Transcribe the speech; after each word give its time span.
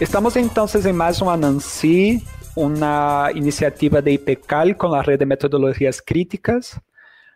Estamos 0.00 0.36
entonces 0.36 0.84
en 0.86 0.96
mais 0.96 1.22
um 1.22 1.30
Anansi, 1.30 2.20
uma 2.56 3.30
iniciativa 3.32 4.02
de 4.02 4.10
IPECAL 4.10 4.74
com 4.76 4.92
a 4.92 5.02
rede 5.02 5.18
de 5.18 5.26
metodologias 5.26 6.00
críticas. 6.00 6.80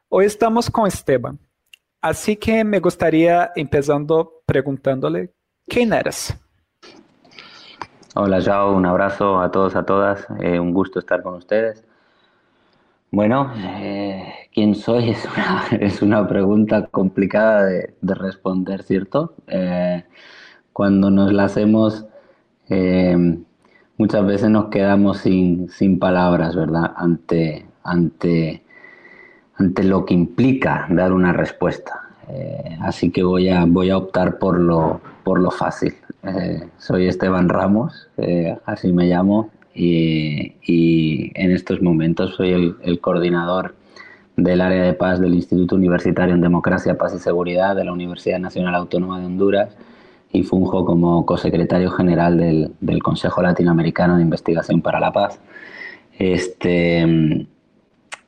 Hoy 0.08 0.26
estamos 0.26 0.68
com 0.68 0.84
Esteban. 0.84 1.38
Así 2.02 2.34
que 2.34 2.64
me 2.64 2.80
gustaría, 2.80 3.52
empezando 3.54 4.42
preguntándole, 4.44 5.32
¿quién 5.68 5.92
eres? 5.92 6.36
Hola, 8.16 8.40
Joao, 8.44 8.74
un 8.74 8.86
abrazo 8.86 9.40
a 9.40 9.52
todos, 9.52 9.76
a 9.76 9.84
todas. 9.84 10.26
Eh, 10.40 10.58
un 10.58 10.74
gusto 10.74 10.98
estar 10.98 11.22
con 11.22 11.34
ustedes. 11.34 11.84
Bueno, 13.12 13.52
eh, 13.56 14.48
¿quién 14.52 14.74
soy? 14.74 15.10
Es 15.14 15.24
una, 15.24 15.64
es 15.80 16.02
una 16.02 16.26
pregunta 16.26 16.88
complicada 16.88 17.66
de, 17.66 17.94
de 18.00 18.14
responder, 18.14 18.82
¿cierto? 18.82 19.34
Eh, 19.46 20.04
cuando 20.72 21.08
nos 21.08 21.32
la 21.32 21.44
hacemos 21.44 22.07
eh, 22.70 23.38
muchas 23.96 24.26
veces 24.26 24.50
nos 24.50 24.66
quedamos 24.66 25.18
sin, 25.18 25.68
sin 25.70 25.98
palabras, 25.98 26.54
¿verdad? 26.54 26.92
Ante, 26.96 27.66
ante, 27.82 28.62
ante 29.56 29.84
lo 29.84 30.04
que 30.04 30.14
implica 30.14 30.86
dar 30.90 31.12
una 31.12 31.32
respuesta. 31.32 32.02
Eh, 32.28 32.76
así 32.80 33.10
que 33.10 33.22
voy 33.22 33.48
a, 33.48 33.64
voy 33.64 33.90
a 33.90 33.96
optar 33.96 34.38
por 34.38 34.58
lo, 34.58 35.00
por 35.24 35.40
lo 35.40 35.50
fácil. 35.50 35.94
Eh, 36.22 36.68
soy 36.78 37.06
Esteban 37.06 37.48
Ramos, 37.48 38.08
así 38.66 38.92
me 38.92 39.06
llamo, 39.06 39.50
y, 39.74 40.54
y, 40.66 41.30
en 41.34 41.52
estos 41.52 41.80
momentos 41.80 42.34
soy 42.34 42.50
el, 42.50 42.76
el 42.82 43.00
coordinador 43.00 43.76
del 44.36 44.60
área 44.60 44.82
de 44.82 44.92
paz 44.92 45.20
del 45.20 45.34
Instituto 45.34 45.76
Universitario 45.76 46.34
en 46.34 46.40
Democracia, 46.40 46.98
Paz 46.98 47.14
y 47.14 47.18
Seguridad 47.18 47.76
de 47.76 47.84
la 47.84 47.92
Universidad 47.92 48.40
Nacional 48.40 48.74
Autónoma 48.74 49.20
de 49.20 49.26
Honduras 49.26 49.76
y 50.32 50.42
funjo 50.42 50.84
como 50.84 51.24
cosecretario 51.24 51.90
general 51.90 52.36
del, 52.36 52.72
del, 52.80 53.02
Consejo 53.02 53.42
Latinoamericano 53.42 54.16
de 54.16 54.22
Investigación 54.22 54.82
para 54.82 55.00
la 55.00 55.12
Paz. 55.12 55.40
Este, 56.18 57.46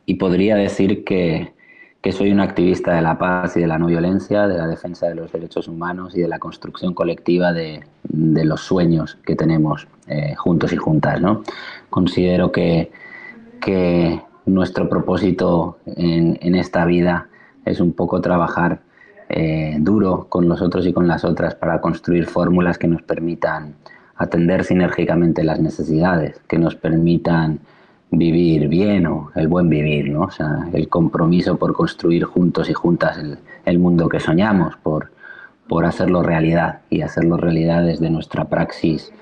y 0.07 0.15
podría 0.15 0.57
decir 0.57 1.05
que, 1.05 1.53
que, 2.01 2.13
soy 2.13 2.31
un 2.31 2.41
activista 2.41 2.95
de 2.95 3.03
la 3.03 3.19
paz 3.19 3.57
y 3.57 3.61
de 3.61 3.67
la 3.67 3.79
no 3.79 3.87
violencia, 3.87 4.47
de 4.49 4.57
la 4.57 4.67
defensa 4.67 5.09
de 5.09 5.15
los 5.15 5.33
derechos 5.33 5.69
humanos 5.69 6.17
y 6.17 6.21
de 6.21 6.29
la 6.29 6.39
construcción 6.39 6.95
colectiva 6.95 7.53
de, 7.53 7.85
de 8.05 8.45
los 8.45 8.61
sueños 8.61 9.19
que 9.27 9.37
tenemos 9.37 9.89
eh, 10.07 10.35
juntos 10.37 10.73
y 10.73 10.77
juntas. 10.77 11.21
¿no? 11.21 11.43
Considero 11.91 12.53
que, 12.53 12.91
que 13.61 14.23
nuestro 14.47 14.89
propósito 14.89 15.79
en, 15.85 16.39
en 16.41 16.55
esta 16.55 16.85
vida 16.85 17.29
es 17.65 17.81
un 17.81 17.93
poco 17.93 18.21
trabajar 18.21 18.81
eh, 19.33 19.77
duro 19.79 20.27
con 20.29 20.49
los 20.49 20.61
otros 20.61 20.85
y 20.89 20.93
con 20.93 21.07
las 21.07 21.25
otras 21.25 21.55
para 21.55 21.81
construir 21.81 22.27
fórmulas 22.27 22.79
que 22.79 22.89
nos 22.89 23.03
permitan 23.03 23.75
atender 24.17 24.65
sinérgicamente 24.65 25.45
las 25.45 25.61
necesidades, 25.61 26.41
que 26.49 26.59
nos 26.59 26.75
permitan 26.75 27.61
vivir 28.11 28.67
bien 28.67 29.07
o 29.07 29.31
el 29.37 29.47
buen 29.47 29.69
vivir, 29.69 30.11
¿no? 30.11 30.23
O 30.23 30.31
sea, 30.33 30.69
el 30.73 30.89
compromiso 30.89 31.57
por 31.57 31.75
construir 31.75 32.25
juntos 32.25 32.69
y 32.69 32.73
juntas 32.73 33.21
el, 33.65 33.79
mundo 33.79 34.09
que 34.09 34.19
soñamos, 34.19 34.77
por, 34.83 35.13
por 35.69 35.87
hacerlo 35.87 36.25
realidad 36.25 36.81
y 36.91 37.03
hacerlo 37.03 37.37
realidad 37.37 37.85
desde 37.85 38.11
nuestra 38.11 38.47
praxis 38.47 39.13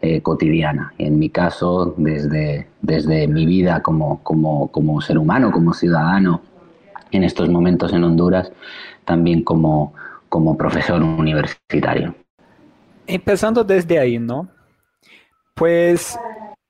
eh, 0.00 0.20
cotidiana. 0.22 0.94
Y 0.96 1.06
en 1.06 1.18
mi 1.18 1.28
caso, 1.28 1.92
desde, 1.96 2.68
desde 2.82 3.26
mi 3.26 3.46
vida 3.46 3.82
como, 3.82 4.22
como, 4.22 4.68
como 4.68 5.00
ser 5.00 5.18
humano, 5.18 5.50
como 5.50 5.74
ciudadano, 5.74 6.40
en 7.10 7.24
estos 7.24 7.48
momentos 7.48 7.92
en 7.92 8.04
Honduras, 8.04 8.52
también 9.06 9.42
como, 9.42 9.94
como 10.28 10.56
profesor 10.58 11.02
universitario. 11.02 12.14
Empezando 13.06 13.64
desde 13.64 13.98
ahí, 13.98 14.18
¿no? 14.18 14.48
Pues 15.54 16.18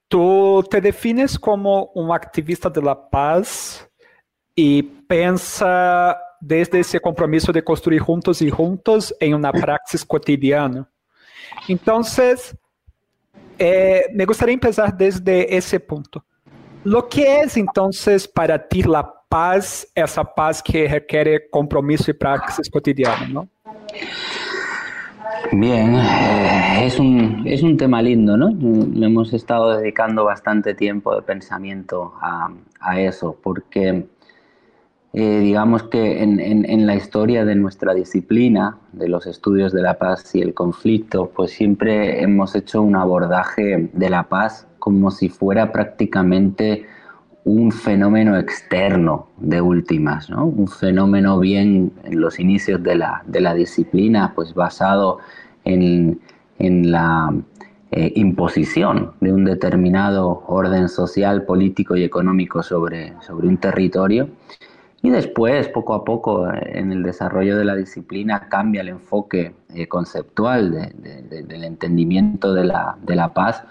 tú 0.07 0.65
te 0.71 0.81
defines 0.81 1.37
como 1.39 1.87
un 1.95 2.13
activista 2.13 2.71
de 2.71 2.83
la 2.83 3.11
paz 3.11 3.89
y 4.55 4.83
pensa 4.83 6.17
desde 6.41 6.81
ese 6.81 7.01
compromiso 7.01 7.51
de 7.51 7.65
construir 7.65 8.01
juntos 8.01 8.41
y 8.43 8.51
juntos 8.51 9.15
en 9.19 9.35
una 9.35 9.51
praxis 9.51 10.05
cotidiana. 10.05 10.89
Entonces, 11.67 12.57
eh, 13.59 14.05
me 14.13 14.25
gustaría 14.27 14.55
empezar 14.55 14.97
desde 14.97 15.57
ese 15.57 15.81
punto. 15.81 16.25
Lo 16.85 17.09
que 17.09 17.41
es 17.41 17.57
entonces 17.57 18.29
para 18.29 18.69
ti 18.69 18.83
la 18.83 19.16
paz, 19.29 19.87
essa 19.95 20.25
paz 20.25 20.63
que 20.63 20.89
requer 20.89 21.49
compromiso 21.51 22.11
y 22.11 22.15
praxis 22.15 22.71
cotidiana, 22.71 23.29
¿no? 23.29 23.49
Bien, 25.53 25.95
eh, 25.95 26.87
es, 26.87 26.99
un, 26.99 27.43
es 27.47 27.63
un 27.63 27.77
tema 27.77 28.03
lindo, 28.03 28.37
¿no? 28.37 28.51
Le 28.51 29.07
hemos 29.07 29.33
estado 29.33 29.77
dedicando 29.77 30.25
bastante 30.25 30.75
tiempo 30.75 31.15
de 31.15 31.23
pensamiento 31.23 32.15
a, 32.21 32.51
a 32.81 33.01
eso, 33.01 33.37
porque 33.43 34.07
eh, 35.13 35.39
digamos 35.41 35.85
que 35.85 36.23
en, 36.23 36.41
en, 36.41 36.87
la 36.87 36.95
historia 36.95 37.45
de 37.45 37.55
nuestra 37.55 37.95
disciplina, 37.95 38.79
de 38.93 39.09
los 39.09 39.27
estudios 39.27 39.73
de 39.73 39.83
la 39.83 39.95
paz 39.99 40.35
y 40.35 40.43
el 40.43 40.53
conflicto, 40.53 41.31
pues 41.35 41.53
siempre 41.53 42.23
hemos 42.23 42.55
hecho 42.55 42.83
un 42.83 42.97
abordaje 42.97 43.89
de 43.93 44.11
la 44.11 44.25
paz 44.25 44.67
como 44.79 45.11
si 45.11 45.29
fuera 45.29 45.73
prácticamente 45.73 46.87
un 47.47 47.71
fenómeno 47.71 48.37
externo 48.37 49.29
de 49.37 49.61
últimas, 49.61 50.29
¿no? 50.29 50.47
un 50.47 50.67
fenómeno 50.67 51.39
bien 51.39 51.93
en 52.03 52.21
los 52.21 52.41
inicios 52.41 52.83
de 52.83 52.97
la, 52.97 53.23
de 53.25 53.41
la 53.41 53.55
disciplina, 53.55 54.33
pues 54.35 54.53
basado 54.53 55.19
en, 55.65 56.21
en 56.59 56.91
la 56.91 57.33
eh, 57.93 58.13
imposición 58.17 59.13
de 59.21 59.33
un 59.33 59.45
determinado 59.45 60.43
orden 60.49 60.89
social, 60.89 61.45
político 61.45 61.97
y 61.97 62.03
económico 62.03 62.65
sobre, 62.65 63.13
sobre 63.21 63.47
un 63.47 63.59
territorio. 63.59 64.29
Y 65.03 65.11
después, 65.11 65.69
poco 65.69 65.95
a 65.95 66.05
poco, 66.05 66.49
en 66.53 66.91
el 66.91 67.05
desarrollo 67.05 67.57
de 67.57 67.65
la 67.65 67.77
disciplina 67.77 68.49
cambia 68.49 68.81
el 68.81 68.89
enfoque 68.89 69.55
eh, 69.73 69.87
conceptual 69.87 70.73
de, 70.73 71.23
de, 71.23 71.43
del 71.45 71.63
entendimiento 71.63 72.53
de 72.53 72.65
la, 72.65 72.97
de 73.03 73.15
la 73.15 73.33
paz 73.33 73.63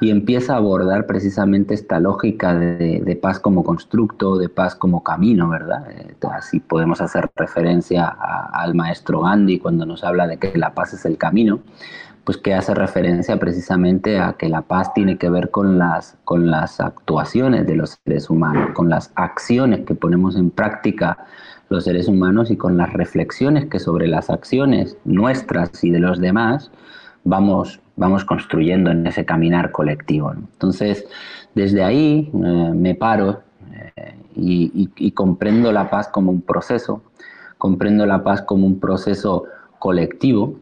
y 0.00 0.10
empieza 0.10 0.54
a 0.54 0.58
abordar 0.58 1.06
precisamente 1.06 1.74
esta 1.74 1.98
lógica 1.98 2.54
de, 2.54 3.00
de, 3.00 3.16
paz 3.16 3.40
como 3.40 3.64
constructo, 3.64 4.38
de 4.38 4.48
paz 4.48 4.74
como 4.74 5.02
camino, 5.02 5.48
¿verdad? 5.48 5.90
Eh, 5.90 6.14
así 6.30 6.60
podemos 6.60 7.00
hacer 7.00 7.30
referencia 7.34 8.06
a, 8.06 8.62
al 8.62 8.74
maestro 8.74 9.22
Gandhi 9.22 9.58
cuando 9.58 9.86
nos 9.86 10.04
habla 10.04 10.26
de 10.26 10.38
que 10.38 10.56
la 10.56 10.72
paz 10.74 10.94
es 10.94 11.04
el 11.04 11.18
camino, 11.18 11.60
pues 12.24 12.36
que 12.36 12.54
hace 12.54 12.74
referencia 12.74 13.38
precisamente 13.38 14.20
a 14.20 14.34
que 14.34 14.48
la 14.48 14.62
paz 14.62 14.92
tiene 14.92 15.18
que 15.18 15.30
ver 15.30 15.50
con 15.50 15.78
las, 15.78 16.16
con 16.24 16.50
las 16.50 16.78
actuaciones 16.78 17.66
de 17.66 17.74
los 17.74 17.98
seres 18.04 18.30
humanos, 18.30 18.70
con 18.74 18.88
las 18.90 19.12
acciones 19.14 19.86
que 19.86 19.94
ponemos 19.94 20.36
en 20.36 20.50
práctica 20.50 21.18
los 21.70 21.84
seres 21.84 22.06
humanos 22.06 22.50
y 22.50 22.56
con 22.56 22.76
las 22.76 22.92
reflexiones 22.92 23.66
que 23.66 23.78
sobre 23.78 24.06
las 24.06 24.30
acciones 24.30 24.96
nuestras 25.04 25.82
y 25.82 25.90
de 25.90 26.00
los 26.00 26.20
demás 26.20 26.70
vamos, 27.24 27.80
vamos 27.98 28.24
construyendo 28.24 28.90
en 28.90 29.06
ese 29.06 29.26
caminar 29.26 29.72
colectivo. 29.72 30.32
Entonces, 30.32 31.06
desde 31.54 31.82
ahí 31.82 32.30
eh, 32.32 32.70
me 32.74 32.94
paro 32.94 33.42
eh, 33.96 34.14
y, 34.36 35.10
comprendo 35.10 35.72
la 35.72 35.90
paz 35.90 36.08
como 36.08 36.30
un 36.30 36.40
proceso, 36.40 37.02
comprendo 37.58 38.06
la 38.06 38.22
paz 38.22 38.42
como 38.42 38.66
un 38.66 38.78
proceso 38.78 39.44
colectivo 39.80 40.54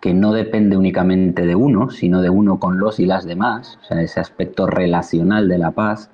que 0.00 0.14
no 0.14 0.32
depende 0.32 0.76
únicamente 0.76 1.46
de 1.46 1.54
uno, 1.54 1.90
sino 1.90 2.22
de 2.22 2.30
uno 2.30 2.58
con 2.58 2.78
los 2.78 2.98
y 3.00 3.06
las 3.06 3.24
demás, 3.24 3.78
o 3.82 3.84
sea, 3.84 4.02
ese 4.02 4.20
aspecto 4.20 4.66
relacional 4.66 5.48
de 5.48 5.58
la 5.58 5.72
paz, 5.72 6.10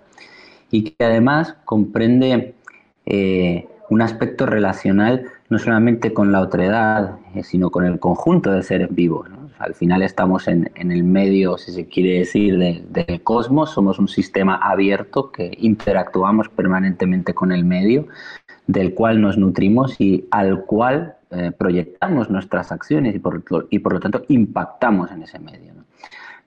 y 0.70 0.82
que 0.82 1.04
además 1.04 1.56
comprende 1.64 2.54
eh, 3.06 3.66
un 3.88 4.02
aspecto 4.02 4.44
relacional 4.44 5.24
no 5.48 5.58
solamente 5.58 6.12
con 6.12 6.32
la 6.32 6.40
otredad, 6.40 7.16
sino 7.42 7.70
con 7.70 7.86
el 7.86 7.98
conjunto 7.98 8.50
de 8.50 8.62
seres 8.62 8.94
vivos. 8.94 9.28
Al 9.58 9.74
final 9.74 10.02
estamos 10.02 10.48
en, 10.48 10.70
el 10.76 11.04
medio, 11.04 11.58
si 11.58 11.72
se 11.72 11.86
quiere 11.86 12.20
decir, 12.20 12.58
del 12.58 13.22
cosmos, 13.22 13.70
somos 13.70 13.98
un 13.98 14.08
sistema 14.08 14.56
abierto 14.56 15.32
que 15.32 15.56
interactuamos 15.60 16.48
permanentemente 16.48 17.34
con 17.34 17.52
el 17.52 17.64
medio, 17.64 18.06
del 18.66 18.94
cual 18.94 19.20
nos 19.20 19.36
nutrimos 19.36 20.00
y 20.00 20.28
al 20.30 20.64
cual 20.64 21.16
eh, 21.30 21.52
proyectamos 21.56 22.30
nuestras 22.30 22.70
acciones 22.70 23.14
y 23.14 23.18
por, 23.18 23.42
y 23.70 23.78
por 23.80 23.92
lo 23.92 24.00
tanto 24.00 24.22
impactamos 24.28 25.10
en 25.10 25.22
ese 25.22 25.38
medio. 25.38 25.67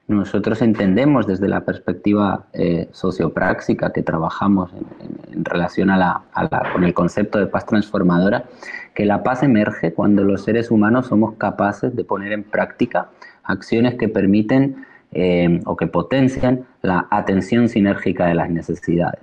Nosotros 0.08 0.62
entendemos 0.62 1.26
desde 1.26 1.48
la 1.48 1.62
perspectiva 1.64 2.48
eh, 2.54 2.90
sociopráctica 2.92 3.94
que 3.94 4.04
trabajamos 4.04 4.72
en, 5.32 5.46
relación 5.46 5.90
a 5.90 5.98
la, 5.98 6.70
con 6.74 6.84
el 6.84 6.94
concepto 6.94 7.40
de 7.40 7.48
paz 7.48 7.66
transformadora, 7.66 8.46
que 8.94 9.06
la 9.06 9.24
paz 9.24 9.44
emerge 9.44 9.94
cuando 9.94 10.24
los 10.24 10.44
seres 10.44 10.70
humanos 10.70 11.08
somos 11.08 11.36
capaces 11.36 11.96
de 11.96 12.04
poner 12.04 12.34
en 12.34 12.44
práctica 12.44 13.10
acciones 13.44 13.96
que 13.96 14.10
permiten 14.10 14.86
eh, 15.14 15.62
o 15.66 15.78
que 15.78 15.88
potencian 15.88 16.66
la 16.82 17.08
atención 17.10 17.70
sinérgica 17.70 18.26
de 18.26 18.36
las 18.36 18.50
necesidades 18.50 19.22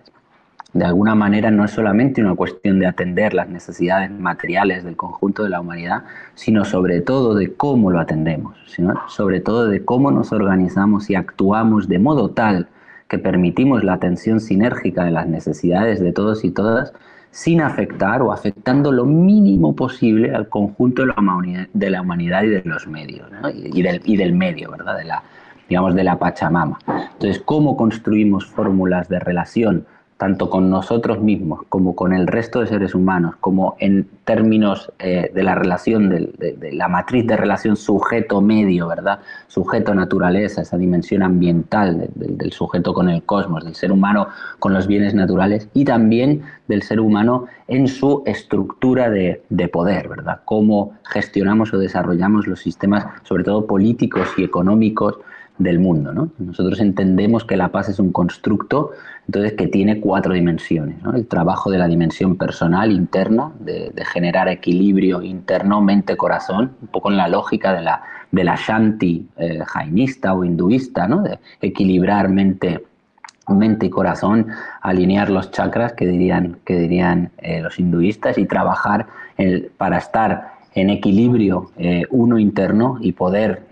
de 0.74 0.84
alguna 0.84 1.14
manera 1.14 1.50
no 1.50 1.64
es 1.64 1.70
solamente 1.70 2.20
una 2.20 2.34
cuestión 2.34 2.78
de 2.78 2.86
atender 2.86 3.32
las 3.32 3.48
necesidades 3.48 4.10
materiales 4.10 4.84
del 4.84 4.96
conjunto 4.96 5.42
de 5.44 5.48
la 5.48 5.60
humanidad, 5.60 6.02
sino 6.34 6.66
sobre 6.66 7.00
todo 7.00 7.34
de 7.34 7.54
cómo 7.54 7.90
lo 7.90 7.98
atendemos, 7.98 8.54
sobre 9.08 9.40
todo 9.40 9.66
de 9.66 9.82
cómo 9.84 10.10
nos 10.10 10.30
organizamos 10.30 11.08
y 11.08 11.14
actuamos 11.14 11.88
de 11.88 11.98
modo 11.98 12.30
tal 12.30 12.68
que 13.08 13.18
permitimos 13.18 13.82
la 13.82 13.94
atención 13.94 14.40
sinérgica 14.40 15.04
de 15.04 15.10
las 15.10 15.26
necesidades 15.26 16.00
de 16.00 16.12
todos 16.12 16.44
y 16.44 16.50
todas 16.50 16.92
sin 17.30 17.62
afectar 17.62 18.20
o 18.20 18.30
afectando 18.30 18.92
lo 18.92 19.06
mínimo 19.06 19.74
posible 19.74 20.34
al 20.34 20.48
conjunto 20.48 21.02
de 21.02 21.08
la 21.90 22.02
humanidad, 22.02 22.42
y 22.42 22.48
de 22.48 22.62
los 22.64 22.86
medios, 22.86 23.30
y, 23.54 23.80
del, 23.80 24.02
y 24.04 24.16
del 24.16 24.34
medio, 24.34 24.70
¿verdad? 24.70 24.98
De 24.98 25.04
la, 25.04 25.22
digamos, 25.68 25.94
de 25.94 26.04
la 26.04 26.18
Pachamama. 26.18 26.78
Entonces, 26.86 27.40
¿cómo 27.44 27.76
construimos 27.76 28.46
fórmulas 28.46 29.08
de 29.08 29.18
relación 29.18 29.86
tanto 30.18 30.50
con 30.50 30.68
nosotros 30.68 31.20
mismos 31.20 31.60
como 31.68 31.94
con 31.94 32.12
el 32.12 32.26
resto 32.26 32.60
de 32.60 32.66
seres 32.66 32.92
humanos, 32.94 33.36
como 33.40 33.76
en 33.78 34.08
términos 34.24 34.92
eh, 34.98 35.30
de 35.32 35.42
la 35.44 35.54
relación, 35.54 36.08
de, 36.10 36.70
la 36.72 36.88
matriz 36.88 37.24
de 37.24 37.36
relación 37.36 37.76
sujeto-medio, 37.76 38.88
¿verdad? 38.88 39.20
Sujeto-naturaleza, 39.46 40.62
esa 40.62 40.76
dimensión 40.76 41.22
ambiental 41.22 42.10
del 42.16 42.52
sujeto 42.52 42.92
con 42.92 43.08
el 43.08 43.22
cosmos, 43.22 43.64
del 43.64 43.76
ser 43.76 43.92
humano 43.92 44.26
con 44.58 44.74
los 44.74 44.88
bienes 44.88 45.14
naturales 45.14 45.68
y 45.72 45.84
también 45.84 46.42
del 46.66 46.82
ser 46.82 46.98
humano 46.98 47.46
en 47.68 47.86
su 47.86 48.24
estructura 48.26 49.10
de, 49.10 49.40
poder, 49.72 50.08
¿verdad? 50.08 50.40
Cómo 50.44 50.94
gestionamos 51.04 51.72
o 51.72 51.78
desarrollamos 51.78 52.48
los 52.48 52.58
sistemas, 52.58 53.06
sobre 53.22 53.44
todo 53.44 53.66
políticos 53.66 54.28
y 54.36 54.42
económicos, 54.42 55.18
del 55.58 55.78
mundo. 55.78 56.12
¿no? 56.12 56.30
Nosotros 56.38 56.80
entendemos 56.80 57.44
que 57.44 57.56
la 57.56 57.70
paz 57.70 57.88
es 57.88 57.98
un 57.98 58.12
constructo 58.12 58.92
entonces 59.28 59.52
que 59.52 59.66
tiene 59.66 60.00
cuatro 60.00 60.32
dimensiones. 60.32 60.96
El 61.14 61.26
trabajo 61.26 61.70
de 61.70 61.76
la 61.76 61.86
dimensión 61.86 62.36
personal, 62.36 62.90
interna, 62.90 63.52
de, 63.60 63.92
generar 64.10 64.48
equilibrio 64.48 65.20
interno, 65.20 65.82
mente-corazón, 65.82 66.72
un 66.80 66.88
poco 66.88 67.10
en 67.10 67.18
la 67.18 67.28
lógica 67.28 67.74
de 67.74 67.82
la, 67.82 68.02
de 68.32 68.44
la 68.44 68.56
Shanti 68.56 69.28
eh, 69.36 69.60
jainista 69.66 70.32
o 70.32 70.44
hinduista, 70.44 71.06
¿no? 71.06 71.22
de 71.22 71.38
equilibrar 71.60 72.30
mente, 72.30 72.82
mente 73.48 73.86
y 73.86 73.90
corazón, 73.90 74.46
alinear 74.80 75.28
los 75.28 75.50
chakras 75.50 75.92
que 75.92 76.06
dirían, 76.06 76.56
que 76.64 76.78
dirían 76.78 77.30
eh, 77.36 77.60
los 77.60 77.78
hinduistas 77.78 78.38
y 78.38 78.46
trabajar 78.46 79.06
para 79.76 79.98
estar 79.98 80.54
en 80.74 80.90
equilibrio 80.90 81.70
eh, 81.76 82.04
uno 82.10 82.38
interno 82.38 82.96
y 83.00 83.12
poder 83.12 83.62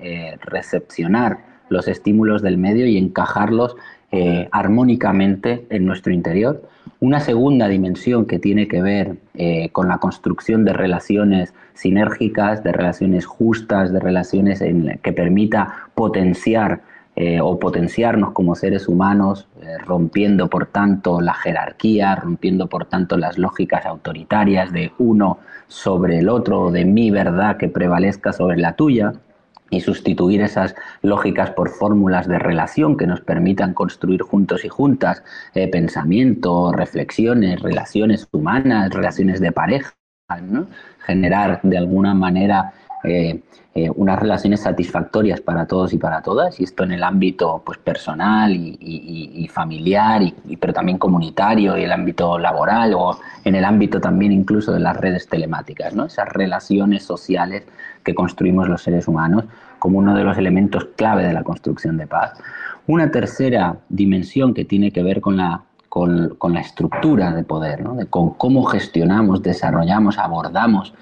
recepcionar 0.43 1.39
los 1.69 1.89
estímulos 1.89 2.43
del 2.43 2.57
medio 2.57 2.87
y 2.87 2.97
encajarlos 2.97 3.77
eh, 4.13 4.49
armónicamente 4.53 5.67
en 5.69 5.85
nuestro 5.85 6.13
interior. 6.13 6.63
Una 7.01 7.19
segunda 7.19 7.67
dimensión 7.67 8.25
que 8.25 8.39
tiene 8.39 8.69
que 8.69 8.81
ver 8.81 9.17
eh, 9.35 9.71
con 9.71 9.89
la 9.89 9.99
construcción 9.99 10.65
de 10.65 10.73
relaciones 10.73 11.53
sinérgicas, 11.75 12.63
de 12.63 12.71
relaciones 12.71 13.27
justas, 13.27 13.93
de 13.93 13.99
relaciones 13.99 14.63
que 15.03 15.13
permita 15.13 15.89
potenciar 15.97 16.83
eh, 17.17 17.41
o 17.41 17.59
potenciarnos 17.59 18.31
como 18.31 18.55
seres 18.55 18.87
humanos, 18.87 19.49
rompiendo 19.85 20.49
por 20.49 20.67
tanto 20.67 21.21
la 21.21 21.35
jerarquía, 21.35 22.15
rompiendo 22.15 22.69
por 22.69 22.85
tanto 22.85 23.17
las 23.17 23.39
lógicas 23.39 23.85
autoritarias 23.87 24.73
de 24.73 24.93
uno 24.99 25.39
sobre 25.67 26.21
el 26.21 26.29
otro, 26.29 26.71
de 26.71 26.85
mi 26.85 27.11
verdad 27.11 27.57
que 27.57 27.69
prevalezca 27.69 28.33
sobre 28.33 28.59
la 28.59 28.75
tuya 28.75 29.15
y 29.71 29.81
sustituir 29.81 30.43
esas 30.43 30.75
lógicas 31.03 31.51
por 31.51 31.71
fórmulas 31.71 32.29
de 32.29 32.39
relación 32.39 32.97
que 32.97 33.07
nos 33.07 33.21
permitan 33.21 33.75
construir 33.75 34.23
juntos 34.23 34.65
y 34.65 34.69
juntas 34.69 35.23
eh, 35.55 35.69
pensamiento, 35.69 36.73
reflexiones, 36.73 37.61
relaciones 37.61 38.29
humanas, 38.33 38.91
relaciones 38.93 39.41
de 39.41 39.53
pareja, 39.53 39.95
generar 41.05 41.61
de 41.63 41.79
alguna 41.79 42.15
manera 42.15 42.73
eh, 43.05 43.41
eh, 43.77 43.91
unas 43.95 44.19
relaciones 44.19 44.61
satisfactorias 44.61 45.43
para 45.43 45.67
todos 45.67 45.93
y 45.93 45.99
para 45.99 46.23
todas, 46.23 46.59
y 46.59 46.65
esto 46.65 46.85
en 46.85 46.93
el 46.93 47.05
ámbito 47.05 47.63
pues, 47.65 47.77
personal 47.77 48.51
y, 48.57 49.51
familiar, 49.53 50.23
y, 50.23 50.57
pero 50.57 50.73
también 50.73 50.97
comunitario, 50.97 51.77
y 51.77 51.85
el 51.85 51.93
ámbito 51.93 52.39
laboral, 52.39 52.95
o 52.95 53.19
en 53.45 53.55
el 53.55 53.67
ámbito 53.67 54.01
también 54.01 54.33
incluso 54.33 54.73
de 54.73 54.81
las 54.81 54.97
redes 54.97 55.29
telemáticas, 55.29 55.95
¿no? 55.95 56.07
esas 56.07 56.27
relaciones 56.31 57.05
sociales 57.05 57.65
que 58.07 58.15
construimos 58.15 58.69
los 58.69 58.83
seres 58.83 59.09
humanos 59.09 59.45
como 59.81 59.99
uno 59.99 60.15
de 60.15 60.23
los 60.23 60.39
elementos 60.39 60.87
clave 60.97 61.27
de 61.27 61.33
la 61.33 61.43
construcción 61.43 61.97
de 61.97 62.07
paz. 62.07 62.39
Una 62.87 63.11
tercera 63.11 63.77
dimensión 63.89 64.55
que 64.55 64.65
tiene 64.65 64.93
que 64.93 65.03
ver 65.03 65.21
con 65.21 65.37
la, 65.37 65.63
con, 65.89 66.37
la 66.53 66.61
estructura 66.61 67.33
de 67.33 67.43
poder, 67.43 67.83
con 68.09 68.35
cómo 68.35 68.65
gestionamos, 68.65 69.43
desarrollamos, 69.43 70.19
abordamos 70.19 70.95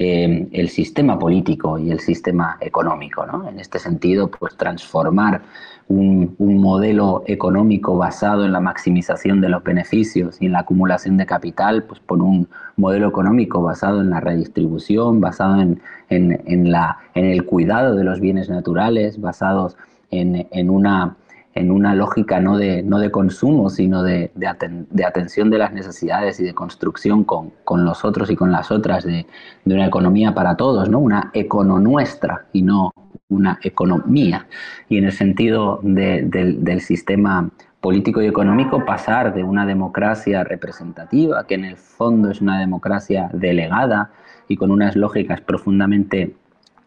eh, 0.00 0.46
el 0.52 0.68
sistema 0.68 1.18
político 1.18 1.76
y 1.76 1.90
el 1.90 1.98
sistema 1.98 2.56
económico. 2.60 3.26
En 3.48 3.58
este 3.58 3.80
sentido, 3.80 4.30
pues 4.30 4.56
transformar 4.56 5.42
un, 5.88 6.36
modelo 6.38 7.24
económico 7.26 7.96
basado 7.96 8.44
en 8.44 8.52
la 8.52 8.60
maximización 8.60 9.40
de 9.40 9.48
los 9.48 9.64
beneficios 9.64 10.40
y 10.40 10.46
en 10.46 10.52
la 10.52 10.60
acumulación 10.60 11.16
de 11.16 11.26
capital, 11.26 11.82
pues 11.82 11.98
por 11.98 12.22
un 12.22 12.48
modelo 12.76 13.08
económico 13.08 13.60
basado 13.60 14.00
en 14.00 14.10
la 14.10 14.20
redistribución, 14.20 15.20
basado 15.20 15.60
en, 15.60 16.70
la, 16.70 16.98
en 17.14 17.24
el 17.24 17.44
cuidado 17.44 17.96
de 17.96 18.04
los 18.04 18.20
bienes 18.20 18.48
naturales, 18.48 19.20
basados 19.20 19.76
en 20.12 20.70
una 20.70 21.16
en 21.54 21.70
una 21.70 21.94
lógica 21.94 22.40
no 22.40 22.56
de, 22.56 22.82
no 22.82 22.98
de 22.98 23.10
consumo, 23.10 23.70
sino 23.70 24.02
de, 24.02 24.30
de, 24.34 25.04
atención 25.04 25.50
de 25.50 25.58
las 25.58 25.72
necesidades 25.72 26.38
y 26.40 26.44
de 26.44 26.54
construcción 26.54 27.24
con, 27.24 27.52
con, 27.64 27.84
los 27.84 28.04
otros 28.04 28.30
y 28.30 28.36
con 28.36 28.52
las 28.52 28.70
otras, 28.70 29.04
de, 29.04 29.26
una 29.64 29.86
economía 29.86 30.34
para 30.34 30.56
todos, 30.56 30.88
¿no? 30.88 30.98
una 30.98 31.30
econo 31.34 31.80
nuestra 31.80 32.46
y 32.52 32.62
no 32.62 32.92
una 33.28 33.58
economía. 33.62 34.46
Y 34.88 34.98
en 34.98 35.04
el 35.04 35.12
sentido 35.12 35.80
del 35.82 36.80
sistema 36.80 37.50
político 37.80 38.22
y 38.22 38.26
económico, 38.26 38.84
pasar 38.84 39.34
de 39.34 39.44
una 39.44 39.66
democracia 39.66 40.44
representativa, 40.44 41.46
que 41.46 41.54
en 41.54 41.64
el 41.64 41.76
fondo 41.76 42.30
es 42.30 42.40
una 42.40 42.58
democracia 42.58 43.30
delegada 43.32 44.10
y 44.48 44.56
con 44.56 44.70
unas 44.70 44.96
lógicas 44.96 45.40
profundamente 45.40 46.34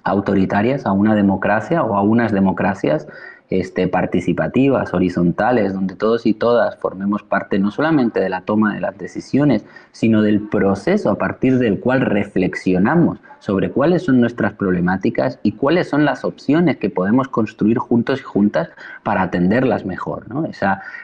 autoritarias, 0.04 0.86
a 0.86 0.92
una 0.92 1.16
democracia 1.16 1.84
o 1.84 1.96
a 1.96 2.02
unas 2.02 2.32
democracias 2.32 3.08
este, 3.52 3.90
participativas, 3.90 4.94
horizontales, 4.94 5.74
donde 5.74 5.96
todos 5.96 6.26
y 6.26 6.34
todas 6.34 6.78
formemos 6.78 7.22
parte 7.22 7.60
no 7.60 7.70
solamente 7.70 8.22
de 8.22 8.30
la 8.30 8.42
toma 8.42 8.74
de 8.74 8.80
las 8.80 8.98
decisiones, 8.98 9.66
sino 9.92 10.22
del 10.22 10.40
proceso 10.40 11.10
a 11.10 11.18
partir 11.18 11.60
del 11.60 11.82
cual 11.82 12.00
reflexionamos 12.00 13.20
sobre 13.40 13.70
cuáles 13.70 14.04
son 14.04 14.22
nuestras 14.22 14.54
problemáticas 14.54 15.38
y 15.44 15.52
cuáles 15.52 15.90
son 15.90 16.06
las 16.06 16.24
opciones 16.24 16.78
que 16.78 16.90
podemos 16.90 17.28
construir 17.28 17.78
juntos 17.78 18.22
y 18.22 18.24
juntas 18.24 18.70
para 19.04 19.24
atenderlas 19.24 19.86
mejor. 19.86 20.28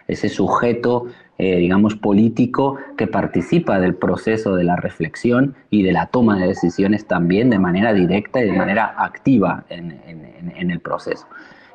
ese 0.08 0.30
sujeto, 0.30 1.08
eh, 1.40 1.58
digamos, 1.58 1.96
político 1.96 2.78
que 2.96 3.08
participa 3.08 3.78
del 3.82 3.96
proceso 3.96 4.56
de 4.56 4.64
la 4.64 4.78
reflexión 4.78 5.56
y 5.70 5.84
de 5.84 5.92
la 5.92 6.06
toma 6.06 6.40
de 6.40 6.48
decisiones 6.48 7.08
también 7.08 7.50
de 7.50 7.60
manera 7.60 7.92
directa 7.92 8.40
y 8.40 8.46
de 8.46 8.58
manera 8.58 8.96
activa 8.98 9.66
en 9.70 10.72
el 10.72 10.80
proceso 10.80 11.28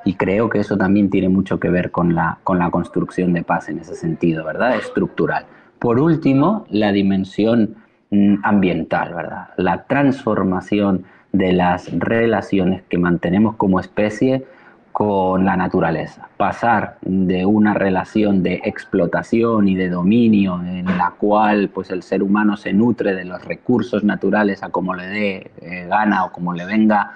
y 0.04 0.14
creo 0.14 0.48
que 0.48 0.60
eso 0.60 0.76
también 0.76 1.10
tiene 1.10 1.28
mucho 1.28 1.60
que 1.60 1.70
ver 1.70 1.90
con 1.90 2.14
la, 2.14 2.38
con 2.44 2.58
la 2.58 2.70
construcción 2.70 3.32
de 3.32 3.42
paz 3.42 3.68
en 3.68 3.78
ese 3.78 3.94
sentido, 3.94 4.44
¿verdad? 4.44 4.76
Estructural. 4.76 5.46
Por 5.78 5.98
último, 5.98 6.66
la 6.70 6.92
dimensión 6.92 7.76
mm, 8.10 8.36
ambiental, 8.42 9.14
¿verdad? 9.14 9.48
La 9.56 9.84
transformación 9.84 11.04
de 11.32 11.52
las 11.52 11.90
relaciones 11.92 12.82
que 12.88 12.98
mantenemos 12.98 13.56
como 13.56 13.80
especie 13.80 14.44
con 14.92 15.46
la 15.46 15.56
naturaleza, 15.56 16.28
pasar 16.36 16.98
de 17.00 17.46
una 17.46 17.72
relación 17.72 18.42
de 18.42 18.60
explotación 18.64 19.66
y 19.66 19.74
de 19.74 19.88
dominio 19.88 20.60
en 20.62 20.84
la 20.84 21.14
cual 21.16 21.70
pues 21.70 21.90
el 21.90 22.02
ser 22.02 22.22
humano 22.22 22.58
se 22.58 22.74
nutre 22.74 23.14
de 23.14 23.24
los 23.24 23.42
recursos 23.42 24.04
naturales 24.04 24.62
a 24.62 24.68
como 24.68 24.94
le 24.94 25.06
dé 25.06 25.50
eh, 25.62 25.86
gana 25.88 26.26
o 26.26 26.32
como 26.32 26.52
le 26.52 26.66
venga 26.66 27.12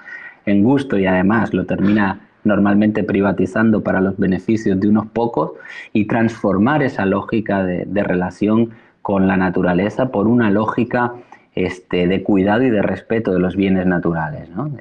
en 0.47 0.63
gusto 0.63 0.97
y 0.97 1.05
además 1.05 1.53
lo 1.53 1.65
termina 1.65 2.26
normalmente 2.47 3.03
privatizando 3.03 3.83
para 3.83 4.01
los 4.01 4.17
beneficios 4.17 4.79
de 4.79 4.87
unos 4.87 5.07
pocos 5.07 5.51
y 5.93 6.05
transformar 6.05 6.81
esa 6.81 7.05
lógica 7.05 7.63
de, 7.63 8.03
relación 8.03 8.71
con 9.01 9.27
la 9.27 9.37
naturaleza 9.37 10.09
por 10.09 10.27
una 10.27 10.49
lógica 10.49 11.13
este, 11.55 12.07
de 12.07 12.23
cuidado 12.23 12.63
y 12.63 12.69
de 12.69 12.81
respeto 12.81 13.33
de 13.33 13.39
los 13.39 13.55
bienes 13.55 13.85
naturales. 13.85 14.49
¿no? 14.49 14.71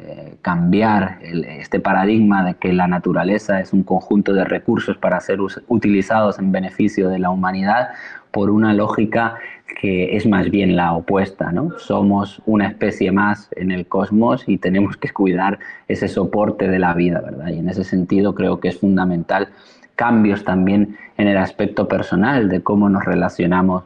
cambiar 0.47 1.19
este 1.23 1.81
paradigma 1.81 2.45
de 2.45 2.55
que 2.55 2.73
la 2.73 2.87
naturaleza 2.87 3.59
es 3.59 3.73
un 3.73 3.83
conjunto 3.83 4.33
de 4.33 4.45
recursos 4.45 4.97
para 4.97 5.19
ser 5.19 5.41
utilizados 5.67 6.39
en 6.39 6.53
beneficio 6.53 7.09
de 7.09 7.19
la 7.19 7.31
humanidad 7.31 7.89
por 8.37 8.51
una 8.51 8.75
lógica 8.75 9.37
que 9.81 10.15
es 10.15 10.27
más 10.27 10.51
bien 10.51 10.77
la 10.77 10.93
opuesta. 10.93 11.53
¿no? 11.53 11.79
Somos 11.79 12.43
una 12.45 12.69
especie 12.69 13.11
más 13.11 13.49
en 13.57 13.71
el 13.71 13.87
cosmos 13.87 14.45
y 14.47 14.59
tenemos 14.59 14.99
que 14.99 15.09
cuidar 15.09 15.59
ese 15.89 16.07
soporte 16.07 16.69
de 16.69 16.79
la 16.79 16.93
vida. 16.93 17.23
¿verdad? 17.23 17.49
Y 17.49 17.61
en 17.61 17.71
ese 17.71 17.83
sentido 17.83 18.35
creo 18.35 18.61
que 18.61 18.69
es 18.69 18.79
fundamental 18.79 19.49
cambios 19.95 20.45
también 20.45 20.99
en 21.17 21.29
el 21.29 21.39
aspecto 21.39 21.89
personal 21.89 22.51
de 22.51 22.63
cómo 22.63 22.91
nos 22.91 23.07
relacionamos 23.07 23.85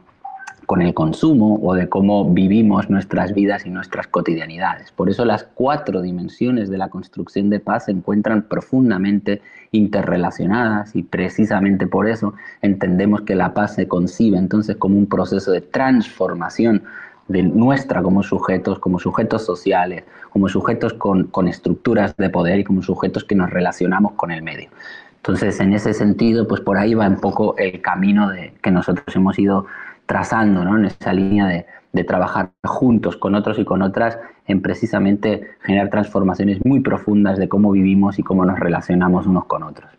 con 0.71 0.81
el 0.81 0.93
consumo 0.93 1.59
o 1.61 1.73
de 1.73 1.89
cómo 1.89 2.23
vivimos 2.33 2.89
nuestras 2.89 3.33
vidas 3.33 3.65
y 3.65 3.69
nuestras 3.69 4.07
cotidianidades. 4.07 4.93
Por 4.93 5.09
eso 5.09 5.25
las 5.25 5.43
cuatro 5.43 6.01
dimensiones 6.01 6.69
de 6.69 6.77
la 6.77 6.87
construcción 6.87 7.49
de 7.49 7.59
paz 7.59 7.87
se 7.87 7.91
encuentran 7.91 8.43
profundamente 8.43 9.41
interrelacionadas 9.73 10.95
y 10.95 11.03
precisamente 11.03 11.87
por 11.87 12.07
eso 12.07 12.35
entendemos 12.61 13.23
que 13.23 13.35
la 13.35 13.53
paz 13.53 13.75
se 13.75 13.89
concibe 13.89 14.37
entonces 14.37 14.77
como 14.77 14.97
un 14.97 15.07
proceso 15.07 15.51
de 15.51 15.59
transformación 15.59 16.83
de 17.27 17.43
nuestra 17.43 18.01
como 18.01 18.23
sujetos, 18.23 18.79
como 18.79 18.97
sujetos 18.97 19.45
sociales, 19.45 20.05
como 20.29 20.47
sujetos 20.47 20.93
con, 20.93 21.25
con 21.25 21.49
estructuras 21.49 22.15
de 22.15 22.29
poder 22.29 22.59
y 22.59 22.63
como 22.63 22.81
sujetos 22.81 23.25
que 23.25 23.35
nos 23.35 23.49
relacionamos 23.49 24.13
con 24.13 24.31
el 24.31 24.41
medio. 24.41 24.69
Entonces, 25.17 25.59
en 25.59 25.73
ese 25.73 25.93
sentido, 25.93 26.47
pues 26.47 26.61
por 26.61 26.77
ahí 26.77 26.93
va 26.93 27.07
un 27.07 27.19
poco 27.19 27.55
el 27.57 27.79
camino 27.81 28.29
de, 28.29 28.53
que 28.63 28.71
nosotros 28.71 29.13
hemos 29.15 29.37
ido 29.37 29.67
trazando 30.11 30.65
¿no? 30.65 30.77
en 30.77 30.83
esa 30.83 31.13
línea 31.13 31.47
de, 31.47 32.03
trabajar 32.03 32.51
juntos 32.65 33.15
con 33.15 33.33
otros 33.33 33.59
y 33.59 33.63
con 33.63 33.81
otras 33.81 34.17
en 34.45 34.61
precisamente 34.61 35.55
generar 35.61 35.89
transformaciones 35.89 36.59
muy 36.65 36.81
profundas 36.81 37.37
de 37.37 37.47
cómo 37.47 37.71
vivimos 37.71 38.19
y 38.19 38.23
cómo 38.23 38.43
nos 38.43 38.59
relacionamos 38.59 39.25
unos 39.25 39.45
con 39.45 39.63
otros. 39.63 39.89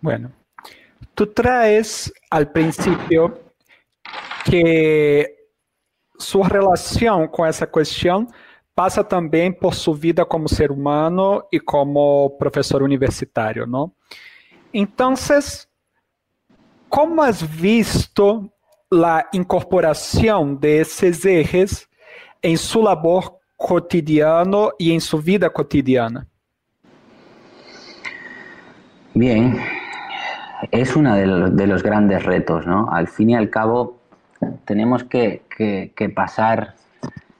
Bueno, 0.00 0.30
tú 1.14 1.26
traes 1.28 2.12
al 2.30 2.52
principio 2.52 3.40
que 4.44 5.48
su 6.16 6.44
relación 6.44 7.26
con 7.26 7.48
esa 7.48 7.66
cuestión 7.66 8.28
pasa 8.72 9.02
también 9.02 9.54
por 9.54 9.74
su 9.74 9.94
vida 9.94 10.24
como 10.24 10.46
ser 10.46 10.70
humano 10.70 11.48
y 11.50 11.58
como 11.58 12.38
profesor 12.38 12.84
universitario, 12.84 13.66
¿no? 13.66 13.94
Entonces, 14.72 15.68
¿cómo 16.88 17.22
has 17.22 17.60
visto 17.60 18.52
la 18.90 19.28
incorporación 19.32 20.58
de 20.60 20.80
esos 20.80 21.24
ejes 21.24 21.88
en 22.40 22.56
su 22.56 22.82
labor 22.82 23.38
cotidiano 23.56 24.70
y 24.78 24.92
en 24.92 25.00
su 25.00 25.20
vida 25.20 25.50
cotidiana? 25.50 26.26
Bien, 29.14 29.58
es 30.70 30.96
uno 30.96 31.14
de 31.14 31.26
los, 31.26 31.56
de 31.56 31.66
los 31.66 31.82
grandes 31.82 32.24
retos, 32.24 32.66
¿no? 32.66 32.88
Al 32.90 33.08
fin 33.08 33.30
y 33.30 33.34
al 33.34 33.50
cabo, 33.50 33.98
tenemos 34.64 35.04
que, 35.04 35.42
que, 35.56 35.92
que 35.96 36.08
pasar 36.08 36.74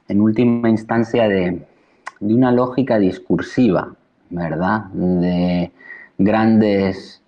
en 0.08 0.20
última 0.20 0.68
instancia 0.68 1.28
de, 1.28 1.66
de, 2.20 2.34
una 2.34 2.50
lógica 2.50 2.98
discursiva, 2.98 3.94
¿verdad? 4.30 4.86
De 4.92 5.70
grandes 6.18 7.22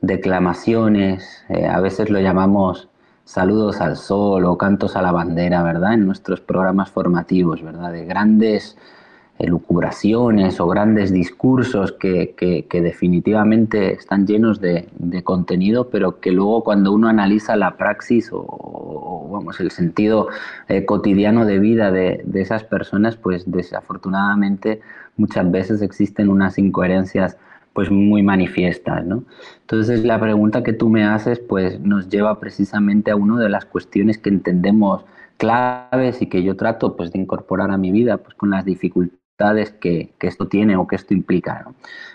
declamaciones, 0.00 1.44
eh, 1.48 1.66
a 1.66 1.80
veces 1.80 2.10
lo 2.10 2.18
llamamos 2.18 2.88
saludos 3.24 3.80
al 3.80 3.96
sol 3.96 4.44
o 4.44 4.58
cantos 4.58 4.96
a 4.96 5.02
la 5.02 5.12
bandera, 5.12 5.62
¿verdad? 5.62 5.94
En 5.94 6.06
nuestros 6.06 6.40
programas 6.40 6.90
formativos, 6.90 7.62
¿verdad? 7.62 7.92
De 7.92 8.04
grandes 8.04 8.76
elucubraciones 9.38 10.60
o 10.60 10.68
grandes 10.68 11.12
discursos 11.12 11.92
que, 11.92 12.34
que, 12.36 12.80
definitivamente 12.80 13.92
están 13.92 14.26
llenos 14.26 14.60
de, 14.60 14.88
de, 14.98 15.24
contenido, 15.24 15.88
pero 15.88 16.20
que 16.20 16.30
luego 16.30 16.62
cuando 16.62 16.92
uno 16.92 17.08
analiza 17.08 17.56
la 17.56 17.76
praxis 17.76 18.30
o, 18.32 19.28
vamos, 19.32 19.58
el 19.60 19.72
sentido 19.72 20.28
eh, 20.68 20.84
cotidiano 20.84 21.44
de 21.44 21.58
vida 21.58 21.90
de, 21.90 22.22
de, 22.24 22.40
esas 22.40 22.62
personas, 22.62 23.16
pues 23.16 23.50
desafortunadamente 23.50 24.80
muchas 25.16 25.50
veces 25.50 25.82
existen 25.82 26.28
unas 26.28 26.58
incoherencias 26.58 27.36
pues 27.72 27.90
muy 27.90 28.22
manifiestas, 28.22 29.04
¿no? 29.04 29.24
Entonces 29.60 30.04
la 30.04 30.20
pregunta 30.20 30.62
que 30.62 30.72
tú 30.72 30.88
me 30.88 31.04
haces 31.04 31.38
pues 31.38 31.80
nos 31.80 32.08
lleva 32.08 32.38
precisamente 32.40 33.10
a 33.10 33.16
una 33.16 33.40
de 33.40 33.48
las 33.48 33.64
cuestiones 33.64 34.18
que 34.18 34.30
entendemos 34.30 35.04
claves 35.38 36.22
y 36.22 36.26
que 36.26 36.42
yo 36.42 36.56
trato 36.56 36.96
pues 36.96 37.12
de 37.12 37.18
incorporar 37.18 37.70
a 37.70 37.78
mi 37.78 37.90
vida 37.90 38.18
pues 38.18 38.34
con 38.34 38.50
las 38.50 38.64
dificultades 38.64 39.72
que, 39.72 40.12
que 40.18 40.26
esto 40.26 40.46
tiene 40.46 40.76
o 40.76 40.86
que 40.86 40.96
esto 40.96 41.14
implica, 41.14 41.66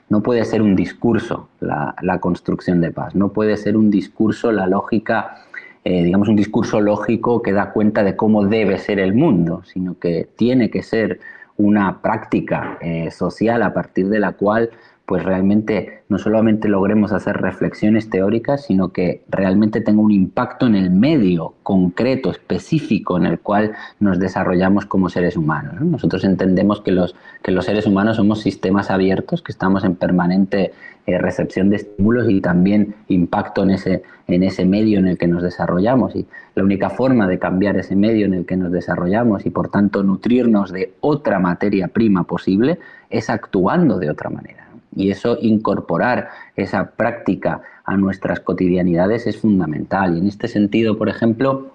¿no? 0.10 0.22
Puede 0.22 0.46
ser 0.46 0.62
un 0.62 0.76
discurso 0.76 1.50
la, 1.60 1.96
la 2.02 2.20
construcción 2.20 2.80
de 2.80 2.92
paz, 2.92 3.16
no 3.16 3.34
puede 3.34 3.58
ser 3.58 3.76
un 3.76 3.90
discurso 3.90 4.52
la 4.52 4.68
lógica 4.68 5.44
eh, 5.90 6.04
digamos, 6.04 6.28
un 6.28 6.36
discurso 6.36 6.82
lógico 6.82 7.42
que 7.42 7.54
da 7.54 7.72
cuenta 7.72 8.04
de 8.04 8.18
cómo 8.18 8.46
debe 8.46 8.78
ser 8.78 9.00
el 9.00 9.14
mundo, 9.14 9.62
sino 9.64 9.98
que 9.98 10.28
tiene 10.36 10.70
que 10.70 10.84
ser 10.84 11.22
una 11.56 12.02
práctica 12.02 12.78
eh, 12.82 13.10
social 13.10 13.64
a 13.64 13.74
partir 13.74 14.10
de 14.10 14.20
la 14.20 14.34
cual 14.34 14.70
pues 15.08 15.24
realmente 15.24 16.02
no 16.10 16.18
solamente 16.18 16.68
logremos 16.68 17.14
hacer 17.14 17.38
reflexiones 17.38 18.10
teóricas, 18.10 18.66
sino 18.66 18.90
que 18.90 19.24
realmente 19.30 19.80
tenga 19.80 20.02
un 20.02 20.12
impacto 20.12 20.68
en 20.68 20.76
el 20.76 20.92
medio 20.92 21.54
concreto, 21.64 22.30
específico, 22.30 23.16
en 23.16 23.26
el 23.26 23.40
cual 23.40 23.72
nos 24.02 24.20
desarrollamos 24.20 24.86
como 24.86 25.08
seres 25.08 25.38
humanos. 25.38 25.76
¿no? 25.76 25.86
Nosotros 25.86 26.26
entendemos 26.26 26.82
que 26.82 26.92
los, 26.92 27.16
que 27.42 27.54
los 27.54 27.64
seres 27.64 27.86
humanos 27.86 28.18
somos 28.18 28.42
sistemas 28.42 28.92
abiertos, 28.92 29.42
que 29.42 29.54
estamos 29.54 29.86
en 29.86 29.96
permanente 29.96 30.74
eh, 31.06 31.18
recepción 31.18 31.70
de 31.70 31.78
estímulos 31.78 32.30
y 32.30 32.42
también 32.42 32.94
impacto 33.08 33.64
en 33.64 33.70
ese, 33.70 34.04
en 34.28 34.44
ese 34.44 34.66
medio 34.66 35.00
en 35.00 35.08
el 35.08 35.18
que 35.18 35.28
nos 35.28 35.42
desarrollamos. 35.42 36.18
Y 36.18 36.28
la 36.54 36.66
única 36.66 36.90
forma 36.90 37.30
de 37.30 37.40
cambiar 37.40 37.78
ese 37.78 37.96
medio 37.96 38.26
en 38.26 38.34
el 38.34 38.46
que 38.46 38.58
nos 38.58 38.74
desarrollamos 38.74 39.46
y 39.46 39.52
por 39.52 39.70
tanto 39.70 40.04
nutrirnos 40.04 40.74
de 40.74 40.96
otra 41.00 41.40
materia 41.40 41.88
prima 41.88 42.26
posible 42.26 42.78
es 43.10 43.30
actuando 43.30 44.00
de 44.00 44.10
otra 44.10 44.30
manera. 44.30 44.67
Y 44.98 45.12
eso, 45.12 45.38
incorporar 45.40 46.30
esa 46.56 46.92
práctica 46.92 47.62
a 47.86 47.96
nuestras 47.96 48.40
cotidianidades 48.40 49.28
es 49.28 49.38
fundamental. 49.38 50.16
Y 50.16 50.20
en 50.20 50.28
este 50.28 50.48
sentido, 50.48 50.98
por 50.98 51.08
ejemplo, 51.08 51.68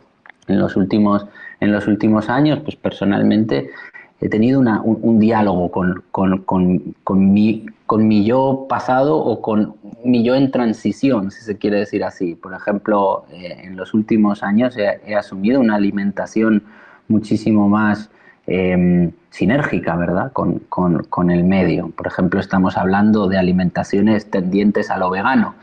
en 0.48 0.58
los 0.58 0.76
últimos, 0.76 1.26
en 1.60 1.70
los 1.70 1.86
últimos 1.86 2.28
años, 2.28 2.58
pues 2.60 2.74
personalmente 2.74 3.70
he 4.20 4.28
tenido 4.28 4.60
una, 4.60 4.80
un, 4.82 5.18
diálogo 5.18 5.70
con, 5.70 6.04
con, 6.10 6.38
con, 6.42 6.94
con, 7.02 7.32
mi, 7.32 7.66
con 7.86 8.06
mi 8.06 8.24
yo 8.24 8.66
pasado 8.68 9.16
o 9.16 9.40
con 9.40 9.74
mi 10.04 10.22
yo 10.22 10.34
en 10.36 10.50
transición, 10.50 11.30
si 11.30 11.42
se 11.42 11.58
quiere 11.58 11.78
decir 11.78 12.04
así. 12.04 12.34
Por 12.36 12.54
ejemplo, 12.54 13.24
eh, 13.32 13.62
en 13.64 13.76
los 13.76 13.94
últimos 13.94 14.42
años 14.42 14.76
he, 14.76 15.14
asumido 15.14 15.60
una 15.60 15.74
alimentación 15.74 16.62
muchísimo 17.08 17.68
más 17.68 18.10
eh, 18.46 19.12
sinérgica, 19.30 19.96
¿verdad?, 19.96 20.32
con, 20.32 20.60
con, 20.68 21.04
con, 21.04 21.30
el 21.30 21.44
medio. 21.44 21.90
Por 21.90 22.06
ejemplo, 22.06 22.40
estamos 22.40 22.76
hablando 22.76 23.28
de 23.28 23.38
alimentaciones 23.38 24.30
tendientes 24.30 24.90
a 24.90 24.98
lo 24.98 25.10
vegano, 25.10 25.54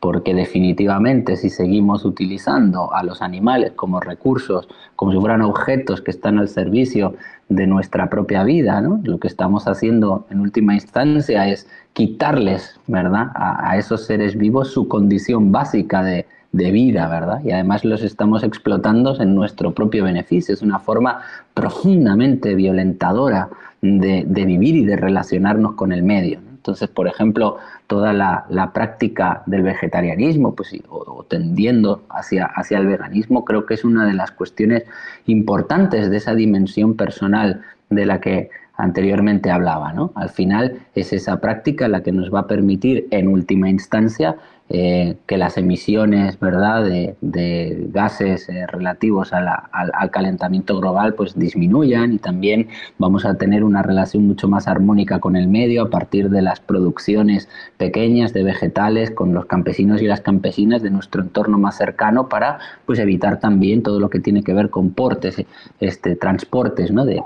porque 0.00 0.34
definitivamente 0.34 1.36
si 1.36 1.50
seguimos 1.50 2.04
utilizando 2.04 2.92
a 2.94 3.02
los 3.02 3.22
animales 3.22 3.72
como 3.72 4.00
recursos, 4.00 4.68
como 4.94 5.12
si 5.12 5.18
fueran 5.18 5.42
objetos 5.42 6.02
que 6.02 6.10
están 6.10 6.38
al 6.38 6.48
servicio 6.48 7.14
de 7.48 7.66
nuestra 7.66 8.10
propia 8.10 8.44
vida, 8.44 8.80
¿no? 8.80 9.00
lo 9.02 9.18
que 9.18 9.28
estamos 9.28 9.66
haciendo 9.66 10.26
en 10.30 10.40
última 10.40 10.74
instancia 10.74 11.48
es 11.48 11.68
quitarles, 11.94 12.78
¿verdad?, 12.86 13.30
a, 13.34 13.70
a 13.70 13.78
esos 13.78 14.04
seres 14.04 14.36
vivos 14.36 14.70
su 14.70 14.86
condición 14.88 15.50
básica 15.52 16.02
de, 16.02 16.26
de 16.52 16.70
vida, 16.70 17.08
¿verdad? 17.08 17.40
Y 17.44 17.50
además 17.50 17.84
los 17.84 18.02
estamos 18.02 18.42
explotando 18.42 19.20
en 19.20 19.34
nuestro 19.34 19.72
propio 19.72 20.04
beneficio. 20.04 20.54
Es 20.54 20.62
una 20.62 20.78
forma 20.78 21.20
profundamente 21.54 22.54
violentadora 22.54 23.48
de, 23.82 24.24
de 24.26 24.44
vivir 24.44 24.76
y 24.76 24.84
de 24.84 24.96
relacionarnos 24.96 25.74
con 25.74 25.92
el 25.92 26.02
medio. 26.02 26.40
Entonces, 26.66 26.88
por 26.88 27.06
ejemplo, 27.06 27.58
toda 27.86 28.12
la, 28.12 28.44
la 28.48 28.72
práctica 28.72 29.44
del 29.46 29.62
vegetarianismo, 29.62 30.56
pues, 30.56 30.74
o, 30.88 30.96
o, 30.96 31.22
tendiendo 31.22 32.02
hacia, 32.10 32.46
hacia 32.46 32.78
el 32.78 32.88
veganismo, 32.88 33.44
creo 33.44 33.66
que 33.66 33.74
es 33.74 33.84
una 33.84 34.04
de 34.04 34.14
las 34.14 34.32
cuestiones 34.32 34.82
importantes 35.26 36.10
de 36.10 36.16
esa 36.16 36.34
dimensión 36.34 36.96
personal 36.96 37.62
de 37.88 38.06
la 38.06 38.20
que 38.20 38.50
anteriormente 38.76 39.50
hablaba. 39.50 39.92
¿no? 39.92 40.12
Al 40.14 40.30
final 40.30 40.80
es 40.94 41.12
esa 41.12 41.40
práctica 41.40 41.88
la 41.88 42.02
que 42.02 42.12
nos 42.12 42.32
va 42.32 42.40
a 42.40 42.46
permitir, 42.46 43.06
en 43.10 43.28
última 43.28 43.68
instancia, 43.68 44.36
eh, 44.68 45.16
que 45.26 45.38
las 45.38 45.58
emisiones 45.58 46.40
¿verdad? 46.40 46.84
de, 46.84 47.86
gases 47.92 48.48
eh, 48.48 48.66
relativos 48.66 49.32
al, 49.32 50.10
calentamiento 50.10 50.80
global 50.80 51.14
pues 51.14 51.38
disminuyan 51.38 52.12
y 52.12 52.18
también 52.18 52.66
vamos 52.98 53.24
a 53.24 53.36
tener 53.36 53.62
una 53.62 53.84
relación 53.84 54.26
mucho 54.26 54.48
más 54.48 54.66
armónica 54.66 55.20
con 55.20 55.36
el 55.36 55.46
medio 55.46 55.82
a 55.82 55.90
partir 55.90 56.30
de 56.30 56.42
las 56.42 56.58
producciones 56.58 57.48
pequeñas 57.76 58.32
de 58.32 58.42
vegetales 58.42 59.12
con 59.12 59.34
los 59.34 59.46
campesinos 59.46 60.02
y 60.02 60.06
las 60.06 60.20
campesinas 60.20 60.82
de 60.82 60.90
nuestro 60.90 61.22
entorno 61.22 61.58
más 61.58 61.76
cercano 61.76 62.28
para 62.28 62.58
pues 62.86 62.98
evitar 62.98 63.38
también 63.38 63.84
todo 63.84 64.00
lo 64.00 64.10
que 64.10 64.18
tiene 64.18 64.42
que 64.42 64.52
ver 64.52 64.70
con 64.70 64.90
portes, 64.90 65.46
este, 65.78 66.16
transportes 66.16 66.90
¿no? 66.90 67.04
de, 67.04 67.22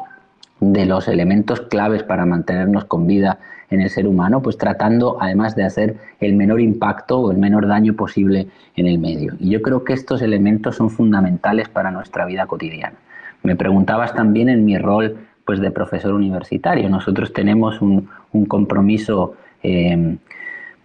de 0.61 0.87
los 0.87 1.09
elementos 1.09 1.63
claves 1.63 2.03
para 2.03 2.27
mantenernos 2.27 2.85
con 2.85 3.07
vida 3.07 3.39
en 3.71 3.81
el 3.81 3.91
ser 3.91 4.07
humano, 4.07 4.43
pues 4.43 4.59
tratando 4.59 5.17
además 5.21 5.57
de 5.57 5.65
hacer 5.65 5.97
el 6.21 6.35
menor 6.35 6.61
impacto 6.61 7.21
o 7.21 7.31
el 7.31 7.39
menor 7.39 7.67
daño 7.67 7.95
posible 7.95 8.49
en 8.77 8.87
el 8.87 8.99
medio. 8.99 9.35
Y 9.39 9.51
yo 9.51 9.63
creo 9.63 9.85
que 9.85 9.93
estos 9.93 10.23
elementos 10.23 10.77
son 10.77 10.91
fundamentales 10.91 11.69
para 11.69 11.91
nuestra 11.91 12.27
vida 12.27 12.47
cotidiana. 12.47 12.97
Me 13.43 13.57
preguntabas 13.57 14.15
también 14.15 14.49
en 14.49 14.65
mi 14.65 14.77
rol 14.77 15.17
pues, 15.45 15.61
de 15.61 15.71
profesor 15.71 16.13
universitario. 16.13 16.89
Nosotros 16.89 17.33
tenemos 17.33 17.81
un, 17.81 18.09
compromiso 18.47 19.35
eh, 19.63 20.17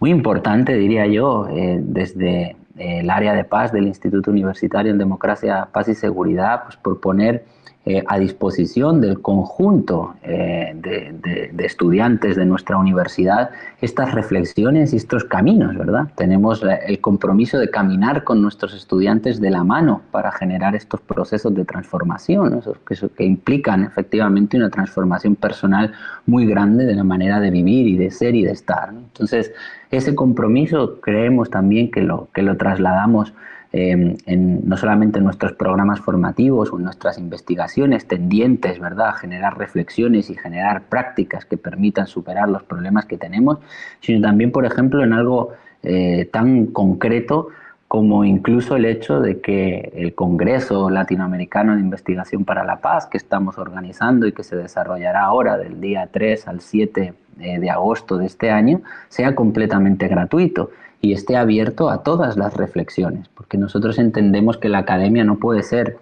muy 0.00 0.10
importante, 0.10 0.74
diría 0.74 1.06
yo, 1.06 1.48
eh, 1.48 1.80
desde 1.82 2.56
el 2.76 3.08
área 3.10 3.32
de 3.34 3.44
paz 3.44 3.72
del 3.72 3.86
Instituto 3.86 4.30
Universitario 4.30 4.92
en 4.92 4.98
Democracia, 4.98 5.68
Paz 5.72 5.88
y 5.88 5.94
Seguridad, 5.94 6.64
pues 6.64 6.76
por 6.76 7.00
poner 7.00 7.44
eh, 7.88 8.02
a 8.08 8.18
disposición 8.18 9.00
del 9.00 9.22
conjunto 9.22 10.16
eh, 10.24 10.72
de, 10.74 11.64
estudiantes 11.64 12.34
de 12.34 12.44
nuestra 12.44 12.76
universidad 12.76 13.50
estas 13.80 14.12
reflexiones 14.12 14.92
y 14.92 14.96
estos 14.96 15.22
caminos, 15.22 15.76
¿verdad? 15.76 16.08
Tenemos 16.16 16.64
el 16.64 17.00
compromiso 17.00 17.58
de 17.60 17.70
caminar 17.70 18.24
con 18.24 18.42
nuestros 18.42 18.74
estudiantes 18.74 19.40
de 19.40 19.50
la 19.50 19.62
mano 19.62 20.02
para 20.10 20.32
generar 20.32 20.74
estos 20.74 21.00
procesos 21.00 21.54
de 21.54 21.64
transformación, 21.64 22.60
que, 22.88 22.96
que 23.16 23.24
implican 23.24 23.84
efectivamente 23.84 24.56
una 24.56 24.70
transformación 24.70 25.36
personal 25.36 25.92
muy 26.26 26.44
grande 26.44 26.86
de 26.86 26.94
la 26.96 27.04
manera 27.04 27.38
de 27.38 27.52
vivir 27.52 27.86
y 27.86 27.96
de 27.96 28.10
ser 28.10 28.34
y 28.34 28.42
de 28.42 28.50
estar. 28.50 28.88
Entonces, 28.90 29.52
ese 29.92 30.16
compromiso 30.16 31.00
creemos 31.00 31.50
también 31.50 31.92
que 31.92 32.02
lo, 32.02 32.28
que 32.34 32.42
lo 32.42 32.56
trasladamos 32.56 33.32
Em, 33.78 34.16
no 34.64 34.78
solamente 34.78 35.18
en 35.18 35.24
nuestros 35.24 35.52
programas 35.52 36.00
formativos 36.00 36.72
o 36.72 36.78
en 36.78 36.84
nuestras 36.84 37.18
investigaciones 37.18 38.08
tendientes 38.08 38.80
¿verdad? 38.80 39.08
a 39.08 39.12
generar 39.12 39.58
reflexiones 39.58 40.30
y 40.30 40.34
generar 40.34 40.84
prácticas 40.84 41.44
que 41.44 41.58
permitan 41.58 42.06
superar 42.06 42.48
los 42.48 42.62
problemas 42.62 43.04
que 43.04 43.18
tenemos, 43.18 43.58
sino 44.00 44.22
también, 44.22 44.50
por 44.50 44.64
ejemplo, 44.64 45.04
en 45.04 45.12
algo 45.12 45.52
eh, 45.82 46.26
tan 46.32 46.68
concreto 46.68 47.48
como 47.86 48.24
incluso 48.24 48.76
el 48.76 48.86
hecho 48.86 49.20
de 49.20 49.42
que 49.42 49.92
el 49.94 50.14
Congreso 50.14 50.88
Latinoamericano 50.88 51.74
de 51.74 51.82
Investigación 51.82 52.46
para 52.46 52.64
la 52.64 52.80
Paz 52.80 53.06
que 53.06 53.18
estamos 53.18 53.58
organizando 53.58 54.26
y 54.26 54.32
que 54.32 54.42
se 54.42 54.56
desarrollará 54.56 55.24
ahora 55.24 55.58
del 55.58 55.82
día 55.82 56.08
3 56.10 56.48
al 56.48 56.60
7 56.60 57.12
eh, 57.40 57.58
de 57.58 57.70
agosto 57.70 58.16
de 58.16 58.24
este 58.24 58.50
año 58.50 58.80
sea 59.10 59.34
completamente 59.34 60.08
gratuito 60.08 60.70
y 61.00 61.12
esté 61.12 61.36
abierto 61.36 61.90
a 61.90 62.02
todas 62.02 62.36
las 62.36 62.54
reflexiones, 62.54 63.28
porque 63.28 63.58
nosotros 63.58 63.98
entendemos 63.98 64.58
que 64.58 64.68
la 64.68 64.78
academia 64.78 65.24
no 65.24 65.36
puede 65.38 65.62
ser 65.62 65.98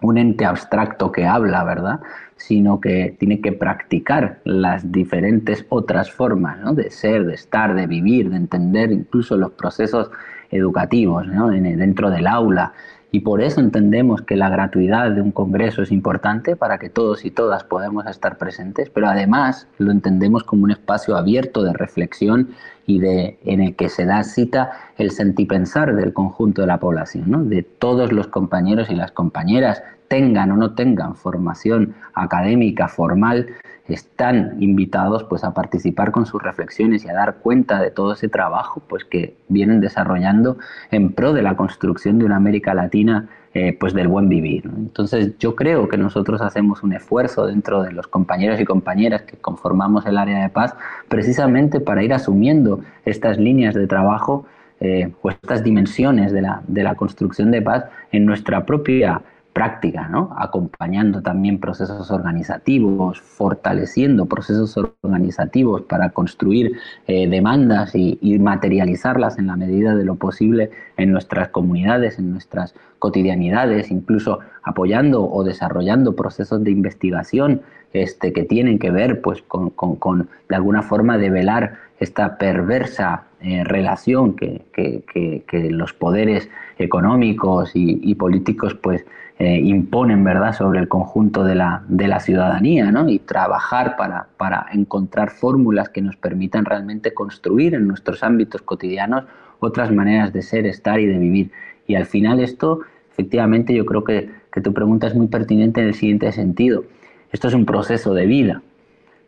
un 0.00 0.18
ente 0.18 0.44
abstracto 0.44 1.12
que 1.12 1.26
habla, 1.26 1.62
¿verdad? 1.64 2.00
Sino 2.36 2.80
que 2.80 3.16
tiene 3.18 3.40
que 3.40 3.52
practicar 3.52 4.38
las 4.44 4.90
diferentes 4.90 5.66
otras 5.68 6.10
formas 6.10 6.58
¿no? 6.60 6.74
de 6.74 6.90
ser, 6.90 7.26
de 7.26 7.34
estar, 7.34 7.74
de 7.74 7.86
vivir, 7.86 8.30
de 8.30 8.36
entender 8.36 8.92
incluso 8.92 9.36
los 9.36 9.52
procesos 9.52 10.10
educativos 10.50 11.26
¿no? 11.26 11.48
dentro 11.48 12.10
del 12.10 12.26
aula. 12.26 12.72
Y 13.12 13.20
por 13.20 13.42
eso 13.42 13.60
entendemos 13.60 14.22
que 14.22 14.36
la 14.36 14.48
gratuidad 14.48 15.10
de 15.10 15.20
un 15.20 15.32
congreso 15.32 15.82
es 15.82 15.90
importante 15.90 16.54
para 16.54 16.78
que 16.78 16.90
todos 16.90 17.24
y 17.24 17.30
todas 17.30 17.64
podamos 17.64 18.06
estar 18.06 18.38
presentes, 18.38 18.88
pero 18.88 19.08
además 19.08 19.66
lo 19.78 19.90
entendemos 19.90 20.44
como 20.44 20.64
un 20.64 20.70
espacio 20.70 21.16
abierto 21.16 21.64
de 21.64 21.72
reflexión 21.72 22.50
y 22.86 23.00
de, 23.00 23.38
en 23.44 23.62
el 23.62 23.74
que 23.74 23.88
se 23.88 24.04
da 24.04 24.22
cita 24.22 24.70
el 24.96 25.10
sentipensar 25.10 25.96
del 25.96 26.12
conjunto 26.12 26.60
de 26.60 26.68
la 26.68 26.78
población, 26.78 27.48
de 27.48 27.62
todos 27.62 28.12
los 28.12 28.28
compañeros 28.28 28.90
y 28.90 28.94
las 28.94 29.10
compañeras, 29.10 29.82
tengan 30.06 30.50
o 30.50 30.56
no 30.56 30.74
tengan 30.74 31.14
formación 31.14 31.94
académica 32.14 32.88
formal, 32.88 33.46
están 33.94 34.56
invitados 34.60 35.24
pues, 35.24 35.44
a 35.44 35.54
participar 35.54 36.10
con 36.10 36.26
sus 36.26 36.42
reflexiones 36.42 37.04
y 37.04 37.08
a 37.08 37.14
dar 37.14 37.36
cuenta 37.36 37.80
de 37.80 37.90
todo 37.90 38.12
ese 38.12 38.28
trabajo 38.28 38.82
pues, 38.88 39.04
que 39.04 39.36
vienen 39.48 39.80
desarrollando 39.80 40.58
en 40.90 41.12
pro 41.12 41.32
de 41.32 41.42
la 41.42 41.56
construcción 41.56 42.18
de 42.18 42.24
una 42.24 42.36
América 42.36 42.74
Latina 42.74 43.28
eh, 43.52 43.76
pues 43.78 43.94
del 43.94 44.06
buen 44.06 44.28
vivir. 44.28 44.70
Entonces 44.76 45.36
yo 45.40 45.56
creo 45.56 45.88
que 45.88 45.96
nosotros 45.96 46.40
hacemos 46.40 46.84
un 46.84 46.92
esfuerzo 46.92 47.46
dentro 47.46 47.82
de 47.82 47.90
los 47.90 48.06
compañeros 48.06 48.60
y 48.60 48.64
compañeras 48.64 49.22
que 49.22 49.36
conformamos 49.36 50.06
el 50.06 50.18
área 50.18 50.40
de 50.40 50.50
paz 50.50 50.76
precisamente 51.08 51.80
para 51.80 52.04
ir 52.04 52.14
asumiendo 52.14 52.78
estas 53.04 53.38
líneas 53.38 53.74
de 53.74 53.88
trabajo 53.88 54.46
eh, 54.78 55.12
o 55.22 55.30
estas 55.30 55.64
dimensiones 55.64 56.30
de 56.30 56.42
la, 56.42 56.62
de 56.68 56.84
la 56.84 56.94
construcción 56.94 57.50
de 57.50 57.60
paz 57.60 57.86
en 58.12 58.24
nuestra 58.24 58.64
propia 58.64 59.20
práctica, 59.52 60.08
¿no? 60.08 60.34
acompañando 60.38 61.22
también 61.22 61.58
procesos 61.58 62.10
organizativos, 62.10 63.20
fortaleciendo 63.20 64.26
procesos 64.26 64.76
organizativos 65.02 65.82
para 65.82 66.10
construir 66.10 66.76
eh, 67.06 67.28
demandas 67.28 67.94
y, 67.94 68.18
materializarlas 68.38 69.38
en 69.38 69.48
la 69.48 69.56
medida 69.56 69.94
de 69.94 70.04
lo 70.04 70.14
posible 70.14 70.70
en 70.96 71.10
nuestras 71.12 71.48
comunidades, 71.48 72.18
en 72.18 72.30
nuestras 72.30 72.74
cotidianidades, 72.98 73.90
incluso 73.90 74.38
apoyando 74.62 75.28
o 75.28 75.42
desarrollando 75.42 76.14
procesos 76.14 76.62
de 76.62 76.70
investigación 76.70 77.62
este, 77.92 78.32
que 78.32 78.44
tienen 78.44 78.78
que 78.78 78.90
ver 78.90 79.20
pues, 79.20 79.42
con, 79.42 80.28
de 80.48 80.56
alguna 80.56 80.82
forma, 80.82 81.18
develar 81.18 81.74
esta 81.98 82.38
perversa 82.38 83.24
eh, 83.42 83.64
relación 83.64 84.36
que, 84.36 84.62
los 85.70 85.92
poderes 85.92 86.48
económicos 86.78 87.74
y, 87.74 88.00
y 88.02 88.14
políticos 88.14 88.74
pues, 88.74 89.04
eh, 89.40 89.58
imponen 89.58 90.22
¿verdad? 90.22 90.52
sobre 90.52 90.80
el 90.80 90.88
conjunto 90.88 91.44
de 91.44 91.54
la, 91.54 91.82
de 91.88 92.08
la 92.08 92.20
ciudadanía 92.20 92.92
¿no? 92.92 93.08
y 93.08 93.20
trabajar 93.20 93.96
para, 93.96 94.26
para 94.36 94.66
encontrar 94.70 95.30
fórmulas 95.30 95.88
que 95.88 96.02
nos 96.02 96.16
permitan 96.16 96.66
realmente 96.66 97.14
construir 97.14 97.74
en 97.74 97.88
nuestros 97.88 98.22
ámbitos 98.22 98.60
cotidianos 98.60 99.24
otras 99.58 99.90
maneras 99.90 100.34
de 100.34 100.42
ser, 100.42 100.66
estar 100.66 101.00
y 101.00 101.06
de 101.06 101.16
vivir. 101.16 101.52
Y 101.86 101.94
al 101.94 102.04
final 102.04 102.38
esto, 102.38 102.80
efectivamente, 103.10 103.72
yo 103.72 103.86
creo 103.86 104.04
que, 104.04 104.30
que 104.52 104.60
tu 104.60 104.74
pregunta 104.74 105.06
es 105.06 105.14
muy 105.14 105.28
pertinente 105.28 105.80
en 105.80 105.86
el 105.86 105.94
siguiente 105.94 106.30
sentido. 106.32 106.84
Esto 107.32 107.48
es 107.48 107.54
un 107.54 107.64
proceso 107.64 108.12
de 108.12 108.26
vida. 108.26 108.60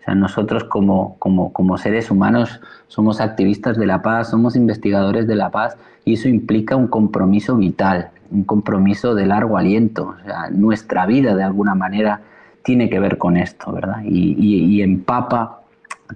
O 0.01 0.05
sea, 0.05 0.15
nosotros 0.15 0.65
como, 0.65 1.17
como, 1.21 1.55
como, 1.55 1.79
seres 1.79 2.11
humanos 2.11 2.61
somos 2.87 3.23
activistas 3.23 3.79
de 3.79 3.87
la 3.87 4.03
paz, 4.03 4.29
somos 4.29 4.57
investigadores 4.57 5.27
de 5.27 5.37
la 5.37 5.51
paz 5.51 5.79
y 6.05 6.15
eso 6.15 6.29
implica 6.29 6.77
un 6.77 6.89
compromiso 6.89 7.57
vital 7.57 8.11
un 8.33 8.45
compromiso 8.45 9.15
de 9.15 9.27
largo 9.27 9.59
aliento. 9.59 10.17
O 10.19 10.25
sea, 10.25 10.51
nuestra 10.51 11.07
vida 11.07 11.35
de 11.35 11.43
alguna 11.43 11.75
manera 11.75 12.21
tiene 12.63 12.89
que 12.89 12.99
ver 13.01 13.19
con 13.19 13.37
esto, 13.37 13.73
¿verdad? 13.73 14.03
Y, 14.05 14.83
empapa 14.83 15.61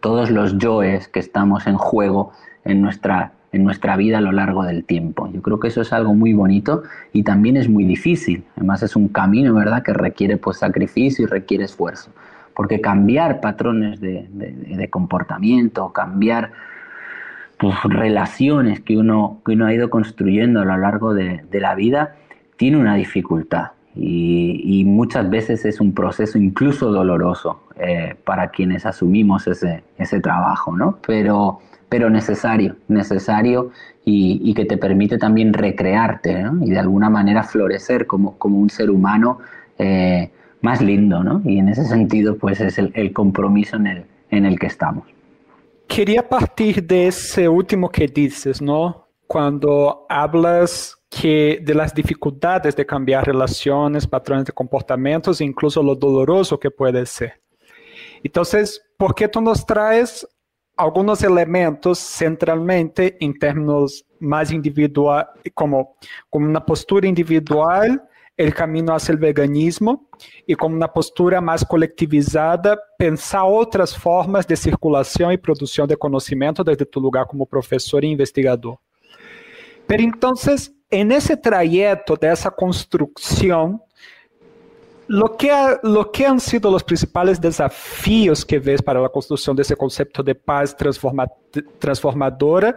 todos 0.01 0.31
los 0.31 0.59
yoes 0.59 1.09
que 1.09 1.21
estamos 1.21 1.67
en 1.67 1.77
juego 1.77 2.33
en 2.65 2.83
nuestra, 2.83 3.33
en 3.53 3.65
nuestra 3.65 3.97
vida 3.97 4.19
a 4.19 4.21
lo 4.21 4.33
largo 4.33 4.65
del 4.65 4.85
tiempo. 4.85 5.29
Yo 5.33 5.43
creo 5.43 5.61
que 5.61 5.69
eso 5.69 5.81
es 5.81 5.93
algo 5.93 6.15
muy 6.15 6.33
bonito 6.33 6.83
y 7.13 7.23
también 7.23 7.57
es 7.57 7.69
muy 7.69 7.85
difícil. 7.85 8.45
Además 8.57 8.83
es 8.83 8.97
un 8.97 9.09
camino, 9.09 9.55
¿verdad?, 9.55 9.83
que 9.83 9.93
requiere 9.93 10.37
pues, 10.37 10.59
sacrificio 10.59 11.25
y 11.25 11.29
requiere 11.29 11.65
esfuerzo. 11.65 12.11
Porque 12.55 12.81
cambiar 12.81 13.41
patrones 13.41 14.01
de, 14.01 14.29
de 14.31 14.91
comportamiento, 14.91 15.93
cambiar 15.93 16.53
pues, 17.59 17.75
relaciones 17.85 18.81
que 18.81 18.97
uno, 18.97 19.41
que 19.45 19.53
uno 19.53 19.67
ha 19.67 19.75
ido 19.75 19.91
construyendo 19.91 20.61
a 20.61 20.65
lo 20.65 20.77
largo 20.77 21.15
de, 21.15 21.43
la 21.53 21.75
vida, 21.75 22.17
tiene 22.57 22.77
una 22.77 22.95
dificultad. 22.95 23.73
Y, 23.95 24.85
muchas 24.87 25.29
veces 25.31 25.65
es 25.65 25.81
un 25.81 25.95
proceso 25.95 26.37
incluso 26.37 26.91
doloroso 26.93 27.63
eh, 27.79 28.15
para 28.25 28.49
quienes 28.49 28.85
asumimos 28.85 29.47
ese, 29.47 29.85
ese 29.97 30.21
trabajo, 30.21 30.77
¿no? 30.77 30.99
Pero, 31.07 31.61
pero 31.89 32.11
necesario, 32.11 32.77
necesario 32.89 33.71
y, 34.05 34.53
que 34.55 34.67
te 34.67 34.77
permite 34.77 35.17
también 35.17 35.55
recrearte 35.55 36.45
y 36.61 36.71
de 36.71 36.79
alguna 36.79 37.09
manera 37.09 37.43
florecer 37.43 38.07
como, 38.07 38.37
como 38.37 38.59
un 38.59 38.69
ser 38.69 38.91
humano 38.91 39.39
eh, 39.79 40.31
más 40.61 40.83
lindo, 40.83 41.25
¿no? 41.25 41.41
Y 41.45 41.59
en 41.59 41.69
ese 41.69 41.85
sentido, 41.85 42.37
pues 42.37 42.61
es 42.61 42.79
el, 42.79 42.93
el 42.95 43.13
compromiso 43.13 43.77
en 43.77 43.87
el, 43.87 44.05
en 44.31 44.45
el 44.45 44.59
que 44.59 44.67
estamos. 44.67 45.16
Queria 45.87 46.23
partir 46.23 46.81
desse 46.83 47.49
último 47.49 47.89
que 47.89 48.07
dices, 48.07 48.61
¿no? 48.61 49.09
Quando 49.27 50.07
hablas 50.09 50.97
que 51.09 51.61
de 51.63 51.75
las 51.75 51.95
dificultades 51.95 52.77
de 52.77 52.85
cambiar 52.85 53.25
relaciones, 53.25 54.07
patrones 54.07 54.47
de 54.47 54.53
comportamientos, 54.53 55.41
incluso 55.41 55.83
lo 55.83 55.95
doloroso 55.95 56.59
que 56.59 56.71
puede 56.71 57.07
ser. 57.07 57.41
Entonces, 58.23 58.83
¿por 58.97 59.15
qué 59.15 59.29
tú 59.29 59.41
nos 59.41 59.65
traes 59.65 60.27
algunos 60.77 61.23
elementos 61.23 61.99
centralmente 61.99 63.17
en 63.21 63.39
términos 63.39 64.05
más 64.19 64.53
individual, 64.53 65.27
como, 65.55 65.97
como 66.29 66.47
una 66.47 66.65
postura 66.65 67.09
individual, 67.09 68.03
el 68.37 68.53
camino 68.55 68.95
hacia 68.95 69.13
el 69.13 69.19
veganismo, 69.19 70.09
y 70.47 70.55
como 70.55 70.77
una 70.77 70.93
postura 70.93 71.41
más 71.41 71.65
colectivizada, 71.65 72.79
pensar 72.99 73.43
otras 73.47 73.97
formas 73.97 74.47
de 74.47 74.57
circulación 74.57 75.33
y 75.33 75.39
producción 75.39 75.89
de 75.89 75.97
conocimiento 75.97 76.63
desde 76.63 76.85
tu 76.85 77.01
lugar 77.01 77.27
como 77.27 77.47
profesor 77.47 78.05
e 78.05 78.09
investigador. 78.09 78.79
Pero 79.87 80.03
entonces, 80.03 80.73
en 80.91 81.13
ese 81.13 81.37
trayecto 81.37 82.17
de 82.17 82.31
esa 82.31 82.51
construcción, 82.51 83.81
lo 85.09 85.37
que, 85.37 85.51
lo 85.83 86.11
que 86.11 86.27
han 86.27 86.41
sido 86.41 86.71
los 86.71 86.83
principales 86.83 87.41
desafíos 87.41 88.45
que 88.45 88.59
ves 88.59 88.83
para 88.83 89.01
la 89.01 89.09
construcción 89.09 89.55
de 89.55 89.63
ese 89.63 89.77
concepto 89.77 90.23
de 90.23 90.35
paz 90.35 90.77
transforma, 90.77 91.27
transformadora 91.79 92.75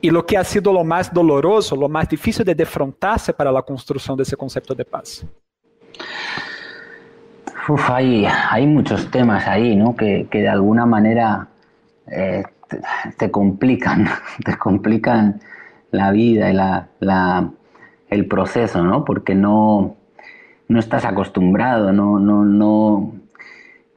y 0.00 0.10
lo 0.10 0.24
que 0.24 0.36
ha 0.36 0.44
sido 0.44 0.72
lo 0.72 0.84
más 0.84 1.12
doloroso, 1.12 1.76
lo 1.76 1.88
más 1.88 2.08
difícil 2.08 2.44
de 2.44 2.54
defrontarse 2.54 3.32
para 3.32 3.52
la 3.52 3.62
construcción 3.62 4.16
de 4.16 4.22
ese 4.22 4.36
concepto 4.36 4.74
de 4.74 4.84
paz? 4.84 5.26
Uf, 7.68 7.90
hay, 7.90 8.26
muchos 8.66 9.10
temas 9.10 9.46
ahí, 9.46 9.76
¿no? 9.76 9.94
Que, 9.94 10.26
que 10.30 10.38
de 10.38 10.48
alguna 10.48 10.86
manera 10.86 11.48
eh, 12.06 12.42
te, 12.68 12.80
te, 13.16 13.30
complican, 13.30 14.08
te 14.44 14.56
complican 14.56 15.40
la 15.90 16.10
vida 16.10 16.50
y 16.50 16.54
la, 16.54 16.88
la, 17.00 17.50
el 18.08 18.26
proceso, 18.26 18.82
¿no? 18.82 19.04
Porque 19.04 19.34
no, 19.34 19.96
no 20.68 20.78
estás 20.78 21.04
acostumbrado, 21.04 21.92
no, 21.92 22.18
no, 22.18 22.44
no, 22.44 23.12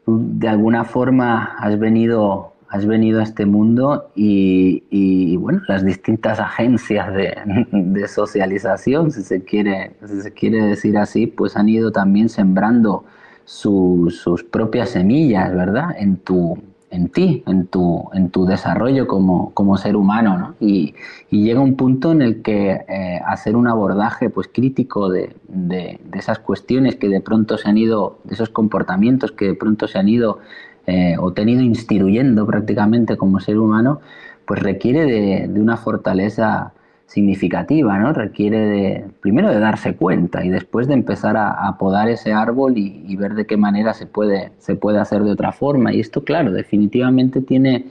de 0.06 0.48
alguna 0.48 0.86
forma 0.86 1.56
has 1.60 1.78
venido, 1.80 2.53
has 2.74 2.88
venido 2.88 3.20
a 3.20 3.24
este 3.24 3.46
mundo 3.46 4.10
y, 4.16 5.38
bueno, 5.38 5.62
las 5.68 5.86
distintas 5.86 6.40
agencias 6.40 7.14
de, 7.72 8.08
socialización, 8.08 9.12
si 9.12 9.22
se, 9.22 9.44
quiere, 9.44 9.92
si 10.08 10.22
se 10.24 10.34
quiere 10.34 10.66
decir 10.66 10.98
así, 10.98 11.28
pues 11.28 11.56
han 11.56 11.70
ido 11.70 11.92
también 11.92 12.30
sembrando 12.30 13.06
sus 13.46 14.44
propias 14.50 14.90
semillas, 14.90 15.54
¿verdad? 15.54 15.90
En 16.00 16.18
tu, 16.18 16.58
en 16.90 17.10
ti, 17.10 17.44
en 17.46 17.68
tu, 17.68 18.10
en 18.12 18.32
tu 18.32 18.48
desarrollo 18.48 19.06
como, 19.06 19.54
como 19.54 19.78
ser 19.78 19.96
humano, 19.96 20.40
¿no? 20.40 20.56
Y, 20.60 20.96
y, 21.30 21.44
llega 21.44 21.60
un 21.60 21.76
punto 21.76 22.12
en 22.12 22.24
el 22.24 22.42
que 22.42 22.72
eh, 22.72 23.22
hacer 23.24 23.56
un 23.56 23.68
abordaje 23.68 24.32
pues, 24.32 24.50
crítico 24.52 25.10
de, 25.10 25.36
de, 25.48 26.00
de, 26.04 26.20
esas 26.20 26.40
cuestiones 26.40 26.96
que 26.96 27.08
de 27.08 27.22
pronto 27.22 27.60
se 27.60 27.70
han 27.70 27.78
ido, 27.78 28.18
de 28.24 28.34
esos 28.34 28.50
comportamientos 28.50 29.32
que 29.32 29.46
de 29.46 29.54
pronto 29.54 29.88
se 29.88 30.00
han 30.00 30.10
ido 30.10 30.40
eh, 30.86 31.16
o 31.20 31.32
tenido 31.32 31.62
instituyendo 31.62 32.46
prácticamente 32.46 33.16
como 33.16 33.40
ser 33.40 33.58
humano, 33.58 34.02
pues 34.46 34.62
requiere 34.62 35.06
de, 35.06 35.60
una 35.60 35.78
fortaleza 35.78 36.74
significativa, 37.06 37.98
¿no? 38.00 38.12
Requiere 38.12 38.60
de, 38.60 39.06
primero 39.22 39.50
de 39.50 39.60
darse 39.60 39.96
cuenta 39.96 40.44
y 40.44 40.50
después 40.50 40.88
de 40.88 40.96
empezar 40.96 41.38
a, 41.38 41.52
a 41.52 41.78
podar 41.78 42.10
ese 42.10 42.34
árbol 42.34 42.74
y, 42.78 43.16
ver 43.16 43.36
de 43.36 43.46
qué 43.46 43.56
manera 43.56 43.94
se 43.94 44.06
puede, 44.08 44.52
se 44.58 44.76
puede 44.76 45.00
hacer 45.00 45.24
de 45.24 45.32
otra 45.32 45.52
forma. 45.52 45.94
Y 45.94 46.00
esto, 46.00 46.24
claro, 46.24 46.52
definitivamente 46.52 47.42
tiene, 47.42 47.86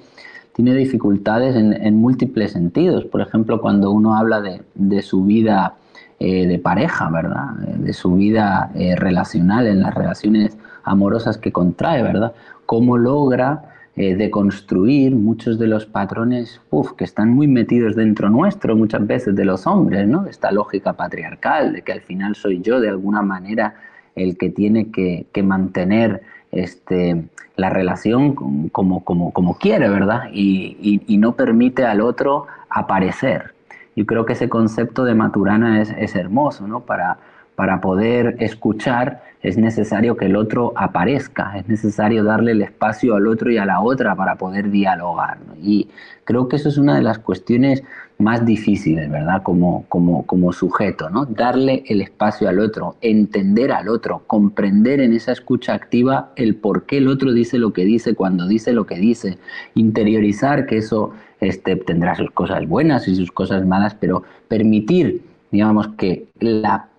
tiene 0.54 0.74
dificultades 0.74 1.56
en, 1.56 1.96
múltiples 1.96 2.52
sentidos. 2.52 3.04
Por 3.04 3.20
ejemplo, 3.22 3.60
cuando 3.60 3.90
uno 3.90 4.16
habla 4.16 4.42
de, 4.74 5.02
su 5.02 5.24
vida 5.24 5.76
eh, 6.18 6.46
de 6.46 6.58
pareja, 6.58 7.08
¿verdad? 7.08 7.52
De 7.78 7.92
su 7.92 8.14
vida 8.14 8.70
eh, 8.74 8.96
relacional, 8.96 9.66
en 9.66 9.80
las 9.80 9.94
relaciones 9.94 10.58
amorosas 10.84 11.38
que 11.38 11.52
contrae, 11.52 12.02
¿verdad? 12.02 12.32
Cómo 12.66 12.98
logra 12.98 13.72
eh, 13.94 14.14
de 14.14 14.30
construir 14.30 15.14
muchos 15.14 15.58
de 15.58 15.66
los 15.66 15.84
patrones 15.84 16.62
que 16.96 17.04
están 17.04 17.28
muy 17.28 17.46
metidos 17.46 17.94
dentro 17.94 18.30
nuestro, 18.30 18.74
muchas 18.74 19.06
veces 19.06 19.36
de 19.36 19.44
los 19.44 19.66
hombres, 19.66 20.08
¿no? 20.08 20.26
esta 20.26 20.50
lógica 20.50 20.94
patriarcal, 20.94 21.74
de 21.74 21.82
que 21.82 21.92
al 21.92 22.00
final 22.00 22.34
soy 22.34 22.62
yo 22.62 22.80
de 22.80 22.88
alguna 22.88 23.20
manera 23.20 23.74
el 24.14 24.38
que 24.38 24.48
tiene 24.48 24.90
que, 24.90 25.26
que 25.30 25.42
mantener 25.42 26.22
este, 26.52 27.24
la 27.56 27.68
relación 27.68 28.34
como, 28.34 29.04
como, 29.04 29.30
como 29.32 29.58
quiere, 29.58 29.90
¿verdad? 29.90 30.22
Y, 30.32 30.78
y, 30.80 31.02
y, 31.06 31.18
no 31.18 31.34
permite 31.34 31.84
al 31.84 32.00
otro 32.00 32.46
aparecer. 32.70 33.52
Yo 33.94 34.06
creo 34.06 34.24
que 34.24 34.32
ese 34.32 34.48
concepto 34.48 35.04
de 35.04 35.14
Maturana 35.14 35.82
es, 35.82 35.90
es 35.98 36.14
hermoso, 36.16 36.66
¿no? 36.66 36.80
Para, 36.80 37.18
para 37.54 37.80
poder 37.80 38.36
escuchar 38.40 39.22
es 39.42 39.58
necesario 39.58 40.16
que 40.16 40.26
el 40.26 40.36
otro 40.36 40.72
aparezca, 40.76 41.58
es 41.58 41.68
necesario 41.68 42.22
darle 42.22 42.52
el 42.52 42.62
espacio 42.62 43.16
al 43.16 43.26
otro 43.26 43.50
y 43.50 43.58
a 43.58 43.66
la 43.66 43.80
otra 43.80 44.14
para 44.14 44.36
poder 44.36 44.70
dialogar. 44.70 45.38
Y 45.60 45.88
creo 46.24 46.48
que 46.48 46.56
eso 46.56 46.68
es 46.68 46.78
una 46.78 46.94
de 46.94 47.02
las 47.02 47.18
cuestiones 47.18 47.82
más 48.18 48.46
difíciles, 48.46 49.10
¿verdad? 49.10 49.42
Como, 49.42 49.84
como, 49.88 50.24
como 50.26 50.52
sujeto, 50.52 51.10
¿no? 51.10 51.24
Darle 51.26 51.82
el 51.88 52.00
espacio 52.00 52.48
al 52.48 52.60
otro, 52.60 52.94
entender 53.00 53.72
al 53.72 53.88
otro, 53.88 54.22
comprender 54.28 55.00
en 55.00 55.12
esa 55.12 55.32
escucha 55.32 55.74
activa 55.74 56.30
el 56.36 56.54
por 56.54 56.84
qué 56.86 56.98
el 56.98 57.08
otro 57.08 57.32
dice 57.32 57.58
lo 57.58 57.72
que 57.72 57.84
dice, 57.84 58.14
cuando 58.14 58.46
dice 58.46 58.72
lo 58.72 58.86
que 58.86 58.96
dice, 58.96 59.38
interiorizar 59.74 60.66
que 60.66 60.76
eso 60.76 61.12
este, 61.40 61.74
tendrá 61.74 62.14
sus 62.14 62.30
cosas 62.30 62.68
buenas 62.68 63.08
y 63.08 63.16
sus 63.16 63.32
cosas 63.32 63.66
malas, 63.66 63.96
pero 63.96 64.22
permitir, 64.46 65.22
digamos, 65.50 65.88
que 65.96 66.28
la 66.38 66.91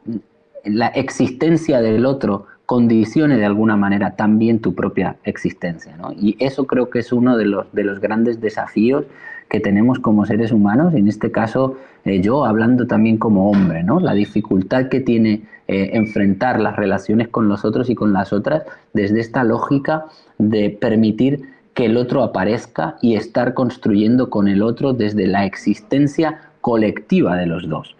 la 0.63 0.87
existencia 0.87 1.81
del 1.81 2.05
otro 2.05 2.47
condicione 2.65 3.37
de 3.37 3.45
alguna 3.45 3.75
manera 3.75 4.15
también 4.15 4.59
tu 4.59 4.73
propia 4.73 5.17
existencia. 5.25 5.95
¿no? 5.97 6.13
Y 6.13 6.35
eso 6.39 6.65
creo 6.65 6.89
que 6.89 6.99
es 6.99 7.11
uno 7.11 7.37
de 7.37 7.45
los, 7.45 7.71
de 7.73 7.83
los 7.83 7.99
grandes 7.99 8.39
desafíos 8.39 9.05
que 9.49 9.59
tenemos 9.59 9.99
como 9.99 10.25
seres 10.25 10.51
humanos, 10.51 10.93
en 10.95 11.07
este 11.07 11.31
caso 11.31 11.77
eh, 12.05 12.21
yo 12.21 12.45
hablando 12.45 12.87
también 12.87 13.17
como 13.17 13.51
hombre, 13.51 13.83
¿no? 13.83 13.99
la 13.99 14.13
dificultad 14.13 14.89
que 14.89 14.99
tiene 14.99 15.43
eh, 15.67 15.91
enfrentar 15.93 16.59
las 16.59 16.75
relaciones 16.75 17.27
con 17.27 17.47
los 17.47 17.63
otros 17.63 17.89
y 17.89 17.95
con 17.95 18.13
las 18.13 18.33
otras 18.33 18.63
desde 18.93 19.19
esta 19.19 19.43
lógica 19.43 20.05
de 20.37 20.69
permitir 20.69 21.53
que 21.73 21.85
el 21.85 21.97
otro 21.97 22.23
aparezca 22.23 22.97
y 23.01 23.15
estar 23.15 23.53
construyendo 23.53 24.29
con 24.29 24.47
el 24.47 24.61
otro 24.61 24.93
desde 24.93 25.27
la 25.27 25.45
existencia 25.45 26.39
colectiva 26.61 27.35
de 27.35 27.45
los 27.45 27.67
dos. 27.67 27.95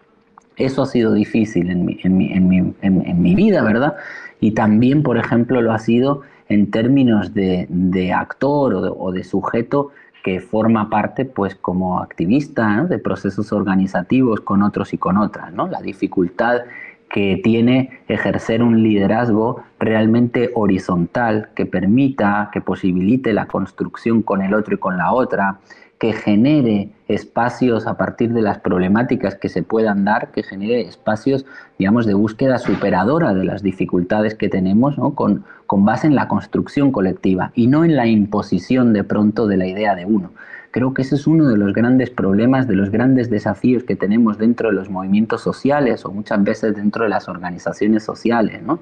Eso 0.56 0.84
ha 0.84 0.86
sido 0.86 1.14
difícil 1.14 1.70
en 1.70 3.22
mi, 3.22 3.36
vida, 3.36 3.64
¿verdad? 3.64 3.96
Y 4.40 4.52
también, 4.52 5.04
por 5.04 5.18
ejemplo, 5.18 5.62
lo 5.62 5.72
ha 5.72 5.80
sido 5.80 6.22
en 6.50 6.70
términos 6.70 7.34
de, 7.34 8.14
actor 8.16 8.76
o 8.76 9.12
de, 9.12 9.24
sujeto 9.24 9.92
que 10.24 10.40
forma 10.40 10.90
parte, 10.90 11.26
pues, 11.26 11.56
como 11.56 12.00
activista 12.00 12.86
de 12.88 13.00
procesos 13.00 13.52
organizativos 13.52 14.42
con 14.42 14.64
otros 14.64 14.94
y 14.94 14.98
con 14.98 15.18
otras, 15.18 15.52
¿no? 15.54 15.68
La 15.68 15.82
dificultad 15.82 16.62
que 17.10 17.40
tiene 17.44 18.02
ejercer 18.08 18.64
un 18.64 18.82
liderazgo 18.82 19.64
realmente 19.80 20.50
horizontal 20.56 21.50
que 21.56 21.68
permita, 21.68 22.50
que 22.52 22.60
posibilite 22.60 23.34
la 23.34 23.46
construcción 23.46 24.24
con 24.24 24.42
el 24.42 24.56
otro 24.56 24.76
y 24.76 24.78
con 24.80 24.98
la 24.98 25.14
otra, 25.14 25.60
que 26.04 26.12
genere 26.12 26.90
espacios 27.08 27.88
a 27.88 27.96
partir 27.96 28.34
de 28.34 28.42
las 28.42 28.60
problemáticas 28.60 29.36
que 29.36 29.48
se 29.48 29.64
puedan 29.64 30.04
dar, 30.04 30.32
que 30.32 30.44
genere 30.44 30.82
espacios, 30.82 31.46
digamos, 31.80 32.06
de 32.06 32.14
búsqueda 32.14 32.60
superadora 32.60 33.34
de 33.34 33.46
las 33.46 33.64
dificultades 33.64 34.36
que 34.36 34.50
tenemos, 34.50 34.98
¿no? 34.98 35.16
con, 35.16 35.46
con 35.66 35.86
base 35.86 36.08
en 36.08 36.16
la 36.16 36.28
construcción 36.28 36.92
colectiva 36.92 37.54
y 37.56 37.68
no 37.68 37.86
en 37.86 37.96
la 37.96 38.06
imposición 38.06 38.92
de 38.92 39.06
pronto 39.06 39.48
de 39.48 39.56
la 39.56 39.66
idea 39.66 39.96
de 39.96 40.04
uno. 40.04 40.32
Creo 40.72 40.94
que 40.94 41.04
ese 41.04 41.16
es 41.16 41.26
uno 41.26 41.48
de 41.48 41.56
los 41.56 41.72
grandes 41.72 42.10
problemas, 42.10 42.68
de 42.68 42.76
los 42.76 42.90
grandes 42.90 43.30
desafíos 43.30 43.86
que 43.86 43.96
tenemos 43.96 44.38
dentro 44.38 44.72
de 44.72 44.76
los 44.76 44.90
movimientos 44.90 45.40
sociales 45.40 46.04
o 46.04 46.12
muchas 46.12 46.44
veces 46.44 46.76
dentro 46.76 47.06
de 47.06 47.12
las 47.12 47.30
organizaciones 47.30 48.04
sociales, 48.04 48.62
¿no? 48.62 48.80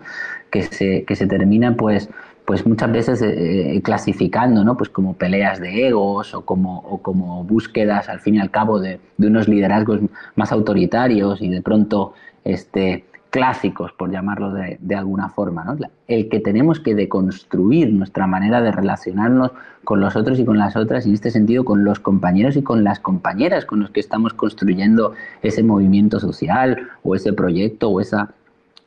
que, 0.50 0.64
se, 0.64 1.04
que 1.04 1.16
se 1.16 1.28
terminan 1.28 1.76
pues 1.76 2.10
pues 2.46 2.66
muchas 2.66 2.92
veces 2.92 3.22
eh, 3.22 3.76
eh, 3.76 3.82
clasificando, 3.82 4.64
¿no? 4.64 4.76
Pues 4.76 4.90
como 4.90 5.14
peleas 5.14 5.60
de 5.60 5.88
egos 5.88 6.34
o 6.34 6.44
como, 6.44 6.80
o 6.80 7.02
como 7.02 7.44
búsquedas 7.44 8.10
al 8.10 8.20
fin 8.20 8.36
y 8.36 8.40
al 8.40 8.52
cabo 8.52 8.80
de, 8.80 9.00
de, 9.18 9.28
unos 9.28 9.48
liderazgos 9.48 10.02
más 10.36 10.52
autoritarios 10.52 11.42
y 11.42 11.50
de 11.50 11.62
pronto 11.62 12.14
este, 12.44 13.06
clásicos, 13.30 13.94
por 13.94 14.12
llamarlo 14.12 14.54
de, 14.54 14.78
de 14.82 14.96
alguna 14.96 15.30
forma, 15.30 15.64
¿no? 15.64 15.78
El 16.08 16.30
que 16.30 16.40
tenemos 16.40 16.80
que 16.80 16.96
deconstruir 16.96 17.94
nuestra 17.94 18.28
manera 18.28 18.62
de 18.62 18.72
relacionarnos 18.72 19.52
con 19.84 20.00
los 20.00 20.16
otros 20.16 20.40
y 20.40 20.46
con 20.46 20.58
las 20.58 20.76
otras, 20.76 21.06
y 21.06 21.10
en 21.10 21.16
este 21.16 21.32
sentido 21.32 21.64
con 21.64 21.84
los 21.84 22.00
compañeros 22.00 22.56
y 22.56 22.62
con 22.62 22.84
las 22.84 23.00
compañeras 23.00 23.66
con 23.66 23.80
los 23.80 23.90
que 23.90 24.00
estamos 24.00 24.34
construyendo 24.34 25.14
ese 25.42 25.64
movimiento 25.64 26.20
social 26.20 26.90
o 27.04 27.16
ese 27.16 27.34
proyecto 27.34 27.90
o 27.90 28.02
esa 28.02 28.34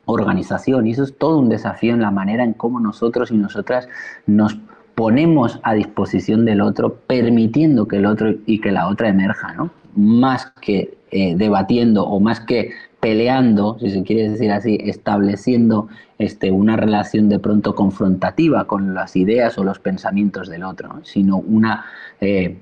organización. 0.05 0.87
Y 0.87 0.91
eso 0.91 1.03
es 1.03 1.17
todo 1.17 1.39
un 1.39 1.49
desafío 1.49 1.93
en 1.93 2.01
la 2.01 2.11
manera 2.11 2.43
en 2.43 2.53
cómo 2.53 2.79
nosotros 2.79 3.31
y 3.31 3.37
nosotras 3.37 3.87
nos 4.25 4.57
ponemos 4.95 5.59
a 5.63 5.73
disposición 5.73 6.45
del 6.45 6.61
otro, 6.61 6.95
permitiendo 7.07 7.87
que 7.87 7.97
el 7.97 8.05
otro 8.05 8.33
y 8.45 8.61
que 8.61 8.71
la 8.71 8.87
otra 8.87 9.09
emerja, 9.09 9.53
¿no? 9.53 9.69
Más 9.95 10.51
que 10.61 10.97
eh, 11.11 11.35
debatiendo 11.35 12.05
o 12.05 12.19
más 12.19 12.39
que 12.39 12.71
peleando, 13.05 13.77
si 13.77 13.91
se 13.91 14.01
quiere 14.01 14.31
decir 14.31 14.51
así, 14.51 14.79
estableciendo 14.81 15.89
este, 16.17 16.49
una 16.49 16.75
relación 16.75 17.29
de 17.29 17.37
pronto 17.37 17.75
confrontativa 17.75 18.65
con 18.65 18.95
las 18.95 19.15
ideas 19.15 19.59
o 19.59 19.63
los 19.63 19.77
pensamientos 19.77 20.49
del 20.49 20.63
otro, 20.63 21.01
sino 21.03 21.37
una 21.37 21.85
eh, 22.19 22.57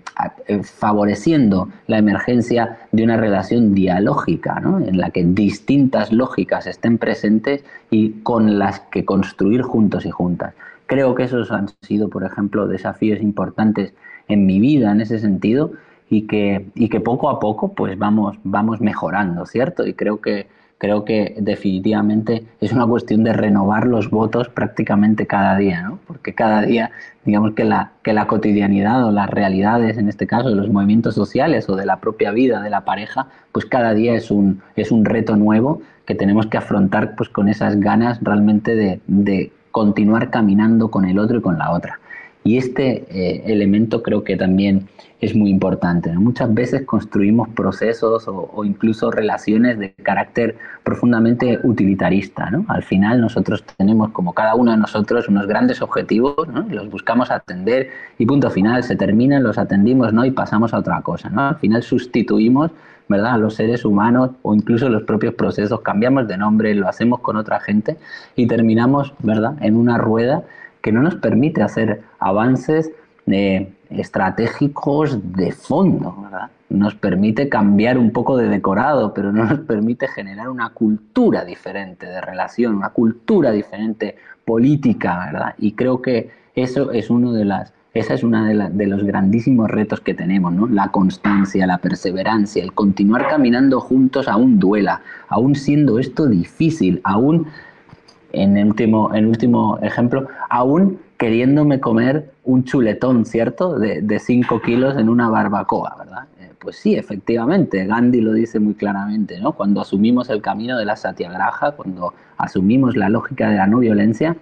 eh, 0.48 0.64
favoreciendo 0.64 1.70
la 1.88 1.98
emergencia 1.98 2.80
de 2.92 3.06
una 3.06 3.16
relación 3.16 3.74
dialógica, 3.74 4.62
en 4.86 4.98
la 4.98 5.12
que 5.12 5.24
distintas 5.24 6.12
lógicas 6.12 6.68
estén 6.68 6.98
presentes 6.98 7.64
y 7.90 8.10
con 8.24 8.60
las 8.60 8.82
que 8.92 9.06
construir 9.06 9.62
juntos 9.62 10.06
y 10.06 10.12
juntas. 10.12 10.56
Creo 10.88 11.16
que 11.16 11.24
esos 11.24 11.52
han 11.52 11.70
sido, 11.84 12.10
por 12.10 12.26
ejemplo, 12.26 12.68
desafíos 12.68 13.22
importantes 13.22 13.94
en 14.28 14.46
mi 14.46 14.60
vida 14.60 14.92
en 14.92 15.00
ese 15.00 15.20
sentido 15.20 15.72
y 16.14 16.28
que, 16.28 16.68
y 16.76 16.90
que 16.90 17.00
poco 17.00 17.30
a 17.30 17.40
poco 17.40 17.74
pues 17.74 17.98
vamos, 17.98 18.38
vamos 18.44 18.82
mejorando, 18.82 19.48
¿cierto? 19.48 19.88
Y 19.88 19.94
creo 19.96 20.22
que, 20.22 20.48
creo 20.78 21.06
que 21.06 21.36
definitivamente 21.40 22.46
es 22.62 22.72
una 22.72 22.86
cuestión 22.86 23.24
de 23.24 23.34
renovar 23.34 23.88
los 23.88 24.12
votos 24.12 24.48
prácticamente 24.48 25.26
cada 25.26 25.58
día, 25.58 25.82
¿no? 25.82 25.98
Porque 26.06 26.36
cada 26.36 26.62
día, 26.62 26.92
digamos 27.26 27.54
que 27.54 27.64
la, 27.64 27.94
que 28.04 28.14
la 28.14 28.28
cotidianidad 28.28 29.04
o 29.08 29.12
las 29.12 29.28
realidades, 29.28 29.98
en 29.98 30.08
este 30.08 30.28
caso, 30.28 30.50
de 30.50 30.56
los 30.56 30.70
movimientos 30.70 31.16
sociales 31.16 31.68
o 31.68 31.76
de 31.76 31.88
la 31.88 31.98
propia 31.98 32.32
vida 32.32 32.62
de 32.62 32.70
la 32.70 32.86
pareja, 32.86 33.28
pues 33.52 33.66
cada 33.66 33.96
día 33.96 34.14
es 34.14 34.30
un, 34.30 34.62
es 34.76 34.92
un 34.92 35.06
reto 35.06 35.36
nuevo 35.36 35.82
que 36.06 36.14
tenemos 36.14 36.46
que 36.46 36.58
afrontar 36.58 37.16
pues 37.16 37.30
con 37.30 37.50
esas 37.50 37.80
ganas 37.80 38.20
realmente 38.22 38.76
de, 38.76 39.00
de 39.08 39.52
continuar 39.72 40.30
caminando 40.30 40.92
con 40.92 41.06
el 41.06 41.18
otro 41.18 41.40
y 41.40 41.42
con 41.42 41.58
la 41.58 41.72
otra. 41.72 42.00
Y 42.44 42.58
este 42.58 43.06
eh, 43.10 43.44
elemento 43.46 44.04
creo 44.04 44.24
que 44.24 44.36
también 44.36 44.88
es 45.24 45.36
muy 45.36 45.50
importante. 45.50 46.12
Muchas 46.12 46.54
veces 46.54 46.86
construimos 46.86 47.48
procesos 47.50 48.26
o, 48.28 48.66
incluso 48.66 49.10
relaciones 49.10 49.80
de 49.80 49.94
carácter 49.94 50.58
profundamente 50.84 51.60
utilitarista. 51.64 52.52
Al 52.68 52.84
final 52.84 53.22
nosotros 53.22 53.64
tenemos, 53.78 54.12
como 54.12 54.34
cada 54.34 54.56
uno 54.56 54.72
de 54.72 54.78
nosotros, 54.78 55.30
unos 55.30 55.48
grandes 55.48 55.82
objetivos, 55.82 56.36
los 56.70 56.90
buscamos 56.90 57.32
atender 57.32 57.90
y 58.18 58.26
punto 58.26 58.50
final, 58.50 58.84
se 58.84 58.96
terminan, 58.96 59.44
los 59.44 59.58
atendimos 59.58 60.12
¿no? 60.14 60.26
y 60.26 60.32
pasamos 60.32 60.74
a 60.74 60.80
otra 60.80 61.02
cosa. 61.02 61.30
¿no? 61.30 61.48
Al 61.48 61.56
final 61.56 61.84
sustituimos 61.84 62.72
¿verdad? 63.08 63.34
a 63.34 63.38
los 63.38 63.56
seres 63.56 63.86
humanos 63.86 64.32
o 64.42 64.54
incluso 64.54 64.90
los 64.90 65.04
propios 65.04 65.36
procesos, 65.36 65.82
cambiamos 65.82 66.28
de 66.28 66.38
nombre, 66.38 66.76
lo 66.76 66.88
hacemos 66.90 67.22
con 67.22 67.38
otra 67.38 67.60
gente 67.62 67.98
y 68.36 68.48
terminamos 68.48 69.14
¿verdad? 69.20 69.54
en 69.62 69.78
una 69.78 69.98
rueda 69.98 70.44
que 70.84 70.92
no 70.92 71.02
nos 71.02 71.16
permite 71.16 71.64
hacer 71.64 72.04
avances 72.20 72.92
eh, 73.26 73.74
estratégicos 73.90 75.34
de 75.34 75.54
fondo, 75.54 76.16
¿verdad? 76.24 76.52
Nos 76.70 76.94
permite 76.94 77.48
cambiar 77.48 77.98
un 77.98 78.12
poco 78.12 78.36
de 78.36 78.50
decorado, 78.50 79.14
pero 79.14 79.32
no 79.32 79.46
nos 79.46 79.60
permite 79.60 80.10
generar 80.10 80.50
una 80.50 80.72
cultura 80.72 81.46
diferente 81.46 82.06
de 82.06 82.20
relación, 82.20 82.76
una 82.76 82.90
cultura 82.90 83.52
diferente 83.52 84.18
política, 84.44 85.32
¿verdad? 85.32 85.56
Y 85.58 85.72
creo 85.72 86.02
que 86.02 86.32
eso 86.54 86.92
es 86.92 87.10
uno 87.10 87.32
de 87.32 87.46
las 87.46 87.74
esa 87.94 88.16
es 88.16 88.24
una 88.24 88.48
de, 88.48 88.70
de, 88.72 88.88
los 88.88 89.04
grandísimos 89.04 89.70
retos 89.70 90.02
que 90.02 90.16
tenemos, 90.16 90.52
¿no? 90.52 90.68
La 90.68 90.88
constancia, 90.88 91.68
la 91.68 91.78
perseverancia, 91.78 92.64
el 92.64 92.74
continuar 92.74 93.28
caminando 93.28 93.80
juntos 93.80 94.28
aún 94.28 94.58
duela, 94.58 95.02
aún 95.30 95.54
siendo 95.54 96.00
esto 96.00 96.28
difícil, 96.28 97.02
aún 97.04 97.48
en 98.34 98.58
último, 98.68 99.14
en 99.14 99.28
último 99.28 99.78
ejemplo, 99.82 100.28
aún 100.50 101.00
queriéndome 101.18 101.80
comer 101.80 102.32
un 102.44 102.66
chuletón, 102.66 103.26
¿cierto? 103.26 103.80
De 103.80 104.20
5 104.20 104.62
kilos 104.62 104.98
en 104.98 105.08
una 105.08 105.30
barbacoa, 105.30 105.96
¿verdad? 105.98 106.26
Eh, 106.42 106.52
pues 106.60 106.76
sí, 106.78 106.96
efectivamente, 106.96 107.86
Gandhi 107.86 108.20
lo 108.20 108.34
dice 108.34 108.60
muy 108.60 108.74
claramente, 108.74 109.40
¿no? 109.40 109.54
Cuando 109.54 109.80
asumimos 109.80 110.30
el 110.30 110.42
camino 110.42 110.78
de 110.78 110.86
la 110.86 110.96
satyagraha, 110.96 111.72
cuando 111.72 112.14
asumimos 112.38 112.98
la 112.98 113.08
lógica 113.08 113.50
de 113.50 113.58
la 113.58 113.68
no 113.68 113.80
violencia, 113.80 114.36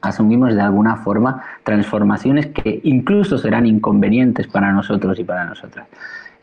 asumimos 0.00 0.54
de 0.54 0.60
alguna 0.60 0.96
forma 0.96 1.42
transformaciones 1.62 2.48
que 2.48 2.80
incluso 2.84 3.38
serán 3.38 3.66
inconvenientes 3.66 4.48
para 4.48 4.72
nosotros 4.72 5.18
y 5.18 5.24
para 5.24 5.44
nosotras 5.44 5.86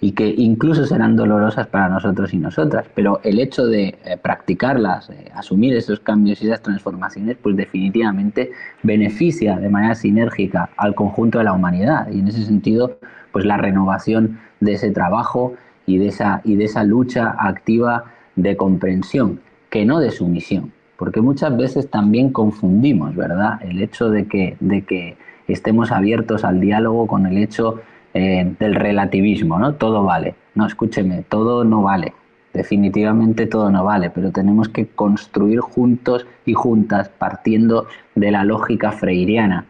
y 0.01 0.11
que 0.11 0.27
incluso 0.27 0.85
serán 0.85 1.15
dolorosas 1.15 1.67
para 1.67 1.89
nosotros 1.89 2.33
y 2.33 2.37
nosotras, 2.37 2.85
pero 2.93 3.21
el 3.23 3.39
hecho 3.39 3.65
de 3.65 3.97
eh, 4.05 4.17
practicarlas, 4.21 5.09
eh, 5.09 5.31
asumir 5.33 5.75
esos 5.75 5.99
cambios 5.99 6.41
y 6.41 6.47
esas 6.47 6.61
transformaciones, 6.61 7.37
pues 7.41 7.55
definitivamente 7.55 8.51
beneficia 8.83 9.57
de 9.57 9.69
manera 9.69 9.95
sinérgica 9.95 10.69
al 10.77 10.95
conjunto 10.95 11.37
de 11.37 11.45
la 11.45 11.53
humanidad. 11.53 12.07
Y 12.11 12.19
en 12.19 12.27
ese 12.27 12.43
sentido, 12.43 12.99
pues 13.31 13.45
la 13.45 13.57
renovación 13.57 14.39
de 14.59 14.73
ese 14.73 14.91
trabajo 14.91 15.53
y 15.85 15.97
de 15.97 16.07
esa, 16.07 16.41
y 16.43 16.55
de 16.55 16.65
esa 16.65 16.83
lucha 16.83 17.35
activa 17.37 18.05
de 18.35 18.57
comprensión, 18.57 19.39
que 19.69 19.85
no 19.85 19.99
de 19.99 20.11
sumisión, 20.11 20.73
porque 20.97 21.21
muchas 21.21 21.55
veces 21.55 21.89
también 21.89 22.31
confundimos, 22.31 23.15
¿verdad? 23.15 23.59
El 23.61 23.81
hecho 23.81 24.09
de 24.09 24.27
que, 24.27 24.57
de 24.59 24.83
que 24.83 25.17
estemos 25.47 25.91
abiertos 25.91 26.43
al 26.43 26.59
diálogo 26.59 27.07
con 27.07 27.25
el 27.25 27.37
hecho 27.37 27.81
eh, 28.17 28.55
del 28.59 28.75
relativismo, 28.75 29.59
¿no? 29.59 29.73
Todo 29.75 30.05
vale. 30.05 30.35
No, 30.53 30.65
escúcheme, 30.65 31.23
todo 31.27 31.65
no 31.65 31.81
vale. 31.81 32.13
Definitivamente 32.53 33.45
todo 33.45 33.69
no 33.69 33.83
vale, 33.83 34.09
pero 34.09 34.31
tenemos 34.31 34.69
que 34.69 34.87
construir 34.87 35.59
juntos 35.59 36.25
y 36.45 36.53
juntas 36.53 37.09
partiendo 37.09 37.87
de 38.15 38.31
la 38.31 38.45
lógica 38.45 38.93
freiriana 38.93 39.65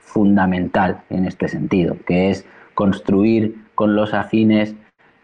fundamental 0.00 1.02
en 1.08 1.24
este 1.24 1.46
sentido, 1.46 1.96
que 2.04 2.30
es 2.30 2.44
construir 2.74 3.64
con 3.76 3.94
los 3.94 4.12
afines 4.12 4.74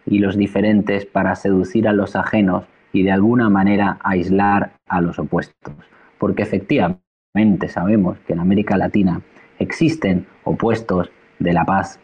y 0.06 0.20
los 0.20 0.37
diferentes 0.37 1.06
para 1.06 1.35
seducir 1.35 1.88
a 1.88 1.92
los 1.92 2.14
ajenos 2.14 2.66
y 2.92 3.02
de 3.02 3.11
alguna 3.11 3.48
manera 3.48 3.98
aislar 4.04 4.74
a 4.87 5.00
los 5.00 5.18
opuestos. 5.18 5.74
Porque 6.18 6.44
efectivamente 6.44 7.68
sabemos 7.68 8.16
que 8.28 8.35
en 8.35 8.38
América 8.38 8.76
Latina 8.76 9.22
existen 9.59 10.28
opuestos 10.44 11.11
de 11.40 11.52
la 11.52 11.64
paz 11.64 11.98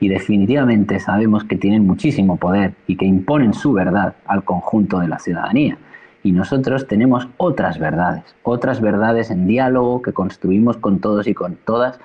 y 0.00 0.08
definitivamente 0.08 1.00
sabemos 1.00 1.44
que 1.44 1.56
tienen 1.56 1.86
muchísimo 1.86 2.36
poder 2.36 2.74
y 2.86 2.96
que 2.96 3.04
imponen 3.04 3.54
su 3.54 3.72
verdad 3.72 4.14
al 4.26 4.44
conjunto 4.44 5.00
de 5.00 5.08
la 5.08 5.18
ciudadanía. 5.18 5.78
Y 6.22 6.32
nosotros 6.32 6.86
tenemos 6.86 7.28
otras 7.36 7.78
verdades, 7.78 8.24
otras 8.42 8.80
verdades 8.80 9.30
en 9.30 9.46
diálogo 9.46 10.02
que 10.02 10.12
construimos 10.12 10.76
con 10.76 11.00
todos 11.00 11.26
y 11.26 11.34
con 11.34 11.56
todas, 11.56 11.98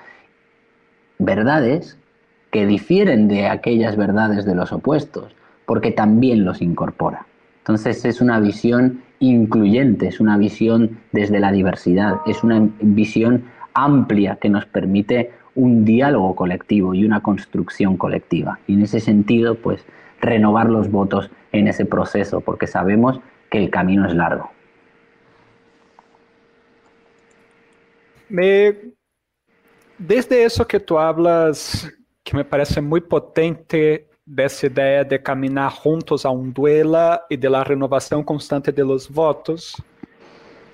verdades 1.18 1.98
que 2.50 2.66
difieren 2.66 3.28
de 3.28 3.48
aquellas 3.48 3.96
verdades 3.96 4.44
de 4.44 4.54
los 4.54 4.72
opuestos, 4.72 5.34
porque 5.66 5.90
también 5.90 6.44
los 6.44 6.62
incorpora. 6.62 7.26
Entonces 7.58 8.04
es 8.04 8.20
una 8.20 8.38
visión 8.40 9.02
incluyente, 9.18 10.08
es 10.08 10.20
una 10.20 10.36
visión 10.36 10.98
desde 11.12 11.40
la 11.40 11.50
diversidad, 11.50 12.16
es 12.26 12.44
una 12.44 12.68
visión 12.80 13.44
amplia 13.72 14.36
que 14.36 14.50
nos 14.50 14.66
permite 14.66 15.32
un 15.54 15.84
diálogo 15.84 16.34
colectivo 16.34 16.94
y 16.94 17.04
una 17.04 17.22
construcción 17.22 17.96
colectiva. 17.96 18.58
Y 18.66 18.74
en 18.74 18.82
ese 18.82 19.00
sentido, 19.00 19.54
pues 19.56 19.84
renovar 20.20 20.68
los 20.68 20.90
votos 20.90 21.30
en 21.52 21.68
ese 21.68 21.84
proceso, 21.84 22.40
porque 22.40 22.66
sabemos 22.66 23.20
que 23.50 23.58
el 23.58 23.70
camino 23.70 24.06
es 24.06 24.14
largo. 24.14 24.50
desde 29.98 30.44
eso 30.44 30.66
que 30.66 30.80
tú 30.80 30.98
hablas, 30.98 31.88
que 32.24 32.36
me 32.36 32.44
parece 32.44 32.80
muy 32.80 33.00
potente, 33.00 34.08
de 34.26 34.44
esa 34.44 34.66
idea 34.66 35.04
de 35.04 35.22
caminar 35.22 35.70
juntos 35.70 36.24
a 36.24 36.30
un 36.30 36.52
duelo 36.52 37.20
y 37.28 37.36
de 37.36 37.50
la 37.50 37.62
renovación 37.62 38.24
constante 38.24 38.72
de 38.72 38.82
los 38.82 39.10
votos, 39.10 39.76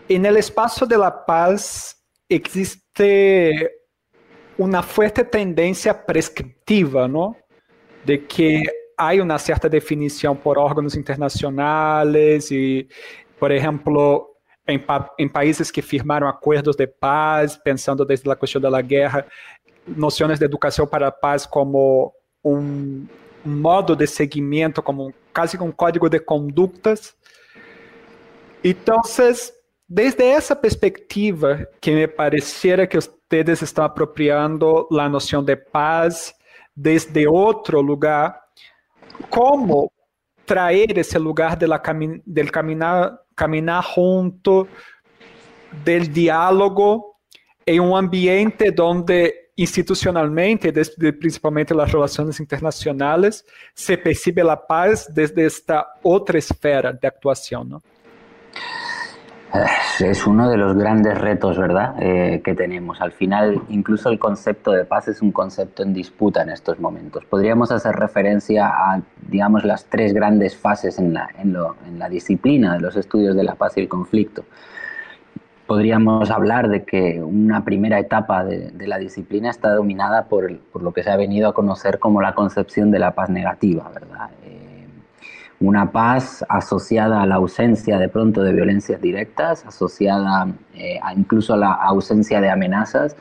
en 0.08 0.24
el 0.24 0.36
espacio 0.36 0.86
de 0.86 0.96
la 0.96 1.24
paz 1.24 1.96
existe 2.28 3.79
una 4.60 4.82
fuerte 4.82 5.24
tendencia 5.24 6.04
prescriptiva, 6.04 7.08
¿no? 7.08 7.34
De 8.04 8.26
que 8.26 8.62
hay 8.94 9.18
una 9.18 9.38
cierta 9.38 9.70
definición 9.70 10.36
por 10.36 10.58
órganos 10.58 10.94
internacionales 10.94 12.52
y, 12.52 12.86
por 13.38 13.52
ejemplo, 13.52 14.36
en, 14.66 14.84
pa 14.84 15.14
países 15.32 15.72
que 15.72 15.80
firmaron 15.80 16.28
acuerdos 16.28 16.76
de 16.76 16.86
paz, 16.86 17.58
pensando 17.64 18.04
desde 18.04 18.28
la 18.28 18.36
cuestión 18.36 18.62
de 18.62 18.70
la 18.70 18.82
guerra, 18.82 19.26
nociones 19.86 20.38
de 20.38 20.44
educación 20.44 20.86
para 20.86 21.06
la 21.06 21.18
paz 21.18 21.48
como 21.48 22.12
un 22.42 23.08
modo 23.42 23.96
de 23.96 24.06
seguimiento, 24.06 24.84
como 24.84 25.10
casi 25.32 25.56
un 25.56 25.72
código 25.72 26.06
de 26.06 26.22
conductas. 26.22 27.16
Entonces, 28.62 29.54
desde 29.88 30.34
essa 30.34 30.60
perspectiva, 30.60 31.60
que 31.80 31.94
me 31.94 32.08
pareciera 32.08 32.86
que 32.86 32.98
vocês 33.30 33.62
estão 33.62 33.84
apropriando 33.84 34.88
a 34.90 35.08
noção 35.08 35.42
de 35.42 35.56
paz 35.56 36.34
desde 36.76 37.28
outro 37.28 37.80
lugar, 37.80 38.40
como 39.28 39.92
trazer 40.44 40.98
esse 40.98 41.18
lugar 41.18 41.56
de 41.56 41.66
la 41.66 41.78
cami 41.78 42.20
del 42.26 42.50
caminar, 42.50 43.18
caminar 43.36 43.84
junto, 43.94 44.66
del 45.84 46.08
diálogo, 46.08 47.14
em 47.64 47.78
um 47.80 47.94
ambiente 47.94 48.74
onde 48.80 49.32
institucionalmente, 49.56 50.72
desde, 50.72 51.12
principalmente 51.12 51.72
as 51.78 51.92
relações 51.92 52.40
internacionais, 52.40 53.44
se 53.74 53.96
percebe 53.96 54.40
a 54.40 54.56
paz 54.56 55.06
desde 55.06 55.44
esta 55.44 55.86
outra 56.02 56.38
esfera 56.38 56.92
de 56.92 57.06
atuação, 57.06 57.62
não? 57.62 57.82
Es 59.98 60.26
uno 60.26 60.48
de 60.48 60.56
los 60.56 60.76
grandes 60.76 61.18
retos, 61.18 61.58
¿verdad?, 61.58 61.94
eh, 62.00 62.40
que 62.44 62.54
tenemos. 62.54 63.00
Al 63.00 63.12
final, 63.12 63.60
incluso 63.68 64.08
el 64.08 64.18
concepto 64.18 64.70
de 64.70 64.84
paz 64.84 65.08
es 65.08 65.20
un 65.22 65.32
concepto 65.32 65.82
en 65.82 65.92
disputa 65.92 66.42
en 66.42 66.50
estos 66.50 66.78
momentos. 66.78 67.24
Podríamos 67.24 67.72
hacer 67.72 67.96
referencia 67.96 68.68
a, 68.68 69.02
digamos, 69.28 69.64
las 69.64 69.86
tres 69.86 70.14
grandes 70.14 70.56
fases 70.56 70.98
en 70.98 71.14
la, 71.14 71.28
en, 71.38 71.54
disciplina 72.10 72.74
de 72.74 72.80
los 72.80 72.96
estudios 72.96 73.36
de 73.36 73.42
la 73.42 73.56
paz 73.56 73.76
y 73.76 73.80
el 73.80 73.88
conflicto. 73.88 74.44
Podríamos 75.66 76.30
hablar 76.30 76.68
de 76.68 76.84
que 76.84 77.22
una 77.22 77.64
primera 77.64 77.98
etapa 77.98 78.44
de, 78.44 78.72
la 78.86 78.98
disciplina 78.98 79.50
está 79.50 79.72
dominada 79.74 80.24
por, 80.24 80.58
por, 80.72 80.82
lo 80.82 80.92
que 80.92 81.02
se 81.02 81.10
ha 81.10 81.16
venido 81.16 81.48
a 81.48 81.54
conocer 81.54 81.98
como 81.98 82.22
la 82.22 82.34
concepción 82.34 82.90
de 82.90 82.98
la 82.98 83.12
paz 83.12 83.30
negativa, 83.30 83.88
¿verdad? 83.92 84.30
Una 85.60 85.92
paz 85.92 86.44
asociada 86.48 87.22
a 87.22 87.26
la 87.26 87.34
ausencia 87.34 87.98
de 87.98 88.08
pronto 88.08 88.42
de 88.42 88.52
violencias 88.52 89.00
directas, 89.00 89.64
asociada 89.66 90.48
eh, 90.74 90.98
incluso 91.16 91.52
a 91.54 91.58
la 91.58 91.72
ausencia 91.72 92.40
de 92.40 92.50
amenazas 92.50 93.14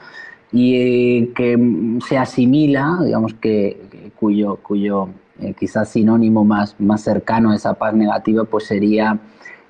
y 0.51 0.75
eh, 0.75 1.33
que 1.35 1.99
se 2.07 2.17
asimila, 2.17 2.97
digamos 3.03 3.33
que, 3.33 4.11
cuyo, 4.15 4.55
cuyo 4.55 5.09
eh, 5.41 5.53
quizás 5.59 5.89
sinónimo 5.89 6.45
más, 6.45 6.79
más 6.79 7.01
cercano 7.01 7.51
a 7.51 7.55
esa 7.55 7.73
paz 7.73 7.93
negativa 7.93 8.45
pues 8.45 8.65
sería 8.65 9.19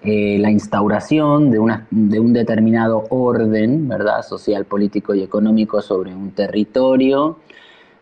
la 0.02 0.50
instauración 0.50 1.52
de, 1.52 1.60
una, 1.60 1.86
de 1.92 2.22
un 2.22 2.32
determinado 2.32 3.04
orden 3.10 3.90
¿verdad? 3.90 4.22
social, 4.22 4.64
político 4.64 5.14
y 5.14 5.22
económico 5.22 5.82
sobre 5.82 6.16
un 6.16 6.32
territorio, 6.32 7.40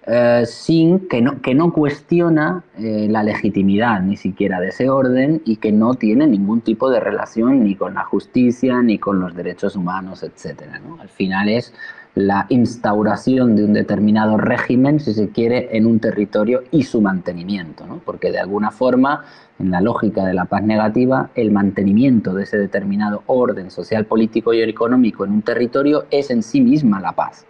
eh, 0.09 0.43
sin 0.45 1.09
que 1.09 1.21
no, 1.21 1.41
que 1.41 1.53
no 1.53 1.73
cuestiona 1.73 2.63
eh, 2.79 3.07
la 3.09 3.23
legitimidad 3.23 3.99
ni 3.99 4.15
siquiera 4.15 4.61
de 4.61 4.69
ese 4.69 4.89
orden 4.89 5.41
y 5.43 5.57
que 5.57 5.73
no 5.73 5.95
tiene 5.95 6.25
ningún 6.27 6.61
tipo 6.61 6.89
de 6.89 7.01
relación 7.01 7.61
ni 7.65 7.75
con 7.75 7.93
la 7.93 8.05
justicia 8.05 8.81
ni 8.81 8.99
con 8.99 9.19
los 9.19 9.35
derechos 9.35 9.75
humanos, 9.75 10.23
etc. 10.23 10.63
Al 11.01 11.09
final 11.09 11.49
es 11.49 11.73
la 12.15 12.45
instauración 12.47 13.57
de 13.57 13.65
un 13.65 13.73
determinado 13.73 14.37
régimen, 14.37 15.01
si 15.01 15.13
se 15.13 15.27
quiere, 15.27 15.75
en 15.75 15.85
un 15.85 15.99
territorio 15.99 16.63
y 16.71 16.83
su 16.83 17.01
mantenimiento, 17.01 17.85
porque 18.05 18.31
de 18.31 18.39
alguna 18.39 18.71
forma, 18.71 19.25
en 19.59 19.71
la 19.71 19.81
lógica 19.81 20.25
de 20.25 20.33
la 20.33 20.45
paz 20.45 20.63
negativa, 20.63 21.31
el 21.35 21.51
mantenimiento 21.51 22.33
de 22.33 22.43
ese 22.43 22.57
determinado 22.57 23.23
orden 23.25 23.69
social, 23.71 24.05
político 24.05 24.53
y 24.53 24.61
económico 24.61 25.25
en 25.25 25.33
un 25.33 25.41
territorio 25.41 26.05
es 26.11 26.31
en 26.31 26.43
sí 26.43 26.61
misma 26.61 27.01
la 27.01 27.11
paz. 27.11 27.45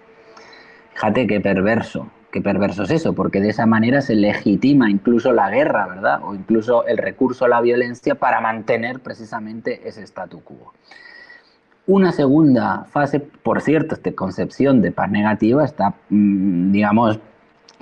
Fíjate 0.95 1.27
qué 1.27 1.39
perverso, 1.39 2.07
perverso 2.41 2.83
es 2.83 2.91
eso, 2.91 3.13
porque 3.13 3.41
de 3.41 3.49
esa 3.49 3.65
manera 3.65 4.01
se 4.01 4.15
legitima 4.15 4.89
incluso 4.89 5.31
la 5.33 5.49
guerra, 5.49 5.87
¿verdad? 5.87 6.19
O 6.23 6.35
incluso 6.35 6.85
el 6.85 6.97
recurso 6.97 7.45
a 7.45 7.47
la 7.49 7.61
violencia 7.61 8.15
para 8.15 8.41
mantener 8.41 8.99
precisamente 8.99 9.87
ese 9.87 10.03
statu 10.03 10.41
quo. 10.41 10.73
Una 11.85 12.11
segunda 12.11 12.85
fase, 12.91 13.19
por 13.19 13.61
cierto, 13.61 13.95
esta 13.95 14.11
concepción 14.11 14.81
de 14.81 14.91
paz 14.91 15.09
negativa 15.09 15.63
está, 15.63 15.95
mm, 16.09 16.71
digamos, 16.71 17.19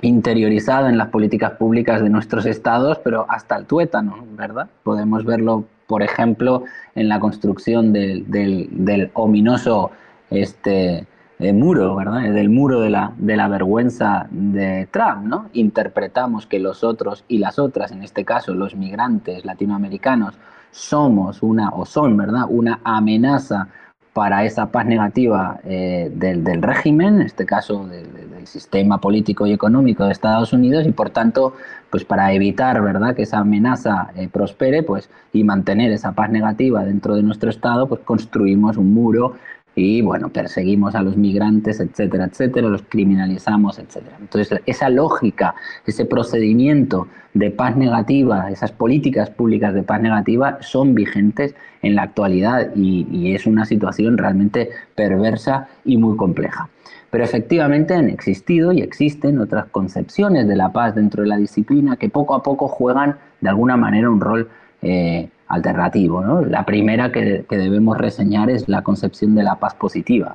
interiorizada 0.02 0.88
en 0.88 0.98
las 0.98 1.08
políticas 1.08 1.52
públicas 1.52 2.02
de 2.02 2.08
nuestros 2.08 2.46
estados, 2.46 2.98
pero 3.02 3.26
hasta 3.28 3.56
el 3.56 3.66
tuétano, 3.66 4.24
¿verdad? 4.36 4.68
Podemos 4.82 5.24
verlo, 5.24 5.64
por 5.86 6.02
ejemplo, 6.02 6.64
en 6.94 7.08
la 7.08 7.18
construcción 7.18 7.92
del, 7.92 8.30
del, 8.30 8.68
del 8.70 9.10
ominoso 9.14 9.90
este, 10.30 11.06
el 11.38 11.54
muro, 11.54 11.94
¿verdad? 11.96 12.22
Del 12.32 12.48
muro 12.48 12.80
de 12.80 12.90
la, 12.90 13.12
de 13.18 13.36
la 13.36 13.48
vergüenza 13.48 14.26
de 14.30 14.88
Trump, 14.90 15.24
¿no? 15.24 15.50
Interpretamos 15.52 16.46
que 16.46 16.58
los 16.58 16.82
otros 16.82 17.24
y 17.28 17.38
las 17.38 17.58
otras, 17.58 17.92
en 17.92 18.02
este 18.02 18.24
caso 18.24 18.54
los 18.54 18.74
migrantes 18.74 19.44
latinoamericanos, 19.44 20.34
somos 20.70 21.42
una, 21.42 21.70
o 21.70 21.84
son, 21.84 22.16
¿verdad? 22.16 22.44
Una 22.48 22.80
amenaza 22.84 23.68
para 24.16 24.46
esa 24.46 24.72
paz 24.72 24.86
negativa 24.86 25.60
eh, 25.64 26.10
del, 26.14 26.62
régimen, 26.62 27.16
en 27.16 27.26
este 27.26 27.44
caso 27.44 27.86
del, 27.86 28.06
sistema 28.46 29.00
político 29.00 29.44
y 29.44 29.52
económico 29.52 30.04
de 30.04 30.12
Estados 30.12 30.52
Unidos, 30.52 30.86
y 30.86 30.92
por 30.92 31.10
tanto, 31.10 31.54
pues 31.90 32.04
para 32.04 32.32
evitar 32.32 32.80
¿verdad? 32.80 33.16
que 33.16 33.22
esa 33.22 33.38
amenaza 33.38 34.12
eh, 34.14 34.28
prospere 34.28 34.84
pues, 34.84 35.10
y 35.32 35.42
mantener 35.42 35.90
esa 35.90 36.12
paz 36.12 36.30
negativa 36.30 36.84
dentro 36.84 37.16
de 37.16 37.24
nuestro 37.24 37.50
Estado, 37.50 37.88
pues 37.88 38.02
construimos 38.02 38.76
un 38.76 38.94
muro 38.94 39.34
y 39.78 40.00
bueno, 40.00 40.30
perseguimos 40.30 40.94
a 40.94 41.02
los 41.02 41.18
migrantes, 41.18 41.80
etcétera, 41.80 42.24
etcétera, 42.24 42.66
los 42.66 42.82
criminalizamos, 42.88 43.78
etcétera. 43.78 44.16
Entonces, 44.18 44.58
esa 44.64 44.88
lógica, 44.88 45.54
ese 45.86 46.06
procedimiento 46.06 47.08
de 47.34 47.50
paz 47.50 47.76
negativa, 47.76 48.50
esas 48.50 48.72
políticas 48.72 49.28
públicas 49.28 49.74
de 49.74 49.82
paz 49.82 50.00
negativa 50.00 50.56
son 50.62 50.94
vigentes 50.94 51.54
en 51.82 51.94
la 51.94 52.04
actualidad 52.04 52.74
y, 52.74 53.34
es 53.34 53.46
una 53.46 53.66
situación 53.66 54.16
realmente 54.16 54.70
perversa 54.94 55.68
y 55.84 55.98
muy 55.98 56.16
compleja. 56.16 56.70
Pero 57.10 57.24
efectivamente 57.24 57.92
han 57.92 58.08
existido 58.08 58.72
y 58.72 58.80
existen 58.80 59.38
otras 59.38 59.66
concepciones 59.66 60.48
de 60.48 60.56
la 60.56 60.72
paz 60.72 60.94
dentro 60.94 61.22
de 61.22 61.28
la 61.28 61.36
disciplina 61.36 61.96
que 61.96 62.08
poco 62.08 62.34
a 62.34 62.42
poco 62.42 62.66
juegan 62.66 63.16
de 63.42 63.50
alguna 63.50 63.76
manera 63.76 64.08
un 64.08 64.20
rol 64.20 64.48
eh, 64.80 65.28
alternativo. 65.48 66.22
¿no? 66.22 66.42
La 66.42 66.64
primera 66.64 67.12
que, 67.12 67.44
debemos 67.48 67.98
reseñar 67.98 68.50
es 68.50 68.68
la 68.68 68.82
concepción 68.82 69.34
de 69.34 69.42
la 69.42 69.56
paz 69.56 69.74
positiva. 69.74 70.34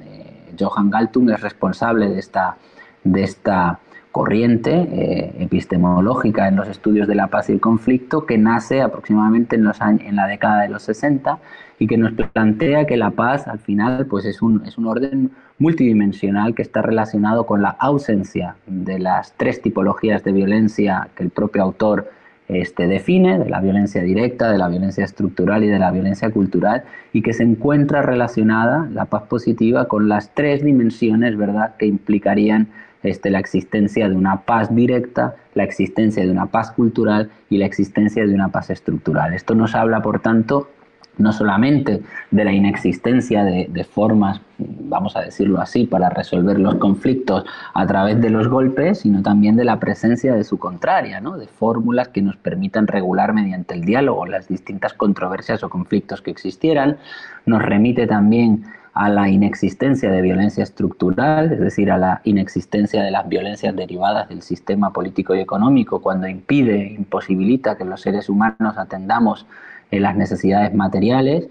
Eh, 0.00 0.54
Johann 0.58 0.90
Galtung 0.90 1.30
es 1.30 1.40
responsable 1.40 2.08
de 2.08 2.18
esta, 2.18 2.56
de 3.04 3.22
esta 3.22 3.78
corriente 4.12 4.70
eh, 4.72 5.36
epistemológica 5.40 6.46
en 6.46 6.56
los 6.56 6.68
estudios 6.68 7.08
de 7.08 7.14
la 7.14 7.28
paz 7.28 7.48
y 7.48 7.52
el 7.52 7.60
conflicto 7.60 8.26
que 8.26 8.36
nace 8.36 8.82
aproximadamente 8.82 9.56
en, 9.56 9.64
los 9.64 9.80
años, 9.80 10.02
en 10.04 10.16
la 10.16 10.26
década 10.26 10.62
de 10.62 10.68
los 10.68 10.82
60 10.82 11.38
y 11.78 11.86
que 11.86 11.96
nos 11.96 12.12
plantea 12.12 12.86
que 12.86 12.98
la 12.98 13.10
paz 13.10 13.48
al 13.48 13.58
final 13.58 14.06
pues 14.06 14.26
es 14.26 14.42
un, 14.42 14.62
es 14.66 14.76
un 14.76 14.86
orden 14.86 15.30
multidimensional 15.58 16.54
que 16.54 16.60
está 16.60 16.82
relacionado 16.82 17.46
con 17.46 17.62
la 17.62 17.70
ausencia 17.70 18.56
de 18.66 18.98
las 18.98 19.32
tres 19.32 19.62
tipologías 19.62 20.22
de 20.22 20.32
violencia 20.32 21.08
que 21.16 21.22
el 21.22 21.30
propio 21.30 21.62
autor 21.62 22.10
este, 22.52 22.86
define, 22.86 23.38
de 23.38 23.48
la 23.48 23.60
violencia 23.60 24.02
directa, 24.02 24.50
de 24.50 24.58
la 24.58 24.68
violencia 24.68 25.04
estructural 25.04 25.64
y 25.64 25.68
de 25.68 25.78
la 25.78 25.90
violencia 25.90 26.30
cultural, 26.30 26.84
y 27.12 27.22
que 27.22 27.32
se 27.32 27.42
encuentra 27.42 28.02
relacionada 28.02 28.88
la 28.92 29.06
paz 29.06 29.24
positiva 29.24 29.86
con 29.88 30.08
las 30.08 30.34
tres 30.34 30.64
dimensiones 30.64 31.36
¿verdad? 31.36 31.76
que 31.76 31.86
implicarían 31.86 32.68
este, 33.02 33.30
la 33.30 33.38
existencia 33.38 34.08
de 34.08 34.14
una 34.14 34.42
paz 34.42 34.74
directa, 34.74 35.34
la 35.54 35.64
existencia 35.64 36.24
de 36.24 36.30
una 36.30 36.46
paz 36.46 36.70
cultural 36.70 37.30
y 37.50 37.58
la 37.58 37.66
existencia 37.66 38.26
de 38.26 38.34
una 38.34 38.48
paz 38.48 38.70
estructural. 38.70 39.34
Esto 39.34 39.54
nos 39.54 39.74
habla, 39.74 40.02
por 40.02 40.20
tanto, 40.20 40.68
no 41.18 41.32
solamente 41.32 42.02
de 42.30 42.44
la 42.44 42.52
inexistencia 42.52 43.44
de, 43.44 43.84
formas, 43.84 44.40
vamos 44.58 45.16
a 45.16 45.20
decirlo 45.20 45.60
así, 45.60 45.84
para 45.84 46.08
resolver 46.08 46.58
los 46.58 46.76
conflictos 46.76 47.44
a 47.74 47.86
través 47.86 48.20
de 48.20 48.30
los 48.30 48.48
golpes, 48.48 49.00
sino 49.00 49.22
también 49.22 49.56
de 49.56 49.64
la 49.64 49.78
presencia 49.78 50.34
de 50.34 50.44
su 50.44 50.58
contraria, 50.58 51.20
¿no? 51.20 51.36
de 51.36 51.46
fórmulas 51.46 52.08
que 52.08 52.22
nos 52.22 52.36
permitan 52.36 52.86
regular 52.86 53.34
mediante 53.34 53.74
el 53.74 53.84
diálogo 53.84 54.26
las 54.26 54.48
distintas 54.48 54.94
controversias 54.94 55.62
o 55.62 55.70
conflictos 55.70 56.22
que 56.22 56.30
existieran. 56.30 56.96
Nos 57.44 57.62
remite 57.62 58.06
también 58.06 58.64
a 58.94 59.08
la 59.08 59.28
inexistencia 59.28 60.10
de 60.10 60.20
violencia 60.20 60.62
estructural, 60.62 61.52
es 61.52 61.60
decir, 61.60 61.90
a 61.90 61.96
la 61.96 62.20
inexistencia 62.24 63.02
de 63.02 63.10
las 63.10 63.26
violencias 63.26 63.74
derivadas 63.74 64.28
del 64.28 64.42
sistema 64.42 64.92
político 64.92 65.34
y 65.34 65.40
económico, 65.40 66.02
cuando 66.02 66.26
impide, 66.26 66.92
imposibilita 66.92 67.76
que 67.76 67.84
los 67.84 68.02
seres 68.02 68.28
humanos 68.28 68.76
atendamos 68.76 69.46
en 69.92 70.02
las 70.02 70.16
necesidades 70.16 70.74
materiales, 70.74 71.48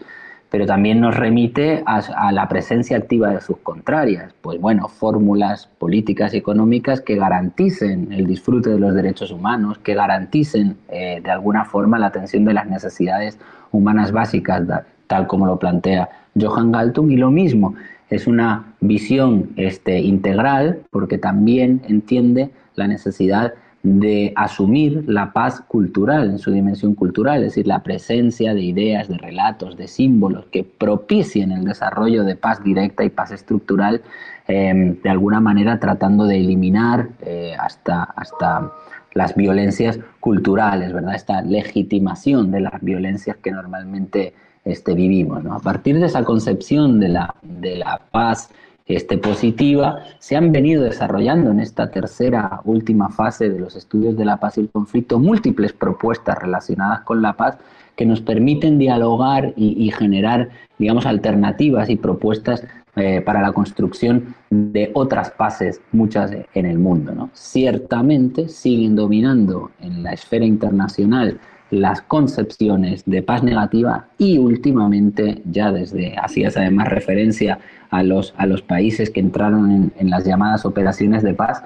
pero 0.49 0.65
también 0.65 0.99
nos 0.99 1.15
remite 1.15 1.81
a, 1.85 2.31
la 2.33 2.49
presencia 2.49 2.97
activa 2.97 3.29
de 3.29 3.39
sus 3.39 3.55
contrarias, 3.59 4.33
pues 4.41 4.59
bueno, 4.59 4.89
fórmulas 4.89 5.67
políticas 5.77 6.33
y 6.33 6.37
económicas 6.37 6.99
que 6.99 7.15
garanticen 7.15 8.11
el 8.11 8.27
disfrute 8.27 8.69
de 8.69 8.77
los 8.77 8.93
derechos 8.93 9.31
humanos, 9.31 9.77
que 9.77 9.95
garanticen 9.95 10.75
eh, 10.89 11.21
de 11.23 11.31
alguna 11.31 11.63
forma 11.63 11.97
la 11.97 12.07
atención 12.07 12.43
de 12.43 12.53
las 12.53 12.67
necesidades 12.67 13.39
humanas 13.71 14.11
básicas, 14.11 14.63
tal 15.07 15.25
como 15.27 15.45
lo 15.45 15.57
plantea 15.57 16.09
Johann 16.37 16.73
Galtung, 16.73 17.11
y 17.11 17.15
lo 17.15 17.31
mismo, 17.31 17.75
es 18.09 18.27
una 18.27 18.65
visión 18.81 19.51
este, 19.55 19.99
integral 19.99 20.81
porque 20.91 21.17
también 21.17 21.81
entiende 21.87 22.49
la 22.75 22.87
necesidad 22.87 23.53
de 23.83 24.31
asumir 24.35 25.03
la 25.07 25.33
paz 25.33 25.61
cultural 25.61 26.29
en 26.29 26.39
su 26.39 26.51
dimensión 26.51 26.93
cultural, 26.93 27.37
es 27.37 27.55
decir, 27.55 27.67
la 27.67 27.81
presencia 27.81 28.53
de 28.53 28.61
ideas, 28.61 29.07
de 29.07 29.17
relatos, 29.17 29.75
de 29.75 29.87
símbolos 29.87 30.45
que 30.51 30.63
propicien 30.63 31.51
el 31.51 31.63
desarrollo 31.63 32.23
de 32.23 32.35
paz 32.35 32.63
directa 32.63 33.03
y 33.03 33.09
paz 33.09 33.31
estructural, 33.31 34.01
em, 34.47 35.01
de 35.01 35.09
alguna 35.09 35.39
manera 35.39 35.79
tratando 35.79 36.25
de 36.25 36.37
eliminar 36.37 37.09
eh, 37.21 37.55
hasta, 37.59 38.03
hasta 38.03 38.71
las 39.13 39.35
violencias 39.35 39.99
culturales, 40.19 40.93
¿verdad? 40.93 41.15
Esta 41.15 41.41
legitimación 41.41 42.51
de 42.51 42.61
las 42.61 42.81
violencias 42.81 43.37
que 43.37 43.51
normalmente 43.51 44.33
este, 44.63 44.93
vivimos. 44.93 45.43
A 45.47 45.59
partir 45.59 45.99
de 45.99 46.05
esa 46.05 46.23
concepción 46.23 46.99
de 46.99 47.09
la, 47.09 47.35
de 47.41 47.77
la 47.77 47.99
paz 48.11 48.51
este, 48.85 49.17
positiva, 49.17 49.99
se 50.19 50.35
han 50.35 50.51
venido 50.51 50.83
desarrollando 50.83 51.51
en 51.51 51.59
esta 51.59 51.91
tercera 51.91 52.61
última 52.65 53.09
fase 53.09 53.49
de 53.49 53.59
los 53.59 53.75
estudios 53.75 54.17
de 54.17 54.25
la 54.25 54.37
paz 54.37 54.57
y 54.57 54.61
el 54.61 54.69
conflicto 54.69 55.19
múltiples 55.19 55.73
propuestas 55.73 56.37
relacionadas 56.37 57.01
con 57.01 57.21
la 57.21 57.33
paz 57.33 57.57
que 57.95 58.05
nos 58.05 58.21
permiten 58.21 58.77
dialogar 58.79 59.53
y, 59.55 59.91
generar, 59.91 60.49
digamos, 60.79 61.05
alternativas 61.05 61.89
y 61.89 61.97
propuestas 61.97 62.65
eh, 62.95 63.21
para 63.21 63.41
la 63.41 63.51
construcción 63.53 64.35
de 64.49 64.91
otras 64.93 65.31
paces, 65.31 65.81
muchas 65.91 66.31
en 66.53 66.65
el 66.65 66.79
mundo. 66.79 67.13
¿no? 67.13 67.29
Ciertamente 67.33 68.49
siguen 68.49 68.95
dominando 68.95 69.71
en 69.79 70.03
la 70.03 70.13
esfera 70.13 70.45
internacional 70.45 71.39
las 71.71 72.01
concepciones 72.01 73.03
de 73.05 73.23
paz 73.23 73.43
negativa 73.43 74.05
y 74.17 74.37
últimamente, 74.37 75.41
ya 75.49 75.71
desde 75.71 76.15
hacías 76.17 76.57
además 76.57 76.89
referencia 76.89 77.59
a 77.89 78.03
los, 78.03 78.33
a 78.37 78.45
los 78.45 78.61
países 78.61 79.09
que 79.09 79.21
entraron 79.21 79.91
en, 79.97 80.09
las 80.09 80.25
llamadas 80.25 80.65
operaciones 80.65 81.23
de 81.23 81.33
paz, 81.33 81.63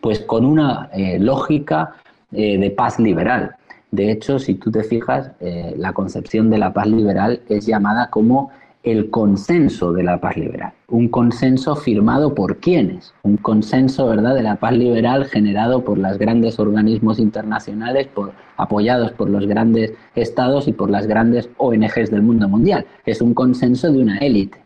pues 0.00 0.20
con 0.20 0.44
una 0.44 0.90
eh, 0.92 1.18
lógica 1.18 1.94
eh, 2.30 2.58
de 2.58 2.70
paz 2.70 3.00
liberal. 3.00 3.56
De 3.90 4.10
hecho, 4.12 4.38
si 4.38 4.54
tú 4.54 4.70
te 4.70 4.84
fijas, 4.84 5.30
eh, 5.40 5.74
la 5.78 5.94
concepción 5.94 6.50
de 6.50 6.58
la 6.58 6.74
paz 6.74 6.86
liberal 6.86 7.40
es 7.48 7.66
llamada 7.66 8.10
como 8.10 8.50
el 8.82 9.10
consenso 9.10 9.92
de 9.92 10.02
la 10.02 10.20
paz 10.20 10.36
liberal. 10.36 10.72
Un 10.88 11.08
consenso 11.08 11.76
firmado 11.76 12.34
por 12.34 12.58
quiénes? 12.58 13.12
Un 13.22 13.36
consenso, 13.36 14.06
¿verdad?, 14.06 14.34
de 14.34 14.42
la 14.42 14.56
paz 14.56 14.72
liberal 14.72 15.26
generado 15.26 15.84
por 15.84 15.98
los 15.98 16.18
grandes 16.18 16.58
organismos 16.58 17.18
internacionales, 17.18 18.06
por, 18.06 18.32
apoyados 18.56 19.12
por 19.12 19.28
los 19.28 19.46
grandes 19.46 19.92
estados 20.14 20.68
y 20.68 20.72
por 20.72 20.90
las 20.90 21.06
grandes 21.06 21.50
ONGs 21.58 22.10
del 22.10 22.22
mundo 22.22 22.48
mundial. 22.48 22.86
Es 23.04 23.20
un 23.20 23.34
consenso 23.34 23.92
de 23.92 24.00
una 24.00 24.18
élite. 24.18 24.58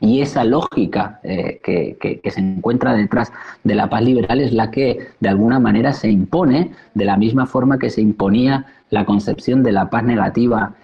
Y 0.00 0.20
esa 0.20 0.42
lógica 0.44 1.20
eh, 1.22 1.60
que, 1.62 1.96
que, 2.22 2.30
se 2.30 2.40
encuentra 2.40 2.94
detrás 2.94 3.32
de 3.62 3.76
la 3.76 3.88
paz 3.88 4.02
liberal 4.02 4.40
es 4.40 4.52
la 4.52 4.72
que 4.72 5.06
de 5.20 5.28
alguna 5.28 5.60
manera 5.60 5.92
se 5.92 6.10
impone 6.10 6.72
de 6.94 7.04
la 7.04 7.16
misma 7.16 7.46
forma 7.46 7.78
que 7.78 7.90
se 7.90 8.00
imponía 8.00 8.66
la 8.90 9.04
concepción 9.04 9.62
de 9.62 9.70
la 9.72 9.88
paz 9.90 10.02
negativa 10.02 10.74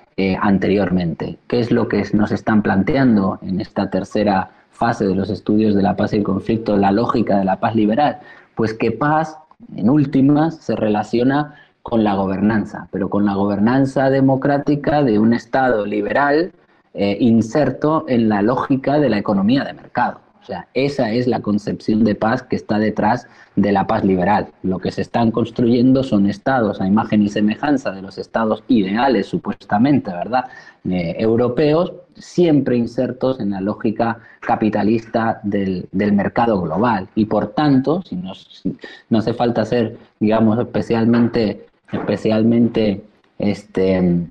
anteriormente. 0.40 1.38
¿Qué 1.48 1.60
es 1.60 1.70
lo 1.70 1.88
que 1.88 2.04
nos 2.12 2.32
están 2.32 2.62
planteando 2.62 3.38
en 3.42 3.60
esta 3.60 3.90
tercera 3.90 4.50
fase 4.70 5.06
de 5.06 5.14
los 5.14 5.30
estudios 5.30 5.74
de 5.74 5.82
la 5.82 5.96
paz 5.96 6.12
y 6.12 6.16
el 6.16 6.22
conflicto, 6.22 6.76
la 6.76 6.92
lógica 6.92 7.38
de 7.38 7.44
la 7.44 7.60
paz 7.60 7.74
liberal? 7.74 8.18
Pues 8.54 8.74
que 8.74 8.90
paz, 8.90 9.36
en 9.76 9.90
últimas, 9.90 10.56
se 10.56 10.76
relaciona 10.76 11.54
con 11.82 12.04
la 12.04 12.14
gobernanza, 12.14 12.88
pero 12.90 13.08
con 13.08 13.24
la 13.24 13.34
gobernanza 13.34 14.10
democrática 14.10 15.02
de 15.02 15.18
un 15.18 15.32
Estado 15.32 15.86
liberal 15.86 16.52
eh, 16.94 17.16
inserto 17.20 18.04
en 18.08 18.28
la 18.28 18.42
lógica 18.42 18.98
de 18.98 19.08
la 19.08 19.18
economía 19.18 19.64
de 19.64 19.72
mercado. 19.72 20.20
Esa 20.74 21.12
es 21.12 21.26
la 21.26 21.40
concepción 21.40 22.04
de 22.04 22.14
paz 22.14 22.42
que 22.42 22.56
está 22.56 22.78
detrás 22.78 23.26
de 23.56 23.72
la 23.72 23.86
paz 23.86 24.04
liberal. 24.04 24.48
Lo 24.62 24.78
que 24.78 24.90
se 24.90 25.02
están 25.02 25.30
construyendo 25.30 26.02
son 26.02 26.26
estados 26.26 26.80
a 26.80 26.86
imagen 26.86 27.22
y 27.22 27.28
semejanza 27.28 27.90
de 27.90 28.02
los 28.02 28.18
estados 28.18 28.62
ideales, 28.68 29.26
supuestamente, 29.26 30.10
¿verdad?, 30.10 30.46
eh, 30.88 31.16
europeos, 31.18 31.92
siempre 32.14 32.76
insertos 32.76 33.40
en 33.40 33.50
la 33.50 33.60
lógica 33.60 34.18
capitalista 34.40 35.40
del, 35.42 35.88
mercado 35.92 36.60
global. 36.60 37.08
Y 37.14 37.26
por 37.26 37.48
tanto, 37.48 38.02
si, 38.02 38.16
no 38.16 39.18
hace 39.18 39.34
falta 39.34 39.64
ser, 39.64 39.98
digamos, 40.18 40.58
especialmente, 40.58 41.66
especialmente 41.92 43.02
este, 43.38 44.26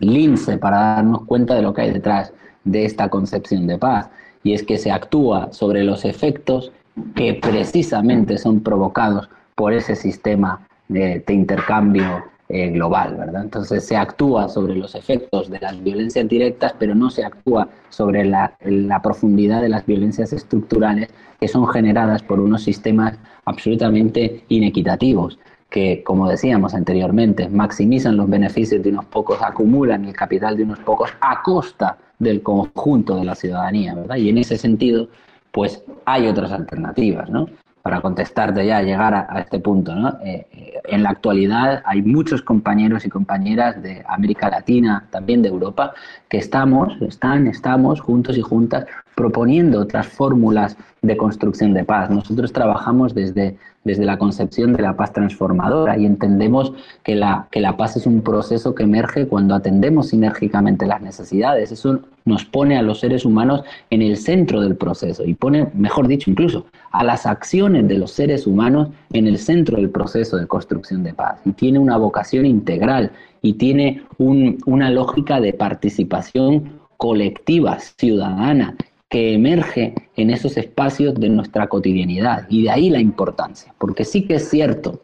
lince 0.00 0.58
para 0.58 0.78
darnos 0.78 1.24
cuenta 1.24 1.54
de 1.54 1.62
lo 1.62 1.72
que 1.72 1.82
hay 1.82 1.92
detrás 1.92 2.32
de 2.64 2.84
esta 2.84 3.08
concepción 3.08 3.66
de 3.66 3.78
paz 3.78 4.10
y 4.46 4.52
es 4.52 4.62
que 4.62 4.78
se 4.78 4.92
actúa 4.92 5.52
sobre 5.52 5.82
los 5.82 6.04
efectos 6.04 6.70
que 7.16 7.34
precisamente 7.34 8.38
son 8.38 8.60
provocados 8.60 9.28
por 9.56 9.72
ese 9.72 9.96
sistema 9.96 10.68
de, 10.86 11.24
intercambio 11.30 12.22
eh, 12.48 12.70
global, 12.70 13.16
¿verdad? 13.16 13.42
Entonces 13.42 13.84
se 13.84 13.96
actúa 13.96 14.48
sobre 14.48 14.76
los 14.76 14.94
efectos 14.94 15.50
de 15.50 15.58
las 15.58 15.82
violencias 15.82 16.28
directas, 16.28 16.76
pero 16.78 16.94
no 16.94 17.10
se 17.10 17.24
actúa 17.24 17.68
sobre 17.88 18.24
la, 18.24 18.56
la, 18.60 19.02
profundidad 19.02 19.62
de 19.62 19.68
las 19.68 19.84
violencias 19.84 20.32
estructurales 20.32 21.08
que 21.40 21.48
son 21.48 21.66
generadas 21.66 22.22
por 22.22 22.38
unos 22.38 22.62
sistemas 22.62 23.18
absolutamente 23.46 24.44
inequitativos 24.48 25.40
que, 25.70 26.04
como 26.04 26.28
decíamos 26.28 26.72
anteriormente, 26.72 27.48
maximizan 27.48 28.16
los 28.16 28.30
beneficios 28.30 28.80
de 28.80 28.90
unos 28.90 29.06
pocos, 29.06 29.42
acumulan 29.42 30.04
el 30.04 30.14
capital 30.14 30.56
de 30.56 30.62
unos 30.62 30.78
pocos 30.78 31.10
a 31.20 31.42
costa 31.42 31.98
del 32.18 32.42
conjunto 32.42 33.16
de 33.16 33.24
la 33.24 33.34
ciudadanía, 33.34 33.94
¿verdad? 33.94 34.16
Y 34.16 34.28
en 34.28 34.38
ese 34.38 34.56
sentido, 34.56 35.08
pues 35.52 35.82
hay 36.04 36.26
otras 36.26 36.52
alternativas, 36.52 37.30
¿no? 37.30 37.48
Para 37.82 38.00
contestarte 38.00 38.66
ya, 38.66 38.82
llegar 38.82 39.14
a, 39.14 39.38
este 39.40 39.60
punto, 39.60 39.94
¿no? 39.94 40.18
Eh, 40.24 40.46
eh, 40.52 40.80
en 40.84 41.02
la 41.02 41.10
actualidad 41.10 41.82
hay 41.84 42.02
muchos 42.02 42.42
compañeros 42.42 43.04
y 43.04 43.08
compañeras 43.08 43.80
de 43.82 44.04
América 44.08 44.50
Latina, 44.50 45.06
también 45.10 45.42
de 45.42 45.48
Europa, 45.48 45.94
que 46.28 46.38
estamos, 46.38 47.00
están, 47.02 47.46
estamos 47.46 48.00
juntos 48.00 48.36
y 48.36 48.42
juntas 48.42 48.86
proponiendo 49.16 49.80
otras 49.80 50.06
fórmulas 50.06 50.76
de 51.00 51.16
construcción 51.16 51.72
de 51.72 51.84
paz. 51.84 52.10
Nosotros 52.10 52.52
trabajamos 52.52 53.14
desde, 53.14 53.56
desde 53.82 54.04
la 54.04 54.18
concepción 54.18 54.74
de 54.74 54.82
la 54.82 54.94
paz 54.94 55.14
transformadora 55.14 55.96
y 55.96 56.04
entendemos 56.04 56.74
que 57.02 57.14
la, 57.16 57.48
que 57.50 57.60
la 57.60 57.78
paz 57.78 57.96
es 57.96 58.06
un 58.06 58.20
proceso 58.20 58.74
que 58.74 58.82
emerge 58.82 59.26
cuando 59.26 59.54
atendemos 59.54 60.10
sinérgicamente 60.10 60.86
las 60.86 61.00
necesidades. 61.00 61.72
Eso 61.72 62.00
nos 62.26 62.44
pone 62.44 62.76
a 62.76 62.82
los 62.82 63.00
seres 63.00 63.24
humanos 63.24 63.62
en 63.88 64.02
el 64.02 64.18
centro 64.18 64.60
del 64.60 64.76
proceso 64.76 65.24
y 65.24 65.32
pone, 65.32 65.70
mejor 65.72 66.08
dicho, 66.08 66.30
incluso 66.30 66.66
a 66.92 67.02
las 67.02 67.24
acciones 67.24 67.88
de 67.88 67.96
los 67.96 68.10
seres 68.10 68.46
humanos 68.46 68.90
en 69.14 69.26
el 69.26 69.38
centro 69.38 69.78
del 69.78 69.88
proceso 69.88 70.36
de 70.36 70.46
construcción 70.46 71.02
de 71.02 71.14
paz. 71.14 71.40
Y 71.46 71.52
tiene 71.52 71.78
una 71.78 71.96
vocación 71.96 72.44
integral 72.44 73.12
y 73.40 73.54
tiene 73.54 74.02
una 74.18 74.90
lógica 74.90 75.40
de 75.40 75.54
participación 75.54 76.80
colectiva, 76.98 77.78
ciudadana, 77.78 78.76
que 79.16 79.32
emerge 79.32 79.94
en 80.16 80.28
esos 80.28 80.58
espacios 80.58 81.14
de 81.14 81.30
nuestra 81.30 81.68
cotidianidad. 81.68 82.46
Y 82.50 82.64
de 82.64 82.70
ahí 82.70 82.90
la 82.90 83.00
importancia, 83.00 83.74
porque 83.78 84.04
sí 84.04 84.26
que 84.26 84.34
es 84.34 84.50
cierto 84.50 85.00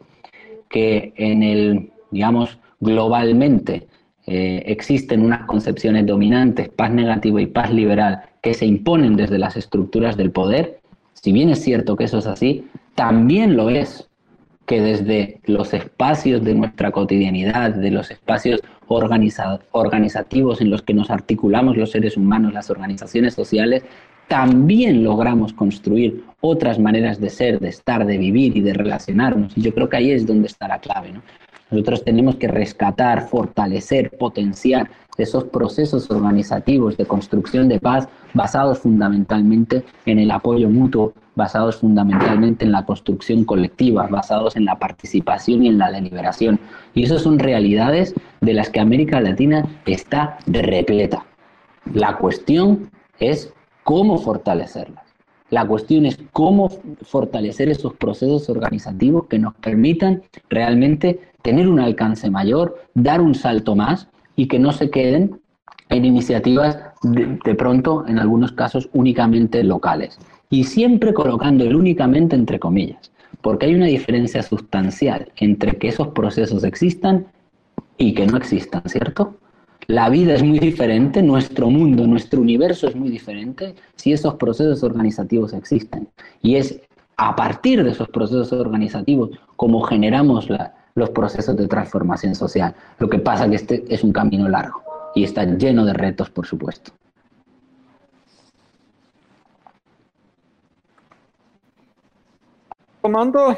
que 0.69 1.13
en 1.15 1.41
el, 1.41 1.89
digamos, 2.11 2.59
globalmente 2.79 3.87
eh, 4.27 4.61
existen 4.67 5.25
unas 5.25 5.47
concepciones 5.47 6.05
dominantes, 6.05 6.69
paz 6.69 6.91
negativa 6.91 7.41
y 7.41 7.47
paz 7.47 7.73
liberal, 7.73 8.21
que 8.43 8.53
se 8.53 8.67
imponen 8.67 9.15
desde 9.15 9.39
las 9.39 9.57
estructuras 9.57 10.15
del 10.15 10.29
poder. 10.29 10.79
Si 11.13 11.31
bien 11.31 11.49
es 11.49 11.63
cierto 11.63 11.95
que 11.95 12.03
eso 12.03 12.19
es 12.19 12.27
así, 12.27 12.67
también 12.93 13.57
lo 13.57 13.71
es 13.71 14.07
que 14.67 14.79
desde 14.79 15.41
los 15.45 15.73
espacios 15.73 16.43
de 16.43 16.53
nuestra 16.53 16.91
cotidianidad, 16.91 17.71
de 17.71 17.89
los 17.89 18.11
espacios 18.11 18.61
organizativos 18.87 20.61
en 20.61 20.69
los 20.69 20.81
que 20.81 20.93
nos 20.93 21.09
articulamos 21.09 21.77
los 21.77 21.91
seres 21.91 22.17
humanos, 22.17 22.53
las 22.53 22.69
organizaciones 22.69 23.33
sociales, 23.33 23.83
también 24.27 25.03
logramos 25.03 25.53
construir 25.53 26.23
otras 26.41 26.79
maneras 26.79 27.19
de 27.19 27.29
ser, 27.29 27.59
de 27.59 27.69
estar, 27.69 28.05
de 28.05 28.17
vivir 28.17 28.55
y 28.57 28.61
de 28.61 28.73
relacionarnos. 28.73 29.57
Y 29.57 29.61
yo 29.61 29.73
creo 29.73 29.89
que 29.89 29.97
ahí 29.97 30.11
es 30.11 30.25
donde 30.25 30.47
está 30.47 30.67
la 30.67 30.79
clave. 30.79 31.11
¿no? 31.11 31.21
Nosotros 31.73 32.03
tenemos 32.03 32.35
que 32.35 32.47
rescatar, 32.47 33.27
fortalecer, 33.27 34.11
potenciar 34.11 34.91
esos 35.17 35.45
procesos 35.45 36.09
organizativos 36.11 36.97
de 36.97 37.07
construcción 37.07 37.67
de 37.67 37.79
paz 37.79 38.07
basados 38.35 38.77
fundamentalmente 38.77 39.83
en 40.05 40.19
el 40.19 40.29
apoyo 40.29 40.69
mutuo, 40.69 41.13
basados 41.33 41.77
fundamentalmente 41.77 42.63
en 42.63 42.71
la 42.71 42.85
construcción 42.85 43.43
colectiva, 43.43 44.05
basados 44.05 44.55
en 44.55 44.65
la 44.65 44.77
participación 44.77 45.63
y 45.63 45.69
en 45.69 45.79
la 45.79 45.91
deliberación. 45.91 46.59
Y 46.93 47.05
esas 47.05 47.23
son 47.23 47.39
realidades 47.39 48.13
de 48.41 48.53
las 48.53 48.69
que 48.69 48.79
América 48.79 49.19
Latina 49.19 49.65
está 49.87 50.37
repleta. 50.45 51.25
La 51.91 52.17
cuestión 52.17 52.91
es 53.17 53.51
cómo 53.83 54.19
fortalecerlas. 54.19 55.02
La 55.53 55.67
cuestión 55.67 56.07
es 56.07 56.17
cómo 56.31 56.67
fortalecer 57.03 57.69
esos 57.69 57.93
procesos 57.93 58.49
organizativos 58.49 59.27
que 59.27 59.37
nos 59.37 59.53
permitan 59.53 60.23
realmente 60.49 61.19
tener 61.43 61.67
un 61.67 61.79
alcance 61.79 62.27
mayor, 62.31 62.81
dar 62.95 63.21
un 63.21 63.35
salto 63.35 63.75
más 63.75 64.07
y 64.35 64.47
que 64.47 64.57
no 64.57 64.71
se 64.71 64.89
queden 64.89 65.39
en 65.89 66.05
iniciativas 66.05 66.79
de, 67.03 67.53
pronto, 67.53 68.03
en 68.07 68.17
algunos 68.17 68.51
casos, 68.53 68.89
únicamente 68.93 69.63
locales. 69.63 70.17
Y 70.49 70.63
siempre 70.63 71.13
colocando 71.13 71.65
el 71.65 71.75
únicamente 71.75 72.35
entre 72.35 72.57
comillas, 72.57 73.11
porque 73.41 73.67
hay 73.67 73.75
una 73.75 73.85
diferencia 73.85 74.41
sustancial 74.41 75.31
entre 75.35 75.77
que 75.77 75.89
esos 75.89 76.07
procesos 76.07 76.63
existan 76.63 77.27
y 77.99 78.15
que 78.15 78.25
no 78.25 78.37
existan, 78.37 78.81
¿cierto? 78.87 79.35
La 79.87 80.09
vida 80.09 80.33
es 80.33 80.43
muy 80.43 80.59
diferente, 80.59 81.21
nuestro 81.21 81.69
mundo, 81.69 82.07
nuestro 82.07 82.41
universo 82.41 82.87
es 82.87 82.95
muy 82.95 83.09
diferente 83.09 83.75
si 83.95 84.13
esos 84.13 84.35
procesos 84.35 84.83
organizativos 84.83 85.53
existen. 85.53 86.09
Y 86.41 86.55
es 86.55 86.81
a 87.17 87.35
partir 87.35 87.83
de 87.83 87.91
esos 87.91 88.07
procesos 88.09 88.51
organizativos 88.53 89.31
como 89.55 89.81
generamos 89.81 90.47
los 90.95 91.09
procesos 91.09 91.55
de 91.57 91.67
transformación 91.67 92.35
social. 92.35 92.75
Lo 92.99 93.09
que 93.09 93.19
pasa 93.19 93.45
es 93.45 93.49
que 93.49 93.55
este 93.55 93.93
es 93.93 94.03
un 94.03 94.13
camino 94.13 94.47
largo 94.47 94.83
y 95.15 95.23
está 95.23 95.43
lleno 95.43 95.85
de 95.85 95.93
retos, 95.93 96.29
por 96.29 96.45
supuesto. 96.45 96.91
Tomando 103.01 103.57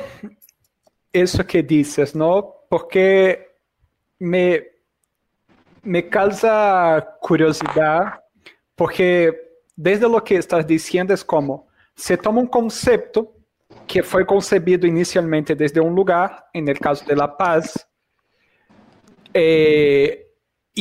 eso 1.14 1.46
que 1.46 1.62
dices, 1.62 2.16
¿no? 2.16 2.56
Porque 2.68 3.58
me, 4.20 4.75
me 5.86 6.10
causa 6.10 7.16
curiosidad 7.22 8.22
porque 8.76 9.34
desde 9.76 10.10
lo 10.10 10.24
que 10.24 10.36
estás 10.36 10.66
diciendo 10.66 11.14
es 11.14 11.24
como 11.24 11.68
se 11.96 12.18
toma 12.18 12.42
un 12.42 12.48
concepto 12.48 13.32
que 13.88 14.04
fue 14.04 14.26
concebido 14.26 14.86
inicialmente 14.88 15.56
desde 15.56 15.80
un 15.80 15.96
lugar, 15.96 16.48
el 16.54 16.80
caso 16.80 17.06
de 17.06 17.16
la 17.16 17.38
paz, 17.38 17.88
eh, 19.34 20.28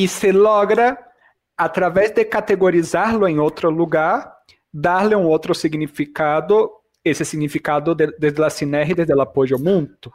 se 0.06 0.32
logra 0.32 1.12
a 1.56 1.70
través 1.70 2.14
de 2.14 2.28
categorizarlo 2.28 3.28
en 3.28 3.38
otro 3.38 3.70
lugar, 3.70 4.38
darle 4.72 5.14
un 5.14 5.32
otro 5.32 5.54
significado, 5.54 6.84
ese 7.02 7.24
significado 7.24 7.94
de, 7.94 8.12
desde 8.18 8.40
la 8.40 8.50
sinergia 8.50 8.94
desde 8.94 9.12
el 9.12 9.20
apoyo 9.20 9.58
mutuo. 9.58 10.12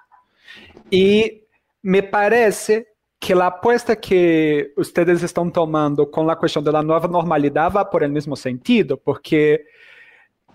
Y 0.90 1.44
me 1.82 2.04
parece 2.04 2.89
que 3.20 3.36
la 3.36 3.48
apuesta 3.48 3.96
que 3.96 4.74
ustedes 4.78 5.22
estão 5.22 5.50
tomando 5.50 6.08
com 6.08 6.30
a 6.30 6.36
questão 6.36 6.64
da 6.64 6.82
nova 6.82 7.08
normalidade 7.08 7.74
vai 7.74 7.86
por 7.86 8.02
el 8.02 8.10
mesmo 8.10 8.36
sentido, 8.36 8.98
porque 8.98 9.66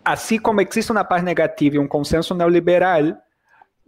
assim 0.04 0.38
como 0.38 0.60
existe 0.60 0.90
uma 0.90 1.04
parte 1.04 1.24
negativa 1.24 1.76
e 1.76 1.78
um 1.78 1.86
consenso 1.86 2.34
neoliberal, 2.34 3.16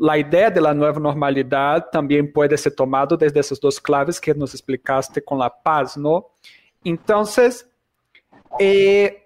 a 0.08 0.18
ideia 0.18 0.50
da 0.50 0.74
nova 0.74 1.00
normalidade 1.00 1.90
também 1.90 2.26
pode 2.26 2.56
ser 2.58 2.72
tomada 2.72 3.16
desde 3.16 3.38
essas 3.38 3.58
duas 3.58 3.78
claves 3.78 4.20
que 4.20 4.34
nos 4.34 4.52
explicaste 4.52 5.22
com 5.22 5.40
a 5.42 5.48
paz, 5.48 5.96
não? 5.96 6.24
Então, 6.84 7.24
eh, 8.60 9.22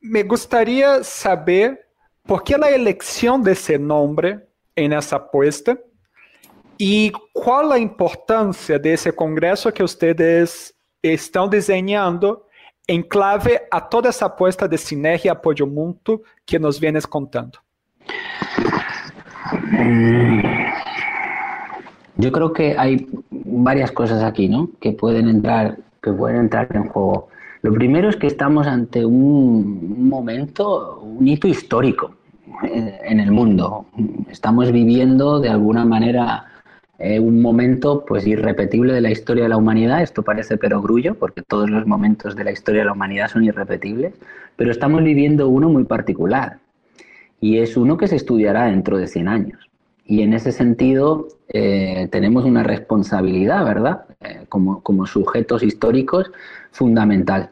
me 0.00 0.22
gostaria 0.22 1.02
saber 1.02 1.80
por 2.22 2.44
que 2.44 2.54
a 2.54 2.70
eleição 2.70 3.40
desse 3.40 3.76
nome 3.76 4.40
em 4.76 4.94
essa 4.94 5.16
aposta 5.16 5.78
e 6.78 7.12
qual 7.32 7.72
a 7.72 7.78
importância 7.78 8.78
desse 8.78 9.12
congresso 9.12 9.72
que 9.72 9.82
vocês 9.82 10.72
estão 11.02 11.48
desenhando 11.48 12.40
em 12.88 13.02
clave 13.02 13.58
a 13.70 13.80
toda 13.80 14.08
essa 14.08 14.26
aposta 14.26 14.68
de 14.68 14.76
sinergia 14.76 15.28
e 15.28 15.32
apoio 15.32 15.66
mútuo 15.66 16.22
que 16.46 16.58
nos 16.58 16.78
vienes 16.78 17.06
contando? 17.06 17.58
Yo 22.16 22.30
creo 22.30 22.52
que 22.52 22.76
hay 22.78 23.06
varias 23.30 23.90
cosas 23.90 24.22
aquí, 24.22 24.48
¿no? 24.48 24.70
Que 24.80 24.92
pueden 24.92 25.28
entrar, 25.28 25.76
que 26.02 26.12
pueden 26.12 26.40
entrar 26.40 26.68
en 26.74 26.88
juego. 26.88 27.28
Lo 27.62 27.72
primero 27.72 28.08
es 28.08 28.16
que 28.16 28.26
estamos 28.26 28.66
ante 28.66 29.04
un 29.04 30.08
momento, 30.08 31.00
un 31.00 31.26
hito 31.26 31.48
histórico 31.48 32.14
eh, 32.62 33.00
en 33.04 33.20
el 33.20 33.32
mundo. 33.32 33.86
Estamos 34.30 34.70
viviendo 34.70 35.40
de 35.40 35.48
alguna 35.48 35.84
manera 35.84 36.44
eh, 36.98 37.18
un 37.18 37.42
momento 37.42 38.04
pues 38.06 38.26
irrepetible 38.26 38.92
de 38.92 39.00
la 39.00 39.10
historia 39.10 39.44
de 39.44 39.48
la 39.48 39.56
humanidad. 39.56 40.02
Esto 40.02 40.22
parece 40.22 40.56
perogrullo, 40.56 41.14
porque 41.14 41.42
todos 41.42 41.70
los 41.70 41.86
momentos 41.86 42.36
de 42.36 42.44
la 42.44 42.52
historia 42.52 42.82
de 42.82 42.86
la 42.86 42.92
humanidad 42.92 43.28
son 43.28 43.44
irrepetibles, 43.44 44.14
pero 44.56 44.70
estamos 44.70 45.02
viviendo 45.02 45.48
uno 45.48 45.68
muy 45.68 45.84
particular 45.84 46.58
y 47.40 47.58
es 47.58 47.76
uno 47.76 47.96
que 47.96 48.08
se 48.08 48.16
estudiará 48.16 48.66
dentro 48.66 48.98
de 48.98 49.06
100 49.06 49.28
años. 49.28 49.70
Y 50.06 50.22
en 50.22 50.34
ese 50.34 50.52
sentido 50.52 51.28
eh, 51.48 52.08
tenemos 52.10 52.44
una 52.44 52.62
responsabilidad, 52.62 53.64
¿verdad? 53.64 54.04
como, 54.48 54.82
como 54.82 55.06
sujetos 55.06 55.62
históricos 55.62 56.30
fundamental 56.70 57.50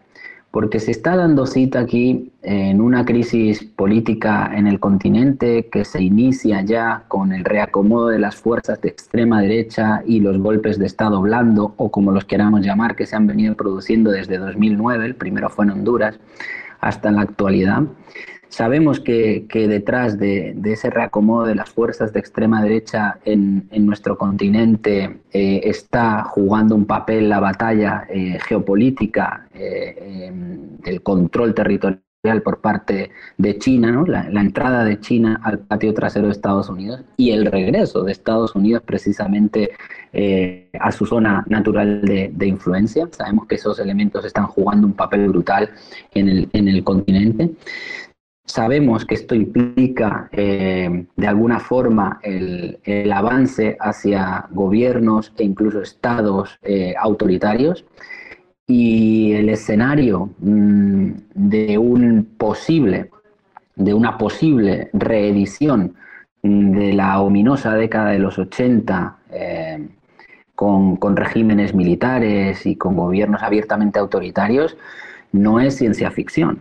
porque 0.53 0.81
se 0.81 0.91
está 0.91 1.17
dando 1.17 1.47
cita 1.47 1.81
aquí 1.81 2.31
en 2.43 2.83
una 2.83 3.07
crisis 3.07 3.65
política 3.65 4.53
en 4.55 4.67
el 4.67 4.79
continente 4.79 5.69
que 5.73 5.87
se 5.87 6.03
inicia 6.03 6.61
ya 6.61 7.05
con 7.09 7.33
el 7.33 7.43
reacomodo 7.43 8.09
de 8.09 8.19
las 8.19 8.37
fuerzas 8.37 8.79
de 8.83 8.91
extrema 8.91 9.41
derecha 9.41 10.03
y 10.07 10.21
los 10.21 10.37
golpes 10.39 10.79
de 10.79 10.85
Estado 10.85 11.23
blando, 11.23 11.73
o 11.79 11.91
como 11.91 12.13
los 12.13 12.27
queramos 12.27 12.61
llamar, 12.61 12.95
que 12.95 13.07
se 13.07 13.17
han 13.17 13.27
venido 13.27 13.57
produciendo 13.57 14.11
desde 14.11 14.37
2009, 14.37 15.07
el 15.07 15.15
primero 15.15 15.49
fue 15.49 15.65
en 15.65 15.71
Honduras, 15.71 16.21
hasta 16.81 17.11
la 17.11 17.23
actualidad. 17.23 17.85
Sabemos 18.53 19.01
que, 19.01 19.47
detrás 19.51 20.19
de, 20.19 20.55
ese 20.65 20.91
reacomodo 20.91 21.47
de 21.47 21.55
las 21.55 21.71
fuerzas 21.71 22.13
de 22.13 22.21
extrema 22.21 22.63
derecha 22.63 23.19
en, 23.25 23.67
nuestro 23.71 24.19
continente 24.19 25.21
eh, 25.33 25.63
está 25.65 26.25
jugando 26.25 26.75
un 26.75 26.85
papel 26.85 27.31
la 27.31 27.41
batalla 27.41 28.07
eh, 28.11 28.39
geopolítica 28.47 29.49
eh, 29.55 30.27
em, 30.27 30.77
del 30.85 31.03
control 31.03 31.55
territorial 31.55 32.03
por 32.45 32.61
parte 32.61 33.11
de 33.39 33.57
China, 33.57 33.91
¿no? 33.91 34.05
la, 34.05 34.27
entrada 34.29 34.85
de 34.85 35.01
China 35.01 35.41
al 35.43 35.61
patio 35.61 35.95
trasero 35.95 36.27
de 36.27 36.33
Estados 36.33 36.69
Unidos 36.69 37.01
y 37.17 37.31
el 37.31 37.47
regreso 37.47 38.05
de 38.05 38.13
Estados 38.13 38.55
Unidos 38.55 38.83
precisamente 38.85 39.71
a 40.79 40.93
su 40.93 41.07
zona 41.07 41.43
natural 41.49 42.03
de, 42.03 42.47
influencia. 42.47 43.09
Sabemos 43.13 43.47
que 43.47 43.55
esos 43.55 43.79
elementos 43.79 44.27
están 44.27 44.47
jugando 44.47 44.87
un 44.87 44.93
papel 44.93 45.27
brutal 45.29 45.71
en 46.13 46.29
el, 46.29 46.51
en 46.53 46.69
el 46.69 46.85
continente. 46.85 47.51
Sabemos 48.45 49.05
que 49.05 49.15
esto 49.15 49.37
implica 49.37 50.29
eh, 50.33 51.07
de 51.15 51.27
alguna 51.27 51.61
forma 51.61 52.19
el, 52.23 52.79
avance 53.13 53.77
hacia 53.79 54.47
gobiernos 54.51 55.33
e 55.39 55.45
incluso 55.45 55.81
estados 55.81 56.59
eh, 56.63 56.95
autoritarios. 56.99 57.85
Y 58.67 59.33
el 59.33 59.49
escenario 59.49 60.31
mm, 60.41 61.11
de 61.35 61.79
un 61.79 62.35
posible, 62.37 63.11
de 63.77 63.95
una 63.95 64.19
posible 64.19 64.91
reedición 64.93 65.95
de 66.43 66.93
la 66.95 67.21
ominosa 67.21 67.75
década 67.75 68.11
de 68.11 68.19
los 68.19 68.39
80 68.39 69.19
eh, 69.31 69.89
con 70.55 71.17
regímenes 71.17 71.75
militares 71.75 72.67
y 72.67 72.77
con 72.77 72.97
gobiernos 72.97 73.43
abiertamente 73.43 73.99
autoritarios 73.99 74.77
no 75.33 75.59
es 75.61 75.77
ciencia 75.77 76.11
ficción 76.11 76.61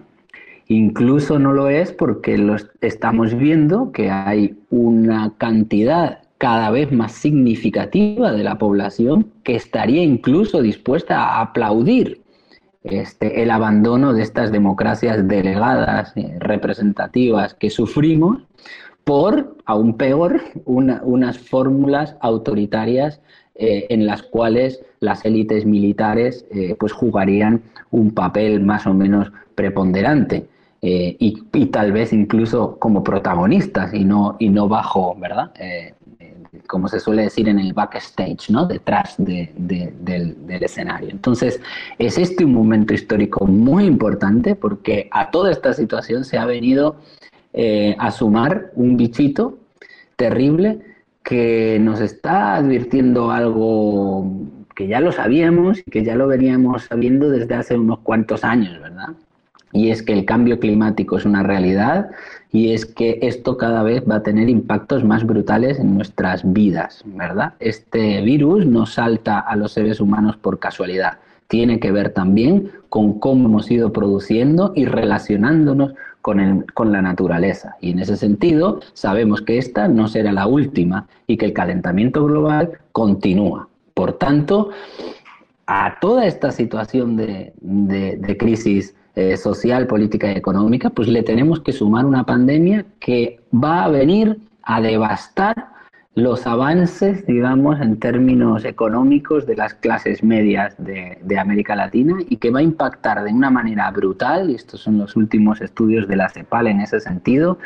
Incluso 0.72 1.38
no 1.38 1.51
lo 1.51 1.67
es 1.67 1.91
porque 1.91 2.38
lo 2.38 2.55
estamos 2.80 3.36
viendo 3.36 3.91
que 3.91 4.09
hay 4.09 4.57
una 4.69 5.34
cantidad 5.38 6.19
cada 6.38 6.72
vez 6.72 6.93
más 6.93 7.11
significativa 7.11 8.32
de 8.32 8.45
la 8.45 8.57
población 8.57 9.34
que 9.43 9.57
estaría 9.57 10.01
incluso 10.01 10.61
dispuesta 10.61 11.17
a 11.17 11.41
aplaudir 11.41 12.22
este, 12.86 13.43
el 13.43 13.51
abandono 13.51 14.13
de 14.13 14.24
estas 14.24 14.53
democracias 14.53 15.28
delegadas, 15.28 16.13
eh, 16.15 16.38
representativas 16.39 17.53
que 17.53 17.69
sufrimos 17.69 18.38
por, 19.03 19.57
aún 19.65 19.97
peor, 19.97 20.41
unas 20.63 21.38
fórmulas 21.38 22.15
autoritarias 22.22 23.19
eh, 23.55 23.88
en 23.89 24.05
las 24.05 24.24
cuales 24.24 24.82
las 25.01 25.26
élites 25.26 25.65
militares 25.65 26.45
eh, 26.49 26.78
pues 26.80 26.93
jugarían 26.93 27.61
un 27.89 28.11
papel 28.11 28.61
más 28.61 28.88
o 28.88 28.93
menos 28.93 29.34
preponderante. 29.55 30.47
Eh, 30.84 31.15
y, 31.19 31.65
tal 31.67 31.91
vez 31.91 32.11
incluso 32.11 32.77
como 32.79 33.03
protagonistas 33.03 33.93
y 33.93 34.03
no, 34.03 34.36
y 34.39 34.49
no 34.49 34.67
bajo, 34.67 35.15
¿verdad? 35.15 35.51
Eh, 35.59 35.93
eh, 36.19 36.36
como 36.65 36.88
se 36.88 36.99
suele 36.99 37.23
decir 37.23 37.47
en 37.49 37.59
el 37.59 37.73
backstage, 37.73 38.49
¿no? 38.49 38.65
Detrás 38.65 39.15
del, 39.17 40.36
escenario. 40.49 41.09
Entonces, 41.11 41.61
es 41.99 42.17
este 42.17 42.45
un 42.45 42.53
momento 42.53 42.95
histórico 42.95 43.45
muy 43.45 43.86
importante 43.86 44.55
porque 44.55 45.07
a 45.11 45.29
toda 45.29 45.51
esta 45.51 45.73
situación 45.73 46.25
se 46.25 46.38
ha 46.38 46.45
venido 46.45 46.95
a 47.97 48.11
sumar 48.11 48.71
un 48.75 48.95
bichito 48.95 49.57
terrible 50.15 50.79
que 51.21 51.77
nos 51.82 51.99
está 51.99 52.55
advirtiendo 52.55 53.29
algo 53.29 54.25
que 54.73 54.88
ya 54.88 55.01
lo 55.01 55.11
sabíamos 55.11 55.79
y 55.79 55.91
que 55.91 56.03
ya 56.03 56.15
lo 56.15 56.27
veníamos 56.27 56.84
sabiendo 56.84 57.29
desde 57.29 57.55
hace 57.55 57.77
unos 57.77 57.99
cuantos 57.99 58.45
años, 58.45 58.82
¿verdad? 58.82 59.09
Y 59.74 59.89
es 59.89 60.03
que 60.03 60.13
el 60.13 60.26
cambio 60.26 60.59
climático 60.59 61.17
es 61.17 61.26
una 61.26 61.43
realidad 61.43 62.09
y 62.51 62.74
es 62.74 62.86
que 62.86 63.19
esto 63.22 63.57
cada 63.57 63.84
vez 63.84 64.03
va 64.09 64.15
a 64.15 64.24
tener 64.24 64.49
impactos 64.49 65.03
más 65.03 65.26
brutales 65.26 65.80
en 65.80 65.95
nuestras 65.95 66.41
vidas, 66.51 67.03
¿verdad? 67.05 67.53
Este 67.59 68.22
virus 68.22 68.65
no 68.65 68.86
salta 68.86 69.39
a 69.39 69.55
los 69.55 69.72
seres 69.72 69.99
humanos 69.99 70.36
por 70.38 70.59
casualidad, 70.59 71.19
tiene 71.47 71.80
que 71.80 71.91
ver 71.91 72.09
también 72.09 72.72
con 72.89 73.19
cómo 73.19 73.47
hemos 73.47 73.69
ido 73.72 73.93
produciendo 73.93 74.74
y 74.76 74.86
relacionándonos 74.86 75.93
con, 76.22 76.65
con 76.74 76.91
la 76.91 77.01
naturaleza. 77.01 77.76
Y 77.82 77.91
en 77.91 77.99
ese 77.99 78.15
sentido, 78.15 78.80
sabemos 78.93 79.41
que 79.41 79.57
esta 79.57 79.88
no 79.88 80.07
será 80.07 80.32
la 80.32 80.47
última 80.47 81.07
y 81.28 81.38
que 81.38 81.47
el 81.47 81.53
calentamiento 81.53 82.24
global 82.26 82.72
continúa. 82.91 83.67
Por 83.93 84.13
tanto, 84.13 84.69
a 85.67 85.99
toda 85.99 86.26
esta 86.26 86.51
situación 86.51 87.15
de, 87.17 87.53
de, 87.59 88.17
de 88.17 88.38
crisis 88.38 88.95
eh, 89.22 89.38
social, 89.38 89.88
política 89.88 90.32
y 90.32 90.36
económica, 90.36 90.89
pues 90.89 91.07
le 91.07 91.24
tenemos 91.24 91.59
que 91.59 91.72
sumar 91.72 92.05
una 92.05 92.26
pandemia 92.26 92.86
que 92.99 93.39
va 93.53 93.84
a 93.84 93.89
venir 93.89 94.39
a 94.63 94.82
devastar 94.82 95.72
los 96.15 96.45
avances, 96.45 97.26
digamos, 97.26 97.80
en 97.80 97.97
términos 97.97 98.65
económicos 98.65 99.45
de 99.45 99.55
las 99.55 99.74
clases 99.74 100.24
medias 100.24 100.76
de, 100.78 101.39
América 101.39 101.76
Latina 101.76 102.17
y 102.30 102.38
que 102.38 102.51
va 102.51 102.59
a 102.59 102.63
impactar 102.63 103.24
de 103.24 103.32
una 103.32 103.49
manera 103.49 103.89
brutal, 103.91 104.49
y 104.49 104.55
estos 104.55 104.82
son 104.82 104.97
los 104.97 105.15
últimos 105.15 105.61
estudios 105.61 106.07
de 106.07 106.17
la 106.17 106.30
CEPAL 106.30 106.67
en 106.67 106.82
ese 106.82 106.99
sentido, 106.99 107.59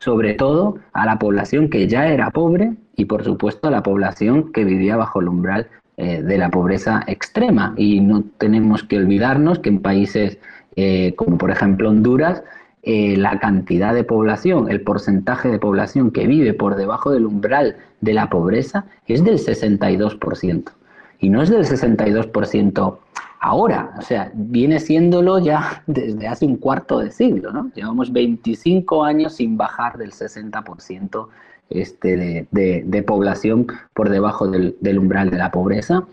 sobre 0.00 0.34
todo 0.34 0.78
a 0.92 1.06
la 1.06 1.18
población 1.18 1.70
que 1.70 1.86
ya 1.86 2.08
era 2.08 2.30
pobre 2.30 2.74
y 2.96 3.04
por 3.04 3.22
supuesto 3.22 3.68
a 3.68 3.70
la 3.70 3.82
población 3.82 4.52
que 4.52 4.64
vivía 4.64 4.96
bajo 4.96 5.20
el 5.20 5.28
umbral 5.28 5.68
eh, 5.96 6.22
de 6.22 6.38
la 6.38 6.50
pobreza 6.50 7.04
extrema. 7.06 7.74
Y 7.76 8.00
no 8.00 8.24
tenemos 8.38 8.82
que 8.82 8.98
olvidarnos 8.98 9.60
que 9.60 9.68
en 9.68 9.80
países 9.80 10.38
eh, 10.76 11.14
como 11.16 11.38
por 11.38 11.50
ejemplo 11.50 11.90
Honduras, 11.90 12.42
eh, 12.82 13.16
la 13.16 13.38
cantidad 13.38 13.94
de 13.94 14.04
población, 14.04 14.70
el 14.70 14.80
porcentaje 14.80 15.48
de 15.48 15.58
población 15.58 16.10
que 16.10 16.26
vive 16.26 16.52
por 16.52 16.74
debajo 16.74 17.10
del 17.10 17.26
umbral 17.26 17.76
de 18.00 18.12
la 18.12 18.28
pobreza 18.28 18.86
es 19.06 19.22
del 19.22 19.38
62%. 19.38 20.72
Y 21.20 21.28
no 21.28 21.42
es 21.42 21.50
del 21.50 21.64
62% 21.64 22.98
ahora, 23.42 23.94
o 23.98 24.02
sea, 24.02 24.30
viene 24.34 24.80
siéndolo 24.80 25.38
ya 25.38 25.82
desde 25.86 26.26
hace 26.26 26.46
un 26.46 26.56
cuarto 26.56 27.00
de 27.00 27.10
siglo, 27.10 27.52
¿no? 27.52 27.70
Llevamos 27.74 28.12
25 28.12 29.04
años 29.04 29.34
sin 29.34 29.56
bajar 29.56 29.98
del 29.98 30.12
60% 30.12 31.28
este, 31.70 32.46
de, 32.50 33.02
población 33.02 33.66
por 33.94 34.10
debajo 34.10 34.48
del, 34.48 34.98
umbral 34.98 35.30
de 35.30 35.38
la 35.38 35.50
pobreza. 35.50 36.04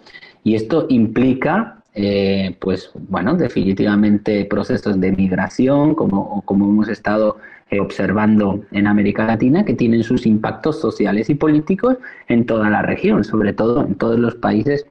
Y 0.44 0.56
esto 0.56 0.86
implica 0.90 1.79
eh, 1.94 2.56
pues 2.60 2.92
bueno, 2.94 3.36
definitivamente 3.36 4.46
procesos 4.46 5.00
de 5.00 5.12
migración, 5.12 5.96
como, 5.96 6.42
como 6.44 6.66
hemos 6.66 6.88
estado 6.88 7.38
eh, 7.72 7.80
observando 7.80 8.64
en 8.72 8.88
América 8.88 9.26
Latina, 9.26 9.66
que 9.66 9.74
tienen 9.74 10.04
sus 10.04 10.26
impactos 10.26 10.80
sociales 10.80 11.30
y 11.30 11.36
políticos 11.36 11.98
en 12.28 12.46
toda 12.46 12.70
la 12.70 12.82
región, 12.82 13.24
sobre 13.24 13.54
todo 13.54 13.82
en 13.82 13.96
todos 13.96 14.20
los 14.20 14.36
países 14.36 14.86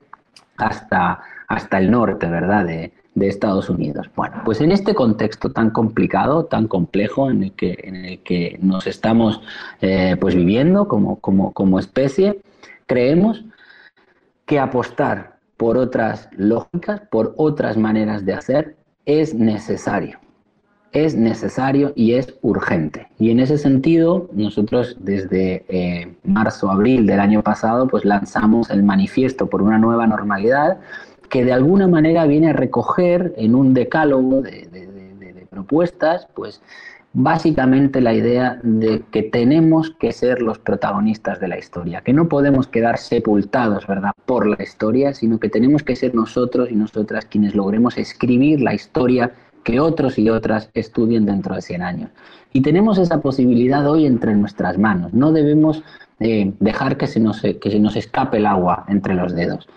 hasta, 0.57 1.21
hasta 1.49 1.79
el 1.79 1.91
norte, 1.91 2.27
¿verdad?, 2.27 2.67
de, 2.67 2.93
Estados 3.21 3.69
Unidos. 3.69 4.09
Bueno, 4.15 4.43
pues 4.45 4.61
en 4.61 4.71
este 4.71 4.95
contexto 4.95 5.51
tan 5.51 5.71
complicado, 5.71 6.45
tan 6.45 6.69
complejo 6.69 7.29
en 7.33 7.43
el 7.43 7.53
que, 7.53 7.77
en 7.83 7.97
el 7.97 8.21
que 8.21 8.57
nos 8.63 8.87
estamos 8.87 9.41
eh, 9.81 10.17
pues 10.21 10.37
viviendo 10.37 10.87
como, 10.87 11.17
como, 11.17 11.53
como 11.53 11.81
especie, 11.81 12.41
creemos 12.87 13.45
que 14.47 14.61
apostar 14.61 15.38
por 15.59 15.77
otras 15.77 16.31
lógicas, 16.37 17.03
por 17.11 17.35
otras 17.37 17.77
maneras 17.77 18.25
de 18.25 18.33
hacer, 18.33 18.77
es 19.05 19.35
necesario. 19.35 20.19
Es 20.93 21.15
necesario 21.15 21.93
y 21.95 22.15
es 22.15 22.35
urgente. 22.41 23.09
Y 23.19 23.31
en 23.31 23.41
ese 23.41 23.59
sentido, 23.59 24.31
nosotros 24.33 24.97
desde 25.01 25.67
eh, 25.69 26.17
marzo, 26.25 26.71
abril 26.71 27.07
del 27.07 27.21
año 27.21 27.43
pasado, 27.43 27.89
pues 27.89 28.07
lanzamos 28.07 28.71
el 28.71 28.83
manifiesto 28.83 29.49
por 29.49 29.61
una 29.61 29.79
nueva 29.79 30.07
normalidad 30.07 30.79
que 31.29 31.45
de 31.45 31.53
alguna 31.53 31.89
manera 31.89 32.25
viene 32.25 32.51
a 32.51 32.55
recoger 32.55 33.35
en 33.37 33.55
un 33.55 33.75
decálogo 33.75 34.41
de, 34.41 34.67
de 34.71 34.89
propuestas, 35.51 36.29
pues 36.35 36.63
básicamente 37.21 38.01
la 38.01 38.15
idea 38.15 38.61
de 38.63 39.03
que 39.11 39.25
tenemos 39.25 39.91
que 39.91 40.13
ser 40.13 40.41
los 40.41 40.61
protagonistas 40.61 41.41
de 41.41 41.49
la 41.49 41.59
historia, 41.59 42.01
que 42.03 42.13
no 42.13 42.29
podemos 42.29 42.69
quedar 42.69 42.97
sepultados, 42.97 43.89
¿verdad?, 43.89 44.13
por 44.25 44.47
la 44.47 44.63
historia, 44.63 45.13
sino 45.13 45.41
que 45.41 45.49
tenemos 45.49 45.83
que 45.83 45.97
ser 45.97 46.15
nosotros 46.15 46.71
y 46.71 46.77
nosotras 46.77 47.25
quienes 47.25 47.57
logremos 47.57 47.99
escribir 47.99 48.61
la 48.61 48.73
historia 48.73 49.33
que 49.65 49.81
otros 49.81 50.17
y 50.17 50.31
otras 50.31 50.71
estudien 50.75 51.27
dentro 51.27 51.57
de 51.57 51.63
100 51.63 51.83
años. 51.83 52.11
Y 52.53 52.61
tenemos 52.61 52.99
esa 52.99 53.21
posibilidad 53.21 53.85
hoy 53.91 54.07
entre 54.07 54.37
nuestras 54.37 54.79
manos. 54.79 55.13
No 55.13 55.33
debemos 55.33 55.83
eh, 56.21 56.53
dejar 56.61 56.97
que 56.97 57.09
se, 57.09 57.19
nos, 57.19 57.43
que 57.43 57.71
se 57.71 57.81
nos 57.81 57.97
escape 57.97 58.37
el 58.37 58.47
agua 58.47 58.85
entre 58.87 59.15
los 59.15 59.35
dedos. 59.35 59.69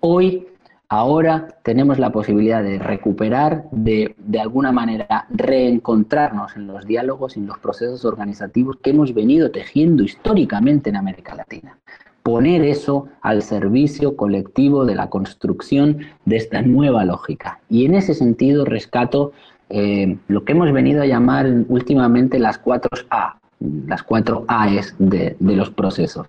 Hoy 0.00 0.49
Ahora 0.92 1.46
tenemos 1.62 2.00
la 2.00 2.10
posibilidad 2.10 2.64
de 2.64 2.80
recuperar, 2.80 3.62
de, 3.70 4.16
de 4.18 4.40
alguna 4.40 4.72
manera 4.72 5.28
reencontrarnos 5.30 6.56
en 6.56 6.66
los 6.66 6.84
diálogos 6.84 7.36
en 7.36 7.46
los 7.46 7.60
procesos 7.60 8.04
organizativos 8.04 8.76
que 8.82 8.90
hemos 8.90 9.14
venido 9.14 9.52
tejiendo 9.52 10.02
históricamente 10.02 10.90
en 10.90 10.96
América 10.96 11.36
Latina. 11.36 11.78
Poner 12.24 12.64
eso 12.64 13.06
al 13.22 13.42
servicio 13.42 14.16
colectivo 14.16 14.84
de 14.84 14.96
la 14.96 15.08
construcción 15.10 15.98
de 16.24 16.36
esta 16.36 16.60
nueva 16.60 17.04
lógica. 17.04 17.60
Y 17.68 17.84
en 17.84 17.94
ese 17.94 18.12
sentido 18.12 18.64
rescato 18.64 19.30
eh, 19.68 20.18
lo 20.26 20.44
que 20.44 20.52
hemos 20.54 20.72
venido 20.72 21.02
a 21.02 21.06
llamar 21.06 21.46
últimamente 21.68 22.40
las 22.40 22.58
cuatro 22.58 22.90
A, 23.10 23.38
las 23.86 24.02
cuatro 24.02 24.44
A's 24.48 24.96
de, 24.98 25.36
de 25.38 25.54
los 25.54 25.70
procesos. 25.70 26.26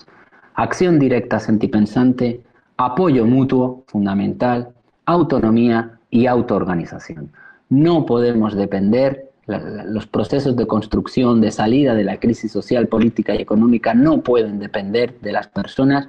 Acción 0.54 1.00
directa 1.00 1.40
sentipensante, 1.40 2.42
apoyo 2.78 3.26
mutuo, 3.26 3.84
fundamental, 3.88 4.70
autonomía 5.06 6.00
y 6.10 6.28
autoorganización. 6.28 7.32
No 7.70 8.06
podemos 8.06 8.56
depender, 8.56 9.30
los 9.48 10.08
procesos 10.08 10.56
de 10.56 10.68
construcción, 10.68 11.42
de 11.42 11.52
salida 11.52 11.94
de 11.94 12.04
la 12.04 12.20
crisis 12.20 12.52
social, 12.52 12.88
política 12.88 13.34
y 13.36 13.42
económica 13.42 13.94
no 13.94 14.22
pueden 14.22 14.60
depender 14.60 15.20
de 15.22 15.32
las 15.32 15.48
personas, 15.48 16.08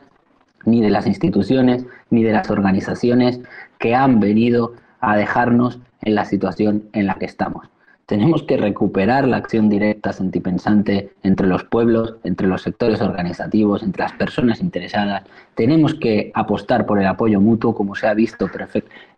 ni 0.65 0.81
de 0.81 0.91
las 0.91 1.07
instituciones, 1.07 1.85
ni 2.11 2.23
de 2.23 2.33
las 2.33 2.51
organizaciones 2.51 3.41
que 3.79 3.95
han 3.95 4.21
venido 4.21 4.75
a 5.01 5.17
dejarnos 5.17 5.81
en 6.03 6.15
la 6.15 6.25
situación 6.25 6.85
en 6.93 7.07
la 7.07 7.15
que 7.15 7.27
estamos. 7.27 7.72
Tenemos 8.13 8.43
que 8.43 8.59
recuperar 8.59 9.27
la 9.27 9.39
acción 9.39 9.71
directa 9.71 10.13
sentipensante 10.13 11.15
entre 11.23 11.47
los 11.47 11.65
pueblos, 11.65 12.17
entre 12.25 12.47
los 12.47 12.61
sectores 12.61 13.01
organizativos, 13.01 13.83
entre 13.83 14.03
las 14.03 14.13
personas 14.13 14.61
interesadas. 14.61 15.23
Tenemos 15.55 15.95
que 15.95 16.31
apostar 16.35 16.85
por 16.85 16.99
el 16.99 17.07
apoyo 17.07 17.41
mutuo, 17.41 17.75
como 17.75 17.95
se 17.95 18.07
ha 18.07 18.13
visto 18.13 18.51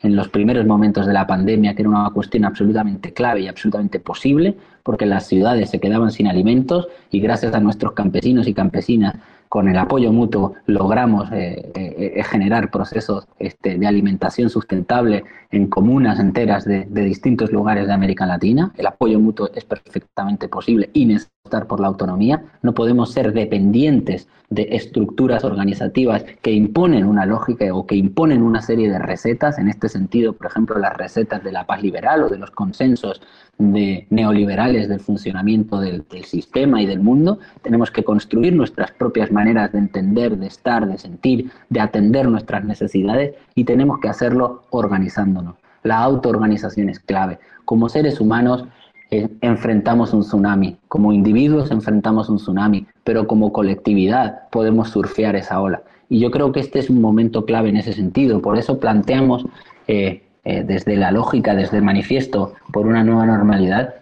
en 0.00 0.14
los 0.14 0.28
primeros 0.28 0.64
momentos 0.64 1.06
de 1.06 1.12
la 1.12 1.26
pandemia, 1.26 1.74
que 1.74 1.82
era 1.82 1.88
una 1.88 2.08
cuestión 2.10 2.44
absolutamente 2.44 3.12
clave 3.12 3.40
y 3.40 3.48
absolutamente 3.48 3.98
posible, 3.98 4.54
porque 4.84 5.06
las 5.06 5.26
ciudades 5.26 5.70
se 5.70 5.80
quedaban 5.80 6.12
sin 6.12 6.28
alimentos 6.28 6.86
y 7.10 7.18
gracias 7.18 7.52
a 7.52 7.58
nuestros 7.58 7.94
campesinos 7.94 8.46
y 8.46 8.54
campesinas 8.54 9.16
con 9.54 9.68
el 9.68 9.78
apoyo 9.78 10.12
mutuo 10.12 10.54
logramos 10.66 11.30
eh, 11.30 11.70
eh, 11.76 12.12
eh, 12.16 12.24
generar 12.24 12.72
procesos 12.72 13.28
este, 13.38 13.78
de 13.78 13.86
alimentación 13.86 14.50
sustentable 14.50 15.22
en 15.52 15.68
comunas 15.68 16.18
enteras 16.18 16.64
de, 16.64 16.86
distintos 16.86 17.52
lugares 17.52 17.86
de 17.86 17.92
América 17.92 18.26
Latina. 18.26 18.72
El 18.76 18.88
apoyo 18.88 19.20
mutuo 19.20 19.48
es 19.54 19.64
perfectamente 19.64 20.48
posible 20.48 20.90
y 20.92 21.06
necesitar 21.44 21.66
por 21.66 21.78
la 21.78 21.88
autonomía. 21.88 22.42
No 22.62 22.72
podemos 22.72 23.12
ser 23.12 23.34
dependientes 23.34 24.28
de 24.48 24.68
estructuras 24.70 25.44
organizativas 25.44 26.24
que 26.40 26.52
imponen 26.52 27.04
una 27.04 27.26
lógica 27.26 27.66
o 27.74 27.86
que 27.86 27.96
imponen 27.96 28.42
una 28.42 28.62
serie 28.62 28.90
de 28.90 28.98
recetas. 28.98 29.58
En 29.58 29.68
este 29.68 29.90
sentido, 29.90 30.32
por 30.32 30.46
ejemplo, 30.46 30.78
las 30.78 30.96
recetas 30.96 31.44
de 31.44 31.52
la 31.52 31.66
paz 31.66 31.82
liberal 31.82 32.22
o 32.22 32.28
de 32.30 32.38
los 32.38 32.50
consensos 32.50 33.20
de 33.58 34.06
neoliberales 34.08 34.88
del 34.88 35.00
funcionamiento 35.00 35.80
del, 35.80 36.06
sistema 36.24 36.80
y 36.80 36.86
del 36.86 37.00
mundo, 37.00 37.40
tenemos 37.60 37.90
que 37.90 38.04
construir 38.04 38.54
nuestras 38.54 38.92
propias 38.92 39.30
maneras 39.30 39.70
de 39.72 39.80
entender, 39.80 40.38
de 40.38 40.46
estar, 40.46 40.86
de 40.86 40.96
sentir, 40.96 41.50
de 41.68 41.80
atender 41.80 42.26
nuestras 42.26 42.64
necesidades 42.64 43.34
y 43.54 43.64
tenemos 43.64 43.98
que 44.00 44.08
hacerlo 44.08 44.62
organizándonos. 44.70 45.56
La 45.82 45.98
autoorganización 45.98 46.88
es 46.88 47.00
clave. 47.00 47.38
Como 47.66 47.90
seres 47.90 48.18
humanos 48.18 48.64
eh, 49.10 49.28
enfrentamos 49.40 50.12
un 50.12 50.20
tsunami, 50.22 50.76
como 50.88 51.12
individuos 51.12 51.70
enfrentamos 51.70 52.28
un 52.28 52.36
tsunami, 52.36 52.86
pero 53.04 53.26
como 53.26 53.52
colectividad 53.52 54.48
podemos 54.50 54.90
surfear 54.90 55.36
esa 55.36 55.60
ola. 55.60 55.82
Y 56.08 56.18
yo 56.18 56.30
creo 56.30 56.52
que 56.52 56.60
este 56.60 56.78
es 56.78 56.90
un 56.90 57.00
momento 57.00 57.44
clave 57.44 57.68
en 57.68 57.76
ese 57.76 57.92
sentido. 57.92 58.40
Por 58.40 58.58
eso 58.58 58.78
planteamos 58.78 59.46
eh, 59.88 60.22
eh, 60.44 60.64
desde 60.66 60.96
la 60.96 61.10
lógica, 61.10 61.54
desde 61.54 61.78
el 61.78 61.82
manifiesto 61.82 62.54
por 62.72 62.86
una 62.86 63.02
nueva 63.04 63.26
normalidad, 63.26 63.94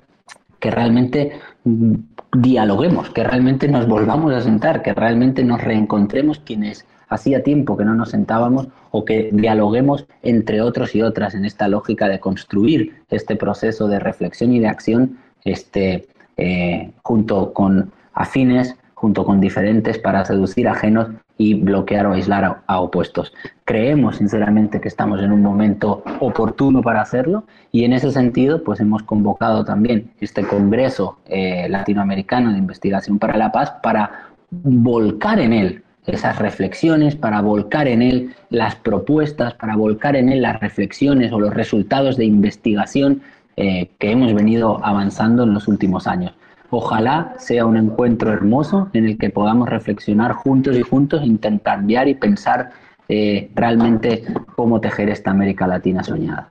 que 0.59 0.71
realmente 0.71 1.33
mm, 1.65 1.95
dialoguemos, 2.39 3.11
que 3.11 3.25
realmente 3.25 3.69
nos 3.69 3.87
volvamos 3.87 4.33
a 4.33 4.41
sentar, 4.41 4.83
que 4.83 4.95
realmente 4.95 5.45
nos 5.45 5.63
reencontremos 5.63 6.39
quienes 6.41 6.87
hacía 7.13 7.43
tiempo 7.43 7.77
que 7.77 7.85
no 7.85 7.95
nos 7.95 8.11
sentábamos 8.11 8.69
o 8.91 9.05
que 9.05 9.31
dialoguemos 9.33 10.07
entre 10.23 10.61
otros 10.61 10.95
y 10.95 11.03
otras 11.03 11.35
en 11.35 11.45
esta 11.45 11.69
lógica 11.69 12.09
de 12.09 12.21
construir 12.21 13.03
este 13.11 13.37
proceso 13.37 13.89
de 13.89 13.99
reflexión 13.99 14.53
y 14.53 14.61
de 14.61 14.69
acción 14.69 15.19
este, 15.45 16.09
eh, 16.37 16.91
junto 17.03 17.53
con 17.53 17.93
afines, 18.13 18.77
junto 18.95 19.25
con 19.25 19.41
diferentes 19.41 19.99
para 19.99 20.25
seducir 20.25 20.69
ajenos 20.69 21.09
y 21.37 21.55
bloquear 21.55 22.07
o 22.07 22.13
aislar 22.13 22.63
a, 22.67 22.81
opuestos. 22.81 23.33
Creemos 23.65 24.17
sinceramente 24.17 24.81
que 24.81 24.89
estamos 24.89 25.21
en 25.21 25.33
un 25.33 25.43
momento 25.43 26.05
oportuno 26.21 26.83
para 26.83 27.01
hacerlo 27.01 27.45
y 27.73 27.85
en 27.85 27.95
ese 27.95 28.13
sentido 28.13 28.63
pues 28.63 28.79
hemos 28.81 29.03
convocado 29.03 29.65
también 29.65 30.13
este 30.21 30.45
Congreso 30.47 31.19
eh, 31.27 31.69
Latinoamericano 31.69 32.53
de 32.53 32.59
Investigación 32.59 33.19
para 33.19 33.37
la 33.37 33.51
Paz 33.51 33.73
para 33.83 34.29
volcar 34.51 35.41
en 35.41 35.53
él 35.53 35.83
esas 36.07 36.39
reflexiones, 36.39 37.15
para 37.15 37.41
volcar 37.41 37.87
en 37.87 38.03
él 38.03 38.35
las 38.51 38.75
propuestas, 38.77 39.55
para 39.55 39.77
volcar 39.77 40.17
en 40.17 40.29
él 40.29 40.43
las 40.43 40.59
reflexiones 40.61 41.33
o 41.33 41.39
los 41.39 41.55
resultados 41.55 42.17
de 42.17 42.25
investigación 42.25 43.23
eh, 43.57 43.91
que 43.99 44.11
hemos 44.11 44.35
venido 44.35 44.85
avanzando 44.85 45.45
en 45.45 45.55
los 45.55 45.69
últimos 45.69 46.07
años. 46.07 46.33
Ojalá 46.71 47.35
sea 47.39 47.67
un 47.67 47.77
encuentro 47.77 48.33
hermoso 48.33 48.89
en 48.95 49.07
el 49.07 49.19
que 49.19 49.31
podamos 49.31 49.69
reflexionar 49.69 50.33
juntos 50.33 50.77
y 50.77 50.83
juntos, 50.83 51.23
intercambiar 51.25 52.09
y 52.09 52.15
pensar 52.15 52.71
eh, 53.09 53.51
realmente 53.55 54.25
cómo 54.57 54.81
tejer 54.81 55.11
esta 55.11 55.31
América 55.31 55.67
Latina 55.67 56.03
soñada. 56.03 56.51